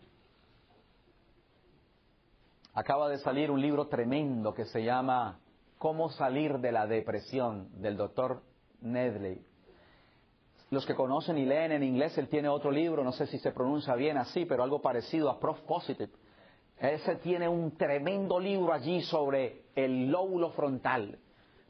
Acaba 2.75 3.09
de 3.09 3.19
salir 3.19 3.53
un 3.53 3.61
libro 3.61 3.87
tremendo 3.87 4.53
que 4.53 4.65
se 4.65 4.83
llama 4.83 5.39
Cómo 5.79 6.09
salir 6.11 6.59
de 6.59 6.73
la 6.73 6.89
depresión 6.89 7.69
del 7.81 7.97
doctor 7.97 8.43
Nedley. 8.81 9.41
Los 10.71 10.85
que 10.85 10.97
conocen 10.97 11.39
y 11.39 11.47
leen 11.47 11.71
en 11.71 11.85
inglés, 11.85 12.19
él 12.19 12.29
tiene 12.29 12.49
otro 12.49 12.73
libro, 12.73 13.05
no 13.05 13.13
sé 13.13 13.29
si 13.29 13.39
se 13.39 13.53
pronuncia 13.53 13.95
bien 13.95 14.17
así, 14.17 14.45
pero 14.45 14.65
algo 14.65 14.83
parecido 14.83 15.31
a 15.31 15.39
Prof 15.39 15.61
Positive. 15.61 16.11
Ese 16.77 17.15
tiene 17.17 17.49
un 17.49 17.77
tremendo 17.77 18.41
libro 18.41 18.73
allí 18.73 19.03
sobre 19.03 19.67
el 19.77 20.11
lóbulo 20.11 20.51
frontal. 20.51 21.21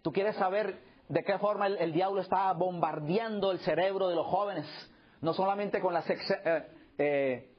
¿Tú 0.01 0.11
quieres 0.11 0.37
saber 0.37 0.81
de 1.11 1.23
qué 1.23 1.39
forma 1.39 1.67
el, 1.67 1.93
diablo 1.93 2.23
está 2.23 2.51
bombardeando 2.55 3.53
el 3.53 3.59
cerebro 3.59 4.09
de 4.09 4.15
los 4.15 4.27
jóvenes? 4.27 4.67
No 5.21 5.35
solamente 5.35 5.81
con 5.81 5.93
las 5.93 6.09
eh, 6.09 6.67
eh, 6.97 7.51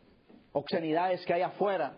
obscenidades 0.51 1.23
que 1.27 1.33
hay 1.35 1.43
afuera, 1.43 1.97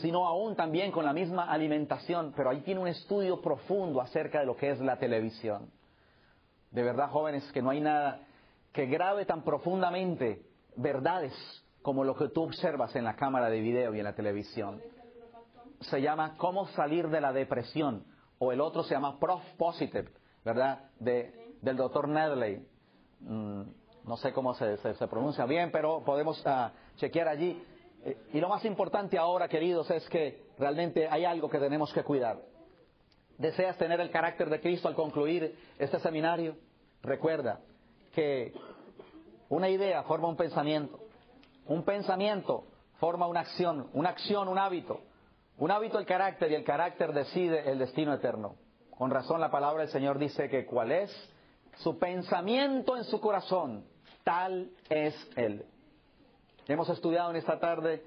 sino 0.00 0.26
aún 0.26 0.56
también 0.56 0.90
con 0.90 1.04
la 1.04 1.12
misma 1.12 1.44
alimentación. 1.44 2.32
Pero 2.36 2.50
ahí 2.50 2.60
tiene 2.60 2.80
un 2.80 2.88
estudio 2.88 3.40
profundo 3.40 4.00
acerca 4.00 4.40
de 4.40 4.46
lo 4.46 4.56
que 4.56 4.70
es 4.70 4.80
la 4.80 4.98
televisión. 4.98 5.70
De 6.70 6.82
verdad, 6.82 7.10
jóvenes, 7.10 7.50
que 7.52 7.62
no 7.62 7.70
hay 7.70 7.80
nada 7.80 8.20
que 8.72 8.86
grabe 8.86 9.24
tan 9.24 9.42
profundamente 9.42 10.42
verdades 10.76 11.32
como 11.82 12.04
lo 12.04 12.14
que 12.14 12.28
tú 12.28 12.42
observas 12.42 12.94
en 12.96 13.04
la 13.04 13.16
cámara 13.16 13.48
de 13.48 13.60
video 13.60 13.94
y 13.94 13.98
en 13.98 14.04
la 14.04 14.14
televisión. 14.14 14.80
Se 15.80 16.00
llama 16.02 16.36
Cómo 16.36 16.66
salir 16.68 17.08
de 17.08 17.20
la 17.20 17.32
depresión, 17.32 18.04
o 18.38 18.52
el 18.52 18.60
otro 18.60 18.82
se 18.82 18.94
llama 18.94 19.18
Prof 19.18 19.42
Positive, 19.56 20.10
¿verdad? 20.44 20.90
De, 20.98 21.54
del 21.62 21.76
doctor 21.76 22.08
Nedley. 22.08 22.66
Mm, 23.20 23.62
no 24.04 24.16
sé 24.16 24.32
cómo 24.32 24.54
se, 24.54 24.76
se, 24.76 25.08
pronuncia 25.08 25.44
bien, 25.44 25.70
pero 25.70 26.02
podemos 26.04 26.44
uh, 26.46 26.70
chequear 26.96 27.28
allí. 27.28 27.62
Eh, 28.04 28.16
y 28.32 28.40
lo 28.40 28.48
más 28.48 28.64
importante 28.64 29.18
ahora, 29.18 29.48
queridos, 29.48 29.90
es 29.90 30.08
que 30.08 30.42
realmente 30.58 31.08
hay 31.08 31.24
algo 31.24 31.48
que 31.48 31.58
tenemos 31.58 31.92
que 31.92 32.02
cuidar. 32.02 32.38
¿Deseas 33.36 33.76
tener 33.78 34.00
el 34.00 34.10
carácter 34.10 34.50
de 34.50 34.60
Cristo 34.60 34.88
al 34.88 34.94
concluir 34.94 35.56
este 35.78 36.00
seminario? 36.00 36.56
Recuerda 37.02 37.60
que 38.12 38.52
una 39.48 39.68
idea 39.68 40.02
forma 40.02 40.28
un 40.28 40.36
pensamiento, 40.36 40.98
un 41.66 41.84
pensamiento 41.84 42.64
forma 42.98 43.26
una 43.26 43.40
acción, 43.40 43.88
una 43.92 44.10
acción 44.10 44.48
un 44.48 44.58
hábito, 44.58 45.00
un 45.58 45.70
hábito 45.70 45.98
el 45.98 46.06
carácter 46.06 46.50
y 46.50 46.56
el 46.56 46.64
carácter 46.64 47.12
decide 47.12 47.70
el 47.70 47.78
destino 47.78 48.12
eterno. 48.12 48.56
Con 48.90 49.10
razón 49.10 49.40
la 49.40 49.50
palabra 49.50 49.82
del 49.82 49.92
Señor 49.92 50.18
dice 50.18 50.48
que 50.48 50.66
cuál 50.66 50.90
es 50.90 51.10
su 51.76 51.98
pensamiento 51.98 52.96
en 52.96 53.04
su 53.04 53.20
corazón, 53.20 53.84
tal 54.24 54.70
es 54.90 55.14
Él. 55.36 55.64
Hemos 56.68 56.90
estudiado 56.90 57.30
en 57.30 57.36
esta 57.36 57.58
tarde 57.58 58.04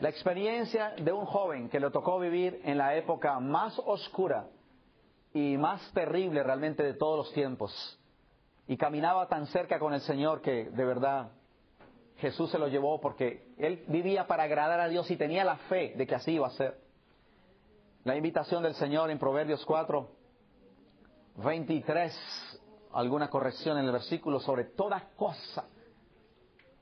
la 0.00 0.08
experiencia 0.08 0.90
de 0.98 1.12
un 1.12 1.24
joven 1.24 1.68
que 1.68 1.78
le 1.78 1.88
tocó 1.92 2.18
vivir 2.18 2.60
en 2.64 2.78
la 2.78 2.96
época 2.96 3.38
más 3.38 3.80
oscura 3.86 4.48
y 5.32 5.56
más 5.56 5.88
terrible 5.92 6.42
realmente 6.42 6.82
de 6.82 6.94
todos 6.94 7.16
los 7.16 7.32
tiempos. 7.32 7.96
Y 8.66 8.76
caminaba 8.76 9.28
tan 9.28 9.46
cerca 9.46 9.78
con 9.78 9.94
el 9.94 10.00
Señor 10.00 10.42
que 10.42 10.64
de 10.64 10.84
verdad 10.84 11.30
Jesús 12.16 12.50
se 12.50 12.58
lo 12.58 12.66
llevó 12.66 13.00
porque 13.00 13.54
él 13.56 13.84
vivía 13.86 14.26
para 14.26 14.42
agradar 14.42 14.80
a 14.80 14.88
Dios 14.88 15.08
y 15.12 15.16
tenía 15.16 15.44
la 15.44 15.56
fe 15.68 15.94
de 15.96 16.08
que 16.08 16.16
así 16.16 16.32
iba 16.32 16.48
a 16.48 16.50
ser. 16.50 16.76
La 18.02 18.16
invitación 18.16 18.64
del 18.64 18.74
Señor 18.74 19.12
en 19.12 19.20
Proverbios 19.20 19.64
4, 19.64 20.08
23, 21.36 22.60
alguna 22.94 23.30
corrección 23.30 23.78
en 23.78 23.84
el 23.84 23.92
versículo 23.92 24.40
sobre 24.40 24.64
toda 24.64 25.10
cosa 25.14 25.68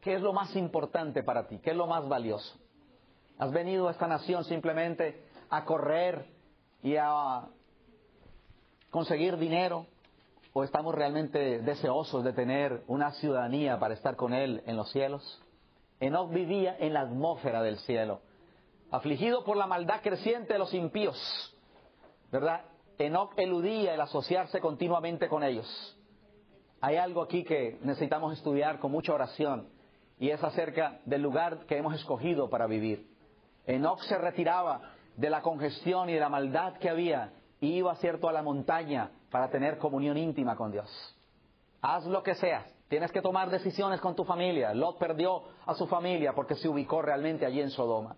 ¿Qué 0.05 0.15
es 0.15 0.21
lo 0.21 0.35
más 0.35 0.55
importante 0.55 1.23
para 1.23 1.49
ti? 1.49 1.59
¿Qué 1.61 1.71
es 1.71 1.77
lo 1.77 1.87
más 1.87 2.07
valioso? 2.07 2.55
¿Has 3.39 3.51
venido 3.51 3.89
a 3.89 3.91
esta 3.91 4.07
nación 4.07 4.45
simplemente 4.45 5.25
a 5.49 5.65
correr 5.65 6.27
y 6.83 6.97
a 6.97 7.47
conseguir 8.91 9.39
dinero? 9.39 9.87
¿O 10.53 10.63
estamos 10.63 10.95
realmente 10.95 11.61
deseosos 11.61 12.23
de 12.23 12.35
tener 12.35 12.85
una 12.87 13.13
ciudadanía 13.13 13.79
para 13.79 13.95
estar 13.95 14.15
con 14.15 14.35
Él 14.35 14.63
en 14.67 14.77
los 14.77 14.93
cielos? 14.93 15.43
Enoch 16.01 16.31
vivía 16.31 16.77
en 16.79 16.93
la 16.93 17.01
atmósfera 17.01 17.63
del 17.63 17.79
cielo, 17.79 18.21
afligido 18.91 19.43
por 19.43 19.57
la 19.57 19.67
maldad 19.67 20.03
creciente 20.03 20.53
de 20.53 20.59
los 20.59 20.75
impíos, 20.75 21.57
¿verdad? 22.31 22.61
Enoch 22.99 23.33
eludía 23.39 23.95
el 23.95 24.03
asociarse 24.03 24.61
continuamente 24.61 25.29
con 25.29 25.43
ellos. 25.43 25.97
Hay 26.83 26.97
algo 26.97 27.23
aquí 27.23 27.43
que 27.43 27.79
necesitamos 27.81 28.35
estudiar 28.35 28.79
con 28.81 28.93
mucha 28.93 29.15
oración 29.15 29.73
y 30.25 30.31
es 30.31 30.43
acerca 30.43 31.01
del 31.05 31.21
lugar 31.21 31.67
que 31.67 31.77
hemos 31.77 31.95
escogido 31.95 32.49
para 32.49 32.67
vivir. 32.67 33.11
Enoch 33.67 34.01
se 34.05 34.17
retiraba 34.17 34.81
de 35.19 35.29
la 35.29 35.43
congestión 35.43 36.09
y 36.09 36.15
de 36.15 36.21
la 36.21 36.31
maldad 36.31 36.79
que 36.79 36.89
había 36.89 37.35
y 37.61 37.75
iba, 37.75 37.95
cierto, 37.97 38.27
a 38.27 38.33
la 38.33 38.43
montaña 38.43 39.11
para 39.31 39.51
tener 39.51 39.77
comunión 39.77 40.17
íntima 40.17 40.57
con 40.57 40.73
Dios. 40.73 40.89
Haz 41.83 42.07
lo 42.07 42.23
que 42.23 42.35
sea, 42.37 42.65
tienes 42.89 43.13
que 43.13 43.21
tomar 43.21 43.51
decisiones 43.51 44.01
con 44.01 44.17
tu 44.17 44.25
familia. 44.25 44.73
Lot 44.73 44.99
perdió 44.99 45.43
a 45.67 45.75
su 45.75 45.87
familia 45.89 46.33
porque 46.33 46.55
se 46.55 46.71
ubicó 46.71 47.03
realmente 47.03 47.45
allí 47.45 47.61
en 47.61 47.69
Sodoma. 47.69 48.17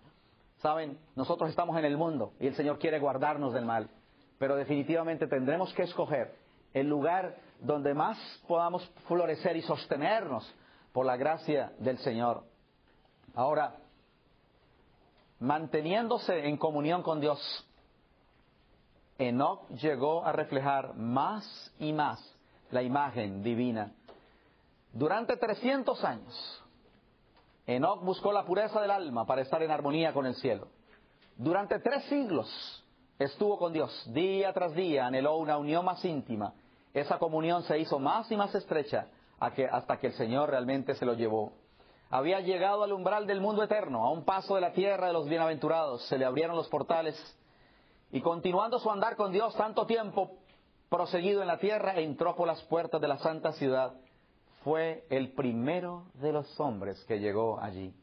Saben, 0.59 0.97
nosotros 1.13 1.49
estamos 1.49 1.77
en 1.77 1.83
el 1.83 1.97
mundo 1.97 2.31
y 2.39 2.47
el 2.47 2.55
Señor 2.55 2.79
quiere 2.79 2.99
guardarnos 2.99 3.53
del 3.53 3.65
mal, 3.65 3.89
pero 4.39 4.55
definitivamente 4.55 5.27
tendremos 5.27 5.73
que 5.73 5.83
escoger 5.83 6.35
el 6.73 6.87
lugar 6.87 7.35
donde 7.59 7.93
más 7.93 8.17
podamos 8.47 8.89
florecer 9.07 9.57
y 9.57 9.61
sostenernos 9.61 10.49
por 10.97 11.05
la 11.05 11.15
gracia 11.15 11.73
del 11.77 11.99
Señor. 11.99 12.41
Ahora, 13.35 13.75
manteniéndose 15.37 16.47
en 16.47 16.57
comunión 16.57 17.03
con 17.03 17.21
Dios, 17.21 17.39
Enoch 19.19 19.69
llegó 19.69 20.25
a 20.25 20.31
reflejar 20.31 20.95
más 20.95 21.71
y 21.77 21.93
más 21.93 22.19
la 22.71 22.81
imagen 22.81 23.43
divina. 23.43 23.93
Durante 24.91 25.37
300 25.37 26.03
años, 26.03 26.63
Enoch 27.67 28.01
buscó 28.01 28.31
la 28.31 28.43
pureza 28.43 28.81
del 28.81 28.89
alma 28.89 29.27
para 29.27 29.43
estar 29.43 29.61
en 29.61 29.69
armonía 29.69 30.13
con 30.13 30.25
el 30.25 30.33
cielo. 30.33 30.67
Durante 31.35 31.77
tres 31.77 32.05
siglos 32.05 32.83
estuvo 33.19 33.59
con 33.59 33.71
Dios, 33.71 33.93
día 34.15 34.51
tras 34.51 34.73
día 34.73 35.05
anheló 35.05 35.37
una 35.37 35.59
unión 35.59 35.85
más 35.85 36.03
íntima. 36.03 36.55
Esa 36.91 37.19
comunión 37.19 37.61
se 37.65 37.77
hizo 37.77 37.99
más 37.99 38.31
y 38.31 38.35
más 38.35 38.55
estrecha 38.55 39.09
hasta 39.39 39.97
que 39.97 40.07
el 40.07 40.13
Señor 40.13 40.49
realmente 40.49 40.95
se 40.95 41.05
lo 41.05 41.13
llevó. 41.13 41.53
Había 42.09 42.39
llegado 42.39 42.83
al 42.83 42.93
umbral 42.93 43.27
del 43.27 43.41
mundo 43.41 43.63
eterno, 43.63 44.05
a 44.05 44.11
un 44.11 44.23
paso 44.23 44.55
de 44.55 44.61
la 44.61 44.71
tierra 44.71 45.07
de 45.07 45.13
los 45.13 45.27
bienaventurados, 45.27 46.07
se 46.07 46.17
le 46.17 46.25
abrieron 46.25 46.55
los 46.55 46.69
portales 46.69 47.15
y 48.11 48.21
continuando 48.21 48.79
su 48.79 48.89
andar 48.89 49.15
con 49.15 49.31
Dios 49.31 49.55
tanto 49.55 49.85
tiempo 49.85 50.31
proseguido 50.89 51.41
en 51.41 51.47
la 51.47 51.57
tierra, 51.57 51.99
entró 51.99 52.35
por 52.35 52.47
las 52.47 52.61
puertas 52.63 53.01
de 53.01 53.07
la 53.07 53.17
santa 53.17 53.51
ciudad. 53.53 53.93
Fue 54.63 55.05
el 55.09 55.33
primero 55.33 56.05
de 56.13 56.31
los 56.31 56.59
hombres 56.59 57.03
que 57.05 57.19
llegó 57.19 57.59
allí. 57.59 57.93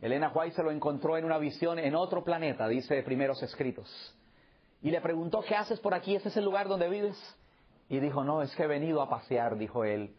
Elena 0.00 0.30
White 0.32 0.54
se 0.54 0.62
lo 0.62 0.70
encontró 0.70 1.16
en 1.16 1.24
una 1.24 1.38
visión 1.38 1.78
en 1.80 1.96
otro 1.96 2.22
planeta, 2.22 2.68
dice 2.68 3.02
primeros 3.02 3.42
escritos. 3.42 4.14
Y 4.80 4.92
le 4.92 5.00
preguntó, 5.00 5.42
¿qué 5.42 5.56
haces 5.56 5.80
por 5.80 5.92
aquí? 5.92 6.14
¿Ese 6.14 6.28
es 6.28 6.36
el 6.36 6.44
lugar 6.44 6.68
donde 6.68 6.88
vives? 6.88 7.16
Y 7.88 8.00
dijo, 8.00 8.24
no, 8.24 8.42
es 8.42 8.54
que 8.54 8.64
he 8.64 8.66
venido 8.66 9.00
a 9.00 9.08
pasear, 9.08 9.56
dijo 9.56 9.84
él. 9.84 10.14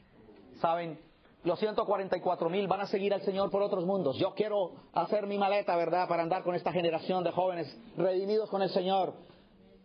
Saben, 0.60 1.00
los 1.44 1.60
144 1.60 2.50
mil 2.50 2.68
van 2.68 2.82
a 2.82 2.88
seguir 2.88 3.14
al 3.14 3.22
Señor 3.22 3.50
por 3.50 3.62
otros 3.62 3.86
mundos. 3.86 4.18
Yo 4.18 4.34
quiero 4.34 4.72
hacer 4.94 5.28
mi 5.28 5.38
maleta, 5.38 5.76
¿verdad?, 5.76 6.08
para 6.08 6.24
andar 6.24 6.44
con 6.44 6.56
esta 6.56 6.72
generación 6.72 7.24
de 7.24 7.32
jóvenes 7.32 7.74
redimidos 7.96 8.50
con 8.50 8.62
el 8.62 8.70
Señor. 8.70 9.14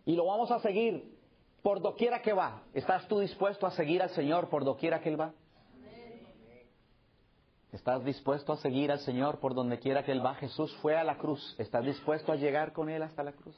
Y 0.05 0.15
lo 0.15 0.25
vamos 0.25 0.51
a 0.51 0.59
seguir 0.59 1.15
por 1.61 1.81
doquiera 1.81 2.21
que 2.21 2.33
va. 2.33 2.63
¿Estás 2.73 3.07
tú 3.07 3.19
dispuesto 3.19 3.65
a 3.65 3.71
seguir 3.71 4.01
al 4.01 4.09
Señor 4.09 4.49
por 4.49 4.65
doquiera 4.65 4.99
que 4.99 5.09
Él 5.09 5.19
va? 5.19 5.33
¿Estás 7.71 8.03
dispuesto 8.05 8.53
a 8.53 8.57
seguir 8.57 8.91
al 8.91 8.99
Señor 8.99 9.39
por 9.39 9.53
donde 9.53 9.79
quiera 9.79 10.03
que 10.03 10.11
Él 10.11 10.25
va? 10.25 10.35
Jesús 10.35 10.75
fue 10.81 10.95
a 10.95 11.03
la 11.03 11.17
cruz. 11.17 11.55
¿Estás 11.57 11.83
dispuesto 11.85 12.31
a 12.31 12.35
llegar 12.35 12.73
con 12.73 12.89
Él 12.89 13.01
hasta 13.01 13.23
la 13.23 13.31
cruz? 13.31 13.55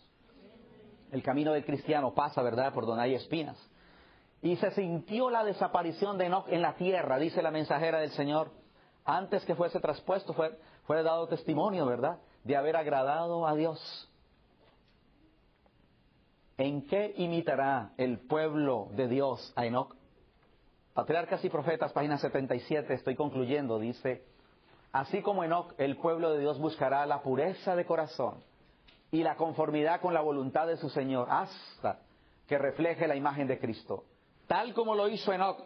El 1.11 1.23
camino 1.23 1.51
del 1.53 1.65
cristiano 1.65 2.13
pasa, 2.13 2.41
¿verdad?, 2.41 2.73
por 2.73 2.85
donde 2.85 3.03
hay 3.03 3.15
espinas. 3.15 3.57
Y 4.47 4.55
se 4.55 4.71
sintió 4.71 5.29
la 5.29 5.43
desaparición 5.43 6.17
de 6.17 6.27
Enoch 6.27 6.47
en 6.47 6.61
la 6.61 6.75
tierra, 6.75 7.19
dice 7.19 7.41
la 7.41 7.51
mensajera 7.51 7.99
del 7.99 8.11
Señor. 8.11 8.49
Antes 9.03 9.43
que 9.43 9.55
fuese 9.55 9.81
traspuesto, 9.81 10.31
fue, 10.33 10.57
fue 10.85 11.03
dado 11.03 11.27
testimonio, 11.27 11.85
¿verdad?, 11.85 12.19
de 12.45 12.55
haber 12.55 12.77
agradado 12.77 13.45
a 13.45 13.53
Dios. 13.55 14.09
¿En 16.57 16.87
qué 16.87 17.13
imitará 17.17 17.91
el 17.97 18.19
pueblo 18.19 18.87
de 18.91 19.09
Dios 19.09 19.51
a 19.57 19.65
Enoch? 19.65 19.93
Patriarcas 20.93 21.43
y 21.43 21.49
Profetas, 21.49 21.91
página 21.91 22.17
77, 22.17 22.93
estoy 22.93 23.15
concluyendo, 23.17 23.79
dice, 23.79 24.23
así 24.93 25.21
como 25.21 25.43
Enoch, 25.43 25.73
el 25.77 25.97
pueblo 25.97 26.31
de 26.31 26.39
Dios 26.39 26.57
buscará 26.57 27.05
la 27.05 27.21
pureza 27.21 27.75
de 27.75 27.85
corazón 27.85 28.41
y 29.11 29.23
la 29.23 29.35
conformidad 29.35 29.99
con 29.99 30.13
la 30.13 30.21
voluntad 30.21 30.67
de 30.67 30.77
su 30.77 30.87
Señor 30.87 31.27
hasta 31.29 31.99
que 32.47 32.57
refleje 32.57 33.09
la 33.09 33.17
imagen 33.17 33.47
de 33.47 33.59
Cristo. 33.59 34.05
Tal 34.47 34.73
como 34.73 34.95
lo 34.95 35.07
hizo 35.09 35.31
Enoch, 35.33 35.59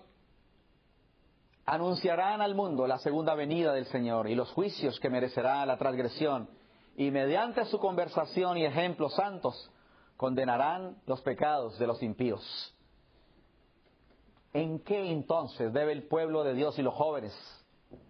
anunciarán 1.65 2.41
al 2.41 2.55
mundo 2.55 2.87
la 2.87 2.97
segunda 2.97 3.35
venida 3.35 3.73
del 3.73 3.85
Señor 3.85 4.27
y 4.27 4.35
los 4.35 4.51
juicios 4.51 4.99
que 4.99 5.09
merecerá 5.09 5.65
la 5.65 5.77
transgresión, 5.77 6.49
y 6.97 7.11
mediante 7.11 7.65
su 7.65 7.79
conversación 7.79 8.57
y 8.57 8.65
ejemplos 8.65 9.15
santos 9.15 9.71
condenarán 10.17 10.97
los 11.05 11.21
pecados 11.21 11.79
de 11.79 11.87
los 11.87 12.03
impíos. 12.03 12.75
¿En 14.53 14.79
qué 14.79 15.09
entonces 15.09 15.71
debe 15.71 15.93
el 15.93 16.03
pueblo 16.03 16.43
de 16.43 16.53
Dios 16.53 16.77
y 16.77 16.81
los 16.81 16.93
jóvenes 16.93 17.33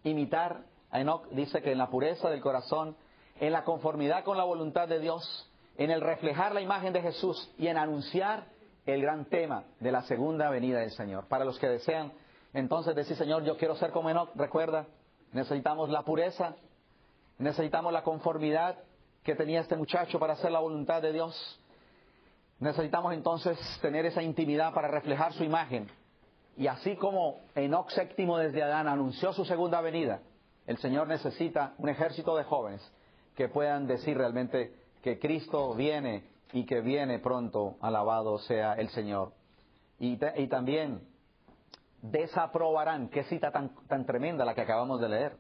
imitar 0.04 0.66
a 0.90 1.00
Enoch? 1.00 1.28
Dice 1.30 1.62
que 1.62 1.72
en 1.72 1.78
la 1.78 1.90
pureza 1.90 2.30
del 2.30 2.42
corazón, 2.42 2.98
en 3.40 3.54
la 3.54 3.64
conformidad 3.64 4.24
con 4.24 4.38
la 4.38 4.44
voluntad 4.44 4.88
de 4.88 5.00
Dios, 5.00 5.52
en 5.78 5.92
el 5.92 6.02
reflejar 6.02 6.54
la 6.54 6.62
imagen 6.62 6.94
de 6.94 7.02
Jesús 7.02 7.52
y 7.58 7.68
en 7.68 7.78
anunciar 7.78 8.48
el 8.86 9.02
gran 9.02 9.26
tema 9.26 9.64
de 9.80 9.92
la 9.92 10.02
segunda 10.04 10.50
venida 10.50 10.80
del 10.80 10.92
Señor. 10.92 11.28
Para 11.28 11.46
los 11.46 11.60
que 11.60 11.70
desean 11.70 12.12
entonces 12.54 12.96
decir, 12.96 13.16
Señor, 13.16 13.44
yo 13.44 13.58
quiero 13.58 13.76
ser 13.76 13.92
como 13.92 14.10
Enoch, 14.10 14.30
recuerda, 14.36 14.86
necesitamos 15.32 15.90
la 15.90 16.04
pureza, 16.04 16.56
necesitamos 17.38 17.94
la 17.94 18.04
conformidad 18.04 18.78
que 19.24 19.36
tenía 19.36 19.62
este 19.62 19.78
muchacho 19.78 20.20
para 20.20 20.34
hacer 20.34 20.52
la 20.52 20.60
voluntad 20.60 21.02
de 21.02 21.14
Dios. 21.14 21.60
Necesitamos 22.60 23.14
entonces 23.14 23.58
tener 23.82 24.06
esa 24.06 24.22
intimidad 24.22 24.74
para 24.74 24.88
reflejar 24.88 25.34
su 25.34 25.44
imagen. 25.44 25.90
Y 26.58 26.68
así 26.68 26.96
como 26.96 27.40
Enoch 27.56 27.90
séptimo 27.92 28.38
desde 28.38 28.62
Adán 28.62 28.88
anunció 28.88 29.32
su 29.34 29.46
segunda 29.46 29.82
venida, 29.82 30.20
el 30.68 30.78
Señor 30.78 31.08
necesita 31.08 31.74
un 31.78 31.90
ejército 31.90 32.36
de 32.36 32.44
jóvenes 32.44 32.82
que 33.36 33.48
puedan 33.48 33.88
decir 33.88 34.18
realmente 34.18 34.74
que 35.02 35.18
Cristo 35.18 35.74
viene 35.74 36.24
y 36.54 36.66
que 36.66 36.82
viene 36.82 37.20
pronto, 37.20 37.78
alabado 37.82 38.38
sea 38.40 38.74
el 38.74 38.90
Señor. 38.90 39.34
Y, 40.00 40.18
también 40.48 41.08
desaprobarán, 42.02 43.10
qué 43.10 43.24
cita 43.26 43.52
tan, 43.52 43.76
tan 43.88 44.06
tremenda 44.06 44.44
la 44.44 44.56
que 44.56 44.62
acabamos 44.62 45.00
de 45.00 45.10
leer, 45.10 45.38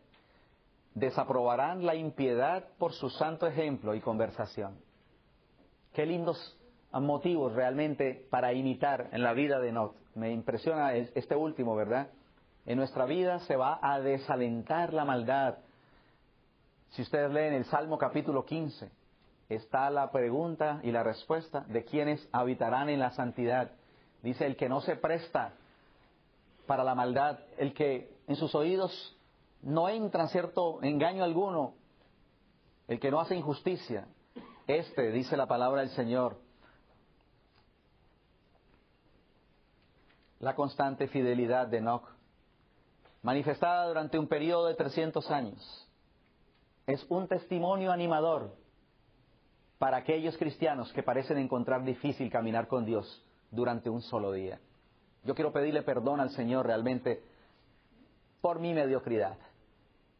desaprobarán 0.93 1.85
la 1.85 1.95
impiedad 1.95 2.65
por 2.77 2.93
su 2.93 3.09
santo 3.09 3.47
ejemplo 3.47 3.95
y 3.95 4.01
conversación. 4.01 4.77
Qué 5.93 6.05
lindos 6.05 6.57
motivos 6.93 7.53
realmente 7.53 8.27
para 8.29 8.53
imitar 8.53 9.09
en 9.11 9.23
la 9.23 9.33
vida 9.33 9.59
de 9.59 9.71
Not. 9.71 9.95
Me 10.15 10.31
impresiona 10.31 10.93
este 10.93 11.35
último, 11.35 11.75
¿verdad? 11.75 12.09
En 12.65 12.77
nuestra 12.77 13.05
vida 13.05 13.39
se 13.39 13.55
va 13.55 13.79
a 13.81 13.99
desalentar 13.99 14.93
la 14.93 15.05
maldad. 15.05 15.57
Si 16.89 17.01
ustedes 17.01 17.31
leen 17.31 17.53
el 17.53 17.65
Salmo 17.65 17.97
capítulo 17.97 18.45
15, 18.45 18.91
está 19.55 19.89
la 19.89 20.11
pregunta 20.11 20.79
y 20.83 20.91
la 20.91 21.03
respuesta 21.03 21.65
de 21.67 21.83
quienes 21.83 22.25
habitarán 22.31 22.89
en 22.89 22.99
la 22.99 23.11
santidad. 23.11 23.71
Dice, 24.23 24.45
el 24.45 24.55
que 24.55 24.69
no 24.69 24.81
se 24.81 24.95
presta 24.95 25.53
para 26.67 26.83
la 26.83 26.95
maldad, 26.95 27.39
el 27.57 27.73
que 27.73 28.15
en 28.27 28.35
sus 28.37 28.55
oídos 28.55 29.17
no 29.61 29.89
entra 29.89 30.27
cierto 30.27 30.81
engaño 30.81 31.23
alguno, 31.23 31.73
el 32.87 32.99
que 32.99 33.11
no 33.11 33.19
hace 33.19 33.35
injusticia. 33.35 34.07
Este, 34.67 35.11
dice 35.11 35.35
la 35.35 35.47
palabra 35.47 35.81
del 35.81 35.89
Señor, 35.89 36.37
la 40.39 40.55
constante 40.55 41.07
fidelidad 41.07 41.67
de 41.67 41.79
Enoch, 41.79 42.07
manifestada 43.21 43.87
durante 43.87 44.17
un 44.17 44.27
periodo 44.27 44.67
de 44.67 44.75
300 44.75 45.29
años, 45.29 45.87
es 46.87 47.05
un 47.09 47.27
testimonio 47.27 47.91
animador 47.91 48.60
para 49.81 49.97
aquellos 49.97 50.37
cristianos 50.37 50.93
que 50.93 51.01
parecen 51.01 51.39
encontrar 51.39 51.83
difícil 51.83 52.29
caminar 52.29 52.67
con 52.67 52.85
Dios 52.85 53.25
durante 53.49 53.89
un 53.89 54.03
solo 54.03 54.31
día. 54.31 54.59
Yo 55.23 55.33
quiero 55.33 55.51
pedirle 55.51 55.81
perdón 55.81 56.19
al 56.19 56.29
Señor 56.29 56.67
realmente 56.67 57.23
por 58.41 58.59
mi 58.59 58.75
mediocridad. 58.75 59.39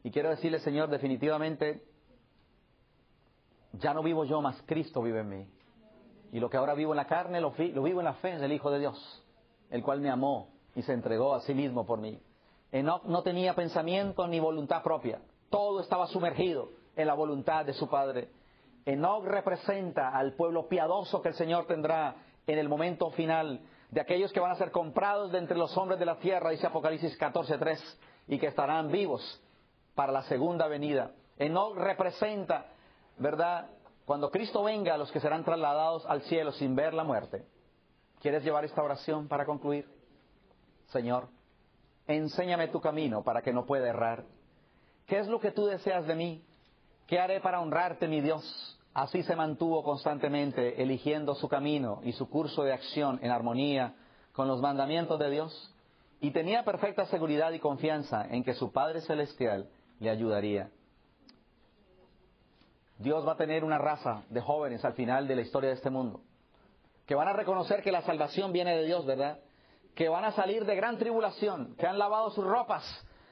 Y 0.04 0.10
quiero 0.10 0.32
decirle, 0.32 0.62
Señor, 0.62 0.90
definitivamente, 0.90 1.86
ya 3.74 3.94
no 3.94 4.02
vivo 4.02 4.26
yo, 4.26 4.42
más 4.42 4.60
Cristo 4.66 5.04
vive 5.04 5.20
en 5.20 5.30
mí. 5.30 5.48
Y 6.32 6.40
lo 6.40 6.50
que 6.50 6.58
ahora 6.58 6.74
vivo 6.74 6.94
en 6.94 6.98
la 6.98 7.06
carne, 7.06 7.40
lo, 7.40 7.52
vivo 7.52 8.00
en 8.00 8.06
la 8.06 8.16
fe 8.16 8.40
del 8.40 8.54
Hijo 8.54 8.72
de 8.72 8.80
Dios, 8.80 9.24
el 9.70 9.84
cual 9.84 10.02
me 10.02 10.10
amó 10.10 10.48
y 10.74 10.82
se 10.82 10.94
entregó 10.94 11.36
a 11.36 11.42
sí 11.42 11.54
mismo 11.54 11.86
por 11.86 12.00
mí. 12.00 12.20
Enoch 12.72 13.04
no 13.04 13.22
tenía 13.22 13.54
pensamiento 13.54 14.28
ni 14.28 14.40
voluntad 14.40 14.82
propia. 14.82 15.22
Todo 15.52 15.82
estaba 15.82 16.08
sumergido 16.08 16.72
en 16.96 17.06
la 17.06 17.14
voluntad 17.14 17.64
de 17.64 17.74
su 17.74 17.88
Padre. 17.88 18.41
Enoch 18.86 19.26
representa 19.26 20.10
al 20.10 20.34
pueblo 20.34 20.68
piadoso 20.68 21.22
que 21.22 21.30
el 21.30 21.36
Señor 21.36 21.66
tendrá 21.68 22.16
en 22.48 22.58
el 22.58 22.68
momento 22.68 23.12
final 23.12 23.62
de 23.90 24.02
aquellos 24.02 24.32
que 24.32 24.40
van 24.40 24.52
a 24.52 24.56
ser 24.56 24.72
comprados 24.72 25.32
de 25.32 25.38
entre 25.38 25.58
los 25.58 25.76
hombres 25.78 26.00
de 26.00 26.06
la 26.06 26.18
tierra, 26.18 26.50
dice 26.50 26.68
Apocalipsis 26.68 27.20
14.3, 27.20 27.80
y 28.28 28.40
que 28.40 28.48
estarán 28.48 28.92
vivos 28.92 29.42
para 29.96 30.12
la 30.12 30.24
segunda 30.24 30.68
venida. 30.68 31.12
Enoch 31.38 31.76
representa, 31.76 32.68
¿verdad? 33.18 33.70
Cuando 34.06 34.32
Cristo 34.32 34.64
venga, 34.64 34.98
los 34.98 35.12
que 35.12 35.20
serán 35.20 35.44
trasladados 35.44 36.06
al 36.06 36.22
cielo 36.24 36.52
sin 36.52 36.76
ver 36.76 36.94
la 36.94 37.04
muerte. 37.04 37.46
¿Quieres 38.22 38.44
llevar 38.44 38.66
esta 38.66 38.84
oración 38.84 39.28
para 39.28 39.46
concluir? 39.46 39.88
Señor, 40.88 41.28
enséñame 42.08 42.68
tu 42.68 42.80
camino 42.80 43.24
para 43.24 43.42
que 43.42 43.54
no 43.54 43.66
pueda 43.66 43.88
errar. 43.90 44.26
¿Qué 45.08 45.20
es 45.20 45.28
lo 45.28 45.40
que 45.40 45.52
tú 45.52 45.66
deseas 45.66 46.06
de 46.08 46.16
mí? 46.16 46.46
¿Qué 47.12 47.20
haré 47.20 47.42
para 47.42 47.60
honrarte, 47.60 48.08
mi 48.08 48.22
Dios? 48.22 48.80
Así 48.94 49.22
se 49.24 49.36
mantuvo 49.36 49.84
constantemente 49.84 50.82
eligiendo 50.82 51.36
su 51.36 51.50
camino 51.50 52.00
y 52.06 52.14
su 52.14 52.30
curso 52.30 52.64
de 52.64 52.72
acción 52.72 53.20
en 53.22 53.32
armonía 53.32 53.96
con 54.32 54.48
los 54.48 54.62
mandamientos 54.62 55.20
de 55.20 55.30
Dios 55.30 55.76
y 56.22 56.32
tenía 56.32 56.64
perfecta 56.64 57.06
seguridad 57.08 57.52
y 57.52 57.60
confianza 57.60 58.26
en 58.30 58.46
que 58.46 58.54
su 58.54 58.72
Padre 58.72 59.02
Celestial 59.02 59.68
le 60.00 60.10
ayudaría. 60.10 60.70
Dios 62.98 63.28
va 63.28 63.34
a 63.34 63.38
tener 63.38 63.66
una 63.66 63.78
raza 63.78 64.24
de 64.30 64.40
jóvenes 64.40 64.86
al 64.86 64.94
final 64.94 65.28
de 65.28 65.36
la 65.36 65.42
historia 65.42 65.72
de 65.72 65.76
este 65.76 65.90
mundo, 65.90 66.22
que 67.06 67.16
van 67.16 67.28
a 67.28 67.34
reconocer 67.34 67.84
que 67.84 67.92
la 67.92 68.04
salvación 68.04 68.54
viene 68.54 68.74
de 68.78 68.86
Dios, 68.86 69.06
¿verdad? 69.06 69.38
Que 69.96 70.08
van 70.08 70.24
a 70.24 70.32
salir 70.32 70.64
de 70.64 70.78
gran 70.78 70.98
tribulación, 70.98 71.76
que 71.76 71.88
han 71.88 72.00
lavado 72.00 72.32
sus 72.32 72.46
ropas, 72.46 72.86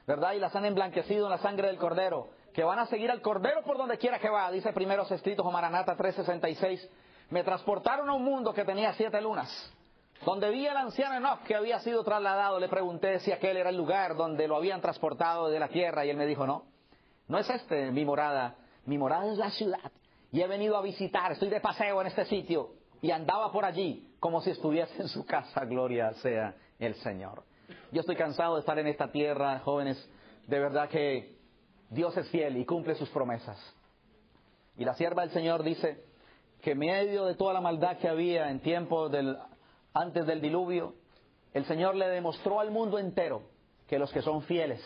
¿verdad? 0.06 0.34
Y 0.34 0.40
las 0.40 0.54
han 0.54 0.66
emblanquecido 0.66 1.28
en 1.28 1.32
la 1.32 1.38
sangre 1.38 1.68
del 1.68 1.78
Cordero, 1.78 2.28
que 2.54 2.64
van 2.64 2.80
a 2.80 2.86
seguir 2.88 3.12
al 3.12 3.22
Cordero 3.22 3.64
por 3.64 3.78
donde 3.78 3.98
quiera 3.98 4.20
que 4.20 4.30
va, 4.30 4.52
dice 4.52 4.74
primeros 4.74 5.10
escritos 5.12 5.46
o 5.46 5.52
Maranata 5.52 5.96
366. 5.96 6.90
Me 7.30 7.44
transportaron 7.44 8.10
a 8.10 8.14
un 8.14 8.24
mundo 8.24 8.54
que 8.54 8.66
tenía 8.66 8.94
siete 8.94 9.22
lunas, 9.22 9.50
donde 10.26 10.50
vi 10.50 10.68
al 10.68 10.78
anciano 10.78 11.16
Enoch 11.16 11.44
que 11.44 11.56
había 11.56 11.80
sido 11.80 12.04
trasladado. 12.04 12.60
Le 12.60 12.68
pregunté 12.68 13.20
si 13.20 13.32
aquel 13.32 13.58
era 13.58 13.70
el 13.70 13.78
lugar 13.78 14.16
donde 14.16 14.48
lo 14.48 14.56
habían 14.56 14.82
transportado 14.82 15.50
de 15.50 15.60
la 15.60 15.68
tierra 15.68 16.06
y 16.06 16.10
él 16.10 16.18
me 16.18 16.26
dijo, 16.26 16.48
no, 16.48 16.64
no 17.28 17.38
es 17.38 17.50
este 17.50 17.92
mi 17.92 18.04
morada, 18.04 18.56
mi 18.86 18.98
morada 18.98 19.32
es 19.32 19.38
la 19.38 19.52
ciudad. 19.52 19.92
Y 20.32 20.42
he 20.42 20.48
venido 20.48 20.78
a 20.78 20.82
visitar, 20.82 21.32
estoy 21.32 21.50
de 21.50 21.62
paseo 21.62 22.02
en 22.02 22.08
este 22.08 22.26
sitio 22.26 22.72
y 23.02 23.12
andaba 23.12 23.52
por 23.52 23.66
allí 23.66 24.16
como 24.20 24.42
si 24.42 24.52
estuviese 24.52 25.02
en 25.02 25.08
su 25.08 25.26
casa, 25.26 25.66
gloria 25.66 26.14
sea 26.16 26.56
el 26.80 26.96
Señor. 26.96 27.44
Yo 27.92 28.02
estoy 28.02 28.16
cansado 28.16 28.56
de 28.56 28.62
estar 28.62 28.78
en 28.80 28.88
esta 28.88 29.12
tierra, 29.12 29.60
jóvenes, 29.60 29.98
de 30.48 30.60
verdad 30.60 30.90
que 30.90 31.39
Dios 31.90 32.16
es 32.18 32.28
fiel 32.30 32.58
y 32.58 32.66
cumple 32.66 32.96
sus 32.96 33.10
promesas. 33.10 33.58
Y 34.78 34.86
la 34.86 34.94
sierva 34.94 35.24
del 35.24 35.32
Señor 35.32 35.64
dice 35.64 36.04
que 36.62 36.72
en 36.72 36.80
medio 36.80 37.26
de 37.26 37.36
toda 37.36 37.54
la 37.54 37.62
maldad 37.62 37.98
que 37.98 38.08
había 38.08 38.50
en 38.50 38.60
tiempo 38.60 39.10
del, 39.10 39.38
antes 39.94 40.26
del 40.26 40.42
diluvio, 40.42 40.94
el 41.54 41.66
Señor 41.66 41.96
le 41.96 42.08
demostró 42.08 42.60
al 42.60 42.72
mundo 42.72 43.00
entero 43.00 43.42
que 43.88 43.98
los 43.98 44.12
que 44.12 44.22
son 44.22 44.44
fieles 44.44 44.82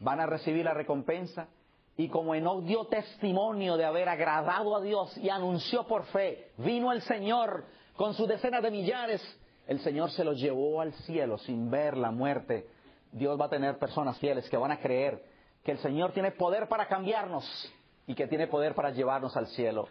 van 0.00 0.20
a 0.20 0.26
recibir 0.26 0.64
la 0.64 0.74
recompensa. 0.74 1.48
Y 1.96 2.08
como 2.08 2.34
Enoch 2.34 2.64
dio 2.64 2.86
testimonio 2.86 3.76
de 3.76 3.84
haber 3.84 4.08
agradado 4.08 4.74
a 4.74 4.80
Dios 4.80 5.16
y 5.18 5.28
anunció 5.28 5.86
por 5.86 6.04
fe, 6.06 6.50
vino 6.56 6.92
el 6.92 7.02
Señor 7.02 7.64
con 7.96 8.14
sus 8.14 8.26
decenas 8.26 8.62
de 8.62 8.70
millares, 8.70 9.22
el 9.66 9.80
Señor 9.80 10.10
se 10.10 10.24
los 10.24 10.40
llevó 10.40 10.80
al 10.80 10.92
cielo 11.04 11.38
sin 11.38 11.70
ver 11.70 11.96
la 11.96 12.10
muerte. 12.10 12.66
Dios 13.12 13.38
va 13.38 13.44
a 13.44 13.50
tener 13.50 13.78
personas 13.78 14.18
fieles 14.18 14.48
que 14.48 14.56
van 14.56 14.72
a 14.72 14.80
creer 14.80 15.29
que 15.64 15.72
el 15.72 15.78
Señor 15.78 16.12
tiene 16.12 16.32
poder 16.32 16.68
para 16.68 16.86
cambiarnos 16.86 17.72
y 18.06 18.14
que 18.14 18.26
tiene 18.26 18.46
poder 18.46 18.74
para 18.74 18.90
llevarnos 18.90 19.36
al 19.36 19.46
cielo. 19.48 19.88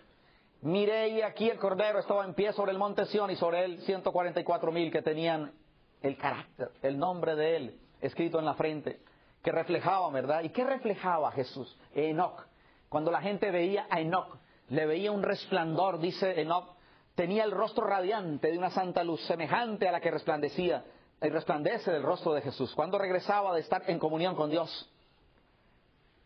Miré 0.62 1.10
y 1.10 1.22
aquí 1.22 1.50
el 1.50 1.58
Cordero 1.58 2.00
estaba 2.00 2.26
en 2.26 2.34
pie 2.34 2.52
sobre 2.54 2.72
el 2.72 2.78
monte 2.78 3.06
Sión 3.06 3.32
y 3.32 3.36
sobre 3.36 3.64
él 3.64 3.82
144 3.82 4.72
mil 4.72 4.92
que 4.92 5.02
tenían 5.02 5.54
el 6.02 6.18
carácter, 6.18 6.72
el 6.82 6.98
nombre 6.98 7.36
de 7.36 7.56
él 7.56 7.80
escrito 8.02 8.40
en 8.40 8.46
la 8.46 8.56
frente, 8.56 9.00
que 9.44 9.52
reflejaban, 9.52 10.14
¿verdad? 10.14 10.42
¿Y 10.44 10.50
qué 10.50 10.64
reflejaba 10.64 11.32
Jesús? 11.32 11.78
Enoch. 11.94 12.46
Cuando 12.90 13.12
la 13.12 13.22
gente 13.22 13.52
veía 13.52 13.88
a 13.90 14.00
Enoch, 14.02 14.38
le 14.70 14.86
veía 14.86 15.12
un 15.12 15.24
resplandor, 15.24 16.00
dice 16.00 16.42
Enoch, 16.42 16.76
tenía 17.16 17.44
el 17.44 17.52
rostro 17.52 17.86
radiante 17.86 18.52
de 18.52 18.58
una 18.58 18.70
santa 18.70 19.04
luz, 19.04 19.22
semejante 19.26 19.88
a 19.88 19.92
la 19.92 20.02
que 20.02 20.12
resplandecía, 20.12 20.84
el 21.22 21.32
resplandece 21.32 21.92
del 21.92 22.04
rostro 22.04 22.34
de 22.34 22.42
Jesús. 22.42 22.74
Cuando 22.76 22.98
regresaba 22.98 23.54
de 23.54 23.62
estar 23.62 23.84
en 23.88 24.00
comunión 24.00 24.36
con 24.36 24.50
Dios, 24.50 24.90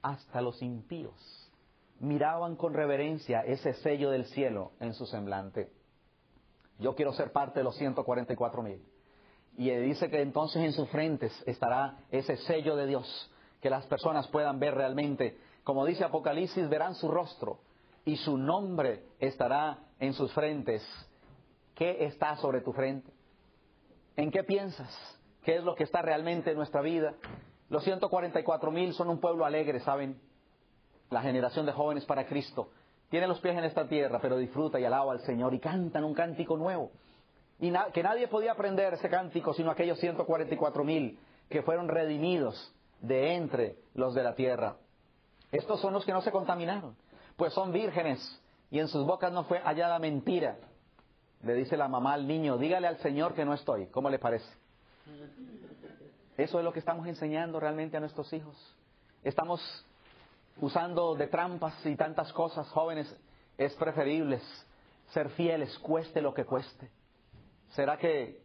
hasta 0.04 0.42
los 0.42 0.62
impíos 0.62 1.44
miraban 2.04 2.56
con 2.58 2.74
reverencia 2.74 3.42
ese 3.42 3.74
sello 3.76 4.12
del 4.12 4.26
cielo 4.26 4.74
en 4.80 4.94
su 4.94 5.06
semblante. 5.06 5.72
Yo 6.80 6.96
quiero 6.96 7.14
ser 7.14 7.32
parte 7.32 7.62
de 7.62 7.64
los 7.64 7.76
144 7.78 8.62
mil. 8.62 8.84
Y 9.56 9.70
dice 9.70 10.10
que 10.10 10.22
entonces 10.22 10.64
en 10.64 10.74
sus 10.74 10.90
frentes 10.90 11.32
estará 11.46 12.00
ese 12.12 12.38
sello 12.38 12.76
de 12.76 12.88
Dios, 12.88 13.32
que 13.62 13.70
las 13.70 13.86
personas 13.86 14.28
puedan 14.28 14.60
ver 14.60 14.76
realmente. 14.76 15.38
Como 15.64 15.86
dice 15.86 16.04
Apocalipsis, 16.04 16.68
verán 16.68 16.96
su 16.96 17.10
rostro 17.10 17.60
y 18.04 18.18
su 18.18 18.38
nombre 18.38 19.04
estará 19.20 19.80
en 20.00 20.14
sus 20.14 20.34
frentes. 20.34 20.84
¿Qué 21.76 22.06
está 22.06 22.36
sobre 22.38 22.62
tu 22.62 22.74
frente? 22.74 23.10
¿En 24.18 24.30
qué 24.30 24.44
piensas? 24.44 24.92
¿Qué 25.44 25.56
es 25.56 25.64
lo 25.64 25.76
que 25.76 25.84
está 25.84 26.02
realmente 26.02 26.52
en 26.52 26.58
nuestra 26.58 26.82
vida? 26.82 27.14
Los 27.74 27.84
144 27.86 28.70
mil 28.70 28.94
son 28.94 29.10
un 29.10 29.20
pueblo 29.20 29.46
alegre, 29.46 29.80
¿saben? 29.80 30.22
La 31.10 31.24
generación 31.24 31.66
de 31.66 31.72
jóvenes 31.72 32.06
para 32.06 32.28
Cristo. 32.28 32.70
Tiene 33.10 33.26
los 33.26 33.40
pies 33.40 33.58
en 33.58 33.64
esta 33.64 33.88
tierra, 33.88 34.20
pero 34.22 34.38
disfruta 34.38 34.80
y 34.80 34.86
alaba 34.86 35.12
al 35.12 35.22
Señor 35.22 35.56
y 35.56 35.60
cantan 35.60 36.04
un 36.04 36.14
cántico 36.14 36.56
nuevo. 36.56 36.92
Y 37.60 37.74
que 37.92 38.04
nadie 38.04 38.28
podía 38.28 38.52
aprender 38.52 38.94
ese 38.94 39.10
cántico 39.10 39.56
sino 39.56 39.72
aquellos 39.72 39.98
144 39.98 40.84
mil 40.84 41.18
que 41.50 41.64
fueron 41.64 41.88
redimidos 41.88 42.72
de 43.02 43.34
entre 43.34 43.78
los 43.96 44.14
de 44.14 44.22
la 44.22 44.36
tierra. 44.36 44.76
Estos 45.52 45.82
son 45.82 45.94
los 45.94 46.06
que 46.06 46.14
no 46.14 46.22
se 46.22 46.32
contaminaron, 46.32 46.96
pues 47.38 47.54
son 47.54 47.72
vírgenes 47.72 48.40
y 48.70 48.78
en 48.78 48.88
sus 48.88 49.04
bocas 49.04 49.32
no 49.32 49.46
fue 49.46 49.58
hallada 49.62 49.98
mentira. 49.98 50.58
Le 51.42 51.56
dice 51.56 51.76
la 51.76 51.88
mamá 51.88 52.14
al 52.14 52.28
niño, 52.28 52.60
dígale 52.60 52.86
al 52.86 53.00
Señor 53.00 53.34
que 53.34 53.46
no 53.46 53.56
estoy. 53.56 53.88
¿Cómo 53.88 54.12
le 54.12 54.20
parece? 54.20 54.46
Eso 56.38 56.58
es 56.58 56.66
lo 56.66 56.74
que 56.74 56.80
estamos 56.80 57.08
enseñando 57.08 57.60
realmente 57.60 57.98
a 57.98 58.00
nuestros 58.00 58.32
hijos. 58.34 58.56
Estamos 59.24 59.62
usando 60.60 61.16
de 61.16 61.28
trampas 61.28 61.74
y 61.86 61.96
tantas 61.96 62.32
cosas, 62.34 62.68
jóvenes. 62.70 63.16
Es 63.58 63.74
preferible 63.76 64.42
ser 65.12 65.30
fieles, 65.30 65.78
cueste 65.80 66.22
lo 66.22 66.34
que 66.34 66.46
cueste. 66.46 66.90
¿Será 67.70 67.98
que 67.98 68.42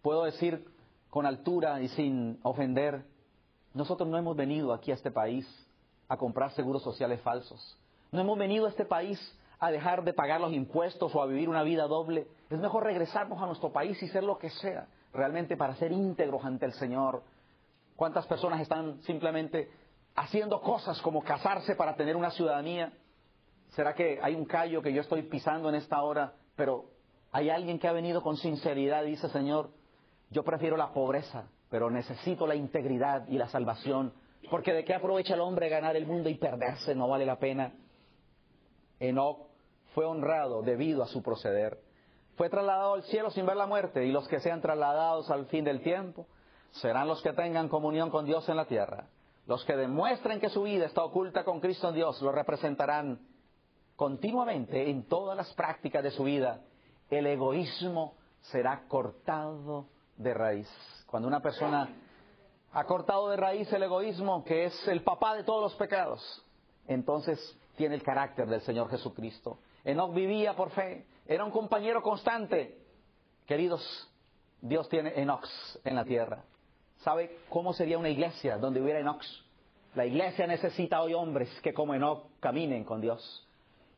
puedo 0.00 0.24
decir 0.24 0.66
con 1.10 1.26
altura 1.26 1.80
y 1.82 1.88
sin 1.88 2.38
ofender, 2.42 3.04
nosotros 3.74 4.08
no 4.08 4.16
hemos 4.16 4.36
venido 4.36 4.72
aquí 4.72 4.90
a 4.90 4.94
este 4.94 5.10
país 5.10 5.46
a 6.08 6.16
comprar 6.16 6.52
seguros 6.52 6.82
sociales 6.82 7.20
falsos? 7.20 7.78
No 8.10 8.20
hemos 8.20 8.38
venido 8.38 8.66
a 8.66 8.70
este 8.70 8.86
país 8.86 9.18
a 9.58 9.70
dejar 9.70 10.02
de 10.02 10.12
pagar 10.12 10.40
los 10.40 10.52
impuestos 10.52 11.14
o 11.14 11.22
a 11.22 11.26
vivir 11.26 11.48
una 11.48 11.62
vida 11.62 11.86
doble. 11.86 12.26
Es 12.50 12.58
mejor 12.58 12.84
regresarnos 12.84 13.40
a 13.40 13.46
nuestro 13.46 13.70
país 13.70 14.02
y 14.02 14.08
ser 14.08 14.24
lo 14.24 14.38
que 14.38 14.50
sea, 14.50 14.86
realmente 15.12 15.56
para 15.56 15.74
ser 15.76 15.92
íntegros 15.92 16.44
ante 16.44 16.66
el 16.66 16.72
Señor. 16.72 17.22
¿Cuántas 17.96 18.26
personas 18.26 18.60
están 18.60 19.00
simplemente 19.02 19.70
haciendo 20.14 20.60
cosas 20.60 21.00
como 21.02 21.22
casarse 21.22 21.74
para 21.76 21.94
tener 21.94 22.16
una 22.16 22.30
ciudadanía? 22.30 22.92
¿Será 23.70 23.94
que 23.94 24.18
hay 24.22 24.34
un 24.34 24.44
callo 24.44 24.82
que 24.82 24.92
yo 24.92 25.00
estoy 25.00 25.22
pisando 25.22 25.68
en 25.68 25.76
esta 25.76 26.02
hora, 26.02 26.34
pero 26.56 26.86
hay 27.30 27.48
alguien 27.48 27.78
que 27.78 27.88
ha 27.88 27.92
venido 27.92 28.22
con 28.22 28.36
sinceridad 28.36 29.04
y 29.04 29.10
dice, 29.10 29.28
Señor, 29.30 29.70
yo 30.30 30.44
prefiero 30.44 30.76
la 30.76 30.92
pobreza, 30.92 31.48
pero 31.70 31.90
necesito 31.90 32.46
la 32.46 32.54
integridad 32.54 33.26
y 33.28 33.38
la 33.38 33.48
salvación, 33.48 34.12
porque 34.50 34.72
de 34.72 34.84
qué 34.84 34.94
aprovecha 34.94 35.34
el 35.34 35.40
hombre 35.40 35.68
ganar 35.68 35.96
el 35.96 36.06
mundo 36.06 36.28
y 36.28 36.34
perderse, 36.34 36.94
no 36.94 37.08
vale 37.08 37.24
la 37.24 37.38
pena. 37.38 37.72
Enoch 39.00 39.48
fue 39.94 40.04
honrado 40.04 40.62
debido 40.62 41.02
a 41.02 41.06
su 41.06 41.22
proceder. 41.22 41.78
Fue 42.42 42.50
trasladado 42.50 42.94
al 42.94 43.04
cielo 43.04 43.30
sin 43.30 43.46
ver 43.46 43.56
la 43.56 43.66
muerte, 43.66 44.04
y 44.04 44.10
los 44.10 44.26
que 44.26 44.40
sean 44.40 44.60
trasladados 44.60 45.30
al 45.30 45.46
fin 45.46 45.64
del 45.64 45.80
tiempo 45.80 46.26
serán 46.72 47.06
los 47.06 47.22
que 47.22 47.32
tengan 47.32 47.68
comunión 47.68 48.10
con 48.10 48.24
Dios 48.24 48.48
en 48.48 48.56
la 48.56 48.64
tierra. 48.64 49.06
Los 49.46 49.64
que 49.64 49.76
demuestren 49.76 50.40
que 50.40 50.48
su 50.48 50.64
vida 50.64 50.86
está 50.86 51.04
oculta 51.04 51.44
con 51.44 51.60
Cristo 51.60 51.90
en 51.90 51.94
Dios 51.94 52.20
lo 52.20 52.32
representarán 52.32 53.20
continuamente 53.94 54.90
en 54.90 55.06
todas 55.06 55.36
las 55.36 55.54
prácticas 55.54 56.02
de 56.02 56.10
su 56.10 56.24
vida 56.24 56.62
el 57.10 57.28
egoísmo 57.28 58.16
será 58.40 58.88
cortado 58.88 59.86
de 60.16 60.34
raíz. 60.34 60.68
Cuando 61.06 61.28
una 61.28 61.38
persona 61.38 61.94
ha 62.72 62.84
cortado 62.86 63.30
de 63.30 63.36
raíz 63.36 63.72
el 63.72 63.84
egoísmo, 63.84 64.42
que 64.42 64.64
es 64.64 64.88
el 64.88 65.04
papá 65.04 65.36
de 65.36 65.44
todos 65.44 65.62
los 65.62 65.74
pecados, 65.76 66.44
entonces 66.88 67.38
tiene 67.76 67.94
el 67.94 68.02
carácter 68.02 68.48
del 68.48 68.62
Señor 68.62 68.90
Jesucristo. 68.90 69.58
Enoch 69.84 70.14
vivía 70.14 70.54
por 70.54 70.70
fe, 70.70 71.06
era 71.26 71.44
un 71.44 71.50
compañero 71.50 72.02
constante. 72.02 72.78
Queridos, 73.46 73.82
Dios 74.60 74.88
tiene 74.88 75.12
Enoch 75.20 75.46
en 75.84 75.96
la 75.96 76.04
tierra. 76.04 76.44
¿Sabe 76.98 77.38
cómo 77.48 77.72
sería 77.72 77.98
una 77.98 78.08
iglesia 78.08 78.58
donde 78.58 78.80
hubiera 78.80 79.00
Enoch? 79.00 79.22
La 79.94 80.06
iglesia 80.06 80.46
necesita 80.46 81.02
hoy 81.02 81.14
hombres 81.14 81.48
que 81.62 81.74
como 81.74 81.94
Enoch 81.94 82.26
caminen 82.40 82.84
con 82.84 83.00
Dios 83.00 83.46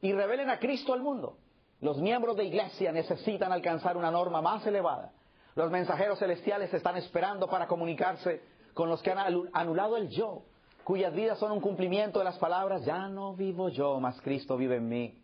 y 0.01 0.12
revelen 0.12 0.51
a 0.51 0.59
Cristo 0.59 0.93
al 0.93 1.03
mundo. 1.03 1.37
Los 1.80 1.99
miembros 1.99 2.37
de 2.37 2.45
iglesia 2.45 2.93
necesitan 2.93 3.53
alcanzar 3.53 3.97
una 3.97 4.11
norma 4.11 4.41
más 4.41 4.66
elevada. 4.66 5.12
Los 5.55 5.70
mensajeros 5.70 6.18
celestiales 6.18 6.72
están 6.74 6.97
esperando 6.97 7.47
para 7.47 7.66
comunicarse 7.66 8.43
con 8.72 8.89
los 8.89 9.03
que 9.03 9.12
han 9.12 9.49
anulado 9.53 9.97
el 9.97 10.09
yo, 10.09 10.43
cuyas 10.82 11.14
vidas 11.14 11.39
son 11.39 11.53
un 11.53 11.61
cumplimiento 11.61 12.18
de 12.18 12.24
las 12.24 12.39
palabras, 12.39 12.85
ya 12.85 13.09
no 13.09 13.35
vivo 13.35 13.68
yo, 13.68 14.01
mas 14.01 14.20
Cristo 14.20 14.57
vive 14.57 14.76
en 14.76 14.89
mí. 14.89 15.23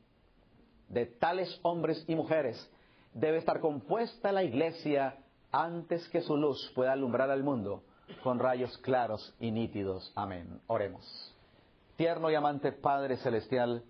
De 0.91 1.07
tales 1.07 1.59
hombres 1.63 2.05
y 2.07 2.15
mujeres 2.15 2.71
debe 3.15 3.39
estar 3.39 3.61
compuesta 3.61 4.31
la 4.31 4.45
iglesia 4.45 5.17
antes 5.51 6.07
que 6.11 6.21
su 6.21 6.37
luz 6.37 6.71
pueda 6.75 6.93
alumbrar 6.93 7.31
al 7.31 7.43
mundo 7.43 7.83
con 8.23 8.39
rayos 8.39 8.77
claros 8.79 9.35
y 9.41 9.51
nítidos. 9.51 10.13
Amén. 10.15 10.61
Oremos. 10.67 11.35
Tierno 11.97 12.31
y 12.31 12.35
amante 12.35 12.73
Padre 12.73 13.17
Celestial, 13.17 13.85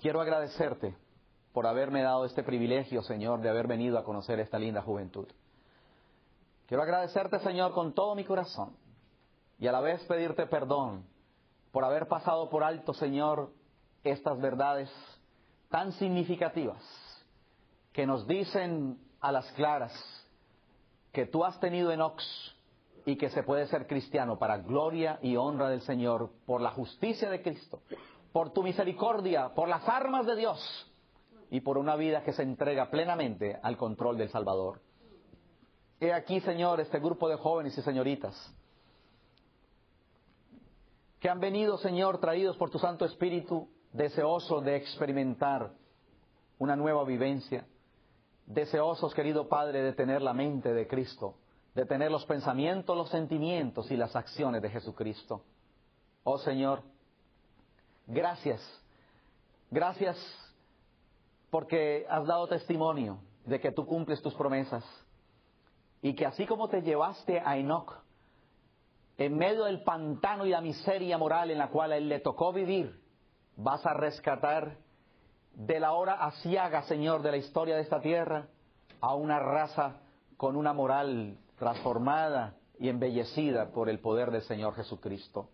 Quiero 0.00 0.22
agradecerte 0.22 0.96
por 1.52 1.66
haberme 1.66 2.02
dado 2.02 2.24
este 2.24 2.42
privilegio, 2.42 3.02
Señor, 3.02 3.42
de 3.42 3.50
haber 3.50 3.66
venido 3.66 3.98
a 3.98 4.04
conocer 4.04 4.40
esta 4.40 4.58
linda 4.58 4.80
juventud. 4.80 5.28
Quiero 6.66 6.82
agradecerte, 6.82 7.38
Señor, 7.40 7.72
con 7.74 7.92
todo 7.92 8.14
mi 8.14 8.24
corazón 8.24 8.74
y 9.58 9.66
a 9.66 9.72
la 9.72 9.80
vez 9.80 10.02
pedirte 10.04 10.46
perdón 10.46 11.04
por 11.70 11.84
haber 11.84 12.08
pasado 12.08 12.48
por 12.48 12.64
alto, 12.64 12.94
Señor, 12.94 13.50
estas 14.04 14.40
verdades 14.40 14.90
tan 15.68 15.92
significativas 15.92 16.82
que 17.92 18.06
nos 18.06 18.26
dicen 18.26 18.98
a 19.20 19.32
las 19.32 19.50
claras 19.52 19.92
que 21.12 21.26
tú 21.26 21.44
has 21.44 21.58
tenido 21.60 21.92
en 21.92 22.00
Ox 22.00 22.24
y 23.04 23.16
que 23.16 23.30
se 23.30 23.42
puede 23.42 23.66
ser 23.66 23.86
cristiano 23.86 24.38
para 24.38 24.58
gloria 24.58 25.18
y 25.22 25.36
honra 25.36 25.68
del 25.68 25.80
Señor 25.82 26.30
por 26.46 26.60
la 26.60 26.70
justicia 26.70 27.30
de 27.30 27.42
Cristo 27.42 27.80
por 28.32 28.52
tu 28.52 28.62
misericordia, 28.62 29.54
por 29.54 29.68
las 29.68 29.88
armas 29.88 30.26
de 30.26 30.36
Dios 30.36 30.86
y 31.50 31.60
por 31.60 31.78
una 31.78 31.96
vida 31.96 32.22
que 32.22 32.32
se 32.32 32.42
entrega 32.42 32.90
plenamente 32.90 33.58
al 33.62 33.76
control 33.76 34.16
del 34.16 34.30
Salvador. 34.30 34.80
He 35.98 36.12
aquí, 36.12 36.40
Señor, 36.40 36.80
este 36.80 36.98
grupo 36.98 37.28
de 37.28 37.36
jóvenes 37.36 37.76
y 37.76 37.82
señoritas 37.82 38.54
que 41.18 41.28
han 41.28 41.40
venido, 41.40 41.76
Señor, 41.78 42.18
traídos 42.18 42.56
por 42.56 42.70
tu 42.70 42.78
Santo 42.78 43.04
Espíritu, 43.04 43.68
deseosos 43.92 44.64
de 44.64 44.76
experimentar 44.76 45.72
una 46.58 46.76
nueva 46.76 47.04
vivencia, 47.04 47.66
deseosos, 48.46 49.14
querido 49.14 49.48
Padre, 49.48 49.82
de 49.82 49.92
tener 49.92 50.22
la 50.22 50.32
mente 50.32 50.72
de 50.72 50.86
Cristo, 50.86 51.36
de 51.74 51.86
tener 51.86 52.10
los 52.10 52.24
pensamientos, 52.26 52.96
los 52.96 53.08
sentimientos 53.10 53.90
y 53.90 53.96
las 53.96 54.14
acciones 54.16 54.60
de 54.62 54.70
Jesucristo. 54.70 55.42
Oh 56.24 56.38
Señor, 56.38 56.82
Gracias. 58.12 58.60
Gracias 59.70 60.16
porque 61.48 62.06
has 62.10 62.26
dado 62.26 62.48
testimonio 62.48 63.20
de 63.44 63.60
que 63.60 63.70
tú 63.70 63.86
cumples 63.86 64.20
tus 64.20 64.34
promesas 64.34 64.84
y 66.02 66.14
que 66.14 66.26
así 66.26 66.44
como 66.44 66.68
te 66.68 66.82
llevaste 66.82 67.40
a 67.40 67.56
Enoch 67.56 68.02
en 69.16 69.36
medio 69.36 69.64
del 69.64 69.84
pantano 69.84 70.44
y 70.44 70.50
la 70.50 70.60
miseria 70.60 71.18
moral 71.18 71.52
en 71.52 71.58
la 71.58 71.68
cual 71.68 71.92
él 71.92 72.08
le 72.08 72.18
tocó 72.18 72.52
vivir, 72.52 73.00
vas 73.56 73.84
a 73.86 73.94
rescatar 73.94 74.76
de 75.54 75.80
la 75.80 75.92
hora 75.92 76.14
asiaga, 76.14 76.82
Señor, 76.82 77.22
de 77.22 77.32
la 77.32 77.36
historia 77.36 77.76
de 77.76 77.82
esta 77.82 78.00
tierra 78.00 78.46
a 79.00 79.14
una 79.14 79.38
raza 79.38 79.96
con 80.36 80.56
una 80.56 80.72
moral 80.72 81.36
transformada 81.58 82.54
y 82.78 82.88
embellecida 82.88 83.70
por 83.70 83.88
el 83.88 83.98
poder 83.98 84.30
del 84.30 84.42
Señor 84.42 84.74
Jesucristo. 84.74 85.48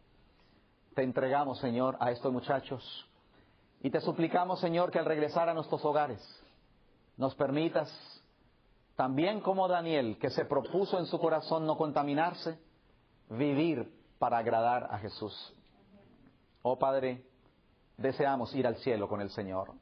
Te 0.94 1.02
entregamos, 1.02 1.58
Señor, 1.58 1.96
a 2.00 2.10
estos 2.10 2.32
muchachos 2.32 3.08
y 3.82 3.90
te 3.90 4.00
suplicamos, 4.00 4.60
Señor, 4.60 4.90
que 4.90 4.98
al 4.98 5.04
regresar 5.04 5.48
a 5.48 5.54
nuestros 5.54 5.84
hogares 5.84 6.20
nos 7.16 7.34
permitas, 7.34 7.90
también 8.94 9.40
como 9.40 9.68
Daniel, 9.68 10.18
que 10.18 10.30
se 10.30 10.44
propuso 10.44 10.98
en 10.98 11.06
su 11.06 11.18
corazón 11.18 11.66
no 11.66 11.76
contaminarse, 11.76 12.58
vivir 13.28 13.92
para 14.18 14.38
agradar 14.38 14.88
a 14.90 14.98
Jesús. 14.98 15.54
Oh 16.62 16.78
Padre, 16.78 17.24
deseamos 17.96 18.54
ir 18.54 18.66
al 18.66 18.76
cielo 18.76 19.08
con 19.08 19.20
el 19.20 19.30
Señor. 19.30 19.72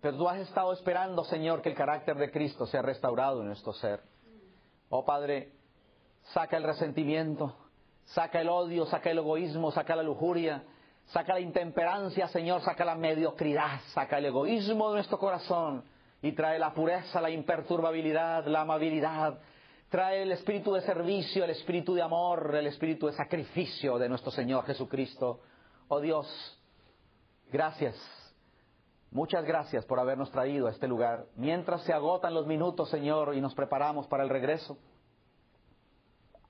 Pero 0.00 0.16
tú 0.16 0.28
has 0.28 0.38
estado 0.38 0.72
esperando, 0.72 1.24
Señor, 1.24 1.62
que 1.62 1.70
el 1.70 1.74
carácter 1.74 2.16
de 2.16 2.30
Cristo 2.30 2.66
sea 2.66 2.82
restaurado 2.82 3.40
en 3.40 3.46
nuestro 3.46 3.72
ser. 3.72 4.02
Oh 4.90 5.04
Padre, 5.04 5.52
saca 6.32 6.56
el 6.56 6.64
resentimiento, 6.64 7.54
Saca 8.06 8.40
el 8.40 8.48
odio, 8.48 8.86
saca 8.86 9.10
el 9.10 9.18
egoísmo, 9.18 9.72
saca 9.72 9.96
la 9.96 10.02
lujuria, 10.02 10.62
saca 11.06 11.34
la 11.34 11.40
intemperancia, 11.40 12.28
Señor, 12.28 12.60
saca 12.62 12.84
la 12.84 12.94
mediocridad, 12.94 13.80
saca 13.92 14.18
el 14.18 14.26
egoísmo 14.26 14.88
de 14.88 14.96
nuestro 14.96 15.18
corazón 15.18 15.84
y 16.22 16.32
trae 16.32 16.58
la 16.58 16.74
pureza, 16.74 17.20
la 17.20 17.30
imperturbabilidad, 17.30 18.46
la 18.46 18.60
amabilidad, 18.62 19.38
trae 19.88 20.22
el 20.22 20.32
espíritu 20.32 20.74
de 20.74 20.82
servicio, 20.82 21.44
el 21.44 21.50
espíritu 21.50 21.94
de 21.94 22.02
amor, 22.02 22.54
el 22.54 22.66
espíritu 22.66 23.06
de 23.06 23.14
sacrificio 23.14 23.98
de 23.98 24.08
nuestro 24.08 24.30
Señor 24.30 24.64
Jesucristo. 24.64 25.40
Oh 25.88 26.00
Dios, 26.00 26.26
gracias. 27.54 27.94
Muchas 29.12 29.44
gracias 29.44 29.84
por 29.86 30.00
habernos 30.00 30.28
traído 30.32 30.66
a 30.66 30.70
este 30.70 30.88
lugar. 30.88 31.26
Mientras 31.36 31.82
se 31.84 31.92
agotan 31.92 32.34
los 32.34 32.48
minutos, 32.48 32.90
Señor, 32.90 33.32
y 33.36 33.40
nos 33.40 33.54
preparamos 33.54 34.08
para 34.08 34.24
el 34.24 34.28
regreso. 34.28 34.76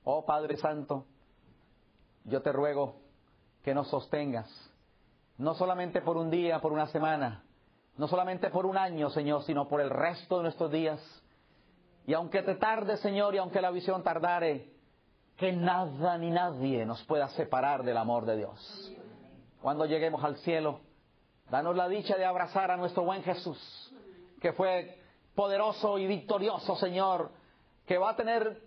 Oh 0.02 0.24
Padre 0.24 0.56
Santo, 0.56 1.04
yo 2.24 2.40
te 2.40 2.52
ruego 2.52 3.02
que 3.62 3.74
nos 3.74 3.88
sostengas, 3.88 4.48
no 5.36 5.52
solamente 5.54 6.00
por 6.00 6.16
un 6.16 6.30
día, 6.30 6.58
por 6.60 6.72
una 6.72 6.86
semana, 6.86 7.44
no 7.98 8.08
solamente 8.08 8.48
por 8.48 8.64
un 8.64 8.78
año, 8.78 9.10
Señor, 9.10 9.42
sino 9.42 9.68
por 9.68 9.82
el 9.82 9.90
resto 9.90 10.38
de 10.38 10.44
nuestros 10.44 10.70
días. 10.70 11.00
Y 12.06 12.14
aunque 12.14 12.42
te 12.42 12.54
tarde, 12.54 12.96
Señor, 12.96 13.34
y 13.34 13.38
aunque 13.38 13.60
la 13.60 13.70
visión 13.70 14.02
tardare, 14.02 14.72
que 15.36 15.52
nada 15.52 16.16
ni 16.16 16.30
nadie 16.30 16.86
nos 16.86 17.04
pueda 17.04 17.28
separar 17.28 17.82
del 17.82 17.98
amor 17.98 18.24
de 18.24 18.36
Dios. 18.38 18.94
Cuando 19.60 19.84
lleguemos 19.86 20.24
al 20.24 20.36
cielo, 20.36 20.80
danos 21.50 21.76
la 21.76 21.88
dicha 21.88 22.16
de 22.16 22.24
abrazar 22.24 22.70
a 22.70 22.76
nuestro 22.76 23.04
buen 23.04 23.22
Jesús, 23.22 23.58
que 24.40 24.52
fue 24.52 24.98
poderoso 25.34 25.98
y 25.98 26.06
victorioso, 26.06 26.76
Señor, 26.76 27.30
que 27.86 27.98
va 27.98 28.10
a 28.10 28.16
tener 28.16 28.62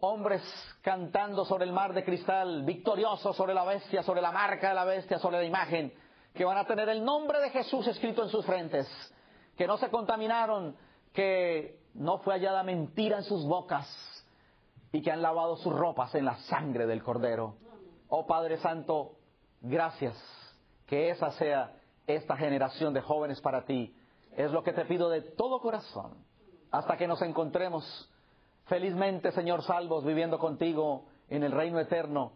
hombres 0.00 0.42
cantando 0.82 1.44
sobre 1.44 1.64
el 1.64 1.72
mar 1.72 1.92
de 1.92 2.04
cristal, 2.04 2.64
victoriosos 2.64 3.36
sobre 3.36 3.54
la 3.54 3.64
bestia, 3.64 4.02
sobre 4.02 4.20
la 4.20 4.32
marca 4.32 4.68
de 4.68 4.74
la 4.74 4.84
bestia, 4.84 5.18
sobre 5.18 5.38
la 5.38 5.44
imagen, 5.44 5.92
que 6.34 6.44
van 6.44 6.58
a 6.58 6.66
tener 6.66 6.88
el 6.88 7.04
nombre 7.04 7.40
de 7.40 7.50
Jesús 7.50 7.86
escrito 7.86 8.22
en 8.22 8.28
sus 8.28 8.44
frentes, 8.44 8.86
que 9.56 9.66
no 9.66 9.78
se 9.78 9.88
contaminaron, 9.88 10.76
que 11.12 11.80
no 11.94 12.18
fue 12.18 12.34
hallada 12.34 12.62
mentira 12.62 13.16
en 13.18 13.24
sus 13.24 13.46
bocas 13.46 13.86
y 14.92 15.00
que 15.00 15.10
han 15.10 15.22
lavado 15.22 15.56
sus 15.56 15.72
ropas 15.72 16.14
en 16.14 16.26
la 16.26 16.36
sangre 16.36 16.86
del 16.86 17.02
Cordero. 17.02 17.56
Oh 18.08 18.26
Padre 18.26 18.58
Santo, 18.58 19.16
gracias, 19.60 20.14
que 20.86 21.10
esa 21.10 21.30
sea 21.32 21.72
esta 22.06 22.36
generación 22.36 22.94
de 22.94 23.00
jóvenes 23.00 23.40
para 23.40 23.64
ti. 23.64 23.94
Es 24.36 24.50
lo 24.52 24.62
que 24.62 24.72
te 24.72 24.84
pido 24.84 25.08
de 25.08 25.22
todo 25.22 25.60
corazón, 25.60 26.12
hasta 26.70 26.96
que 26.96 27.06
nos 27.06 27.22
encontremos 27.22 28.10
felizmente, 28.66 29.32
Señor, 29.32 29.62
salvos, 29.62 30.04
viviendo 30.04 30.38
contigo 30.38 31.06
en 31.28 31.42
el 31.42 31.52
reino 31.52 31.78
eterno. 31.80 32.32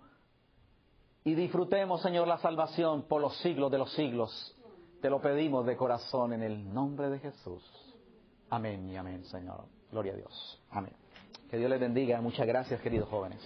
Y 1.25 1.35
disfrutemos, 1.35 2.01
Señor, 2.01 2.27
la 2.27 2.39
salvación 2.39 3.03
por 3.03 3.21
los 3.21 3.37
siglos 3.39 3.71
de 3.71 3.79
los 3.79 3.93
siglos. 3.93 4.57
Te 5.03 5.11
lo 5.11 5.21
pedimos 5.21 5.67
de 5.67 5.77
corazón 5.77 6.33
en 6.33 6.43
el 6.43 6.73
nombre 6.73 7.11
de 7.11 7.19
Jesús. 7.19 7.63
Amén 8.49 8.89
y 8.89 8.97
amén, 8.97 9.25
Señor. 9.25 9.65
Gloria 9.91 10.13
a 10.13 10.17
Dios. 10.17 10.63
Amén. 10.71 10.93
Que 11.51 11.59
Dios 11.59 11.69
les 11.69 11.81
bendiga. 11.81 12.21
Muchas 12.21 12.47
gracias, 12.47 12.81
queridos 12.81 13.09
jóvenes. 13.09 13.41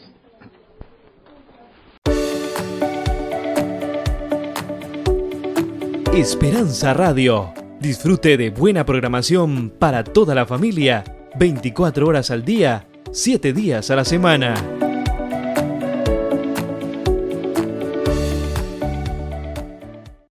Esperanza 6.16 6.94
Radio. 6.94 7.52
Disfrute 7.80 8.36
de 8.36 8.50
buena 8.50 8.86
programación 8.86 9.68
para 9.68 10.04
toda 10.04 10.32
la 10.36 10.46
familia 10.46 11.02
24 11.40 12.06
horas 12.06 12.30
al 12.30 12.44
día, 12.44 12.86
7 13.10 13.52
días 13.52 13.90
a 13.90 13.96
la 13.96 14.04
semana. 14.04 14.54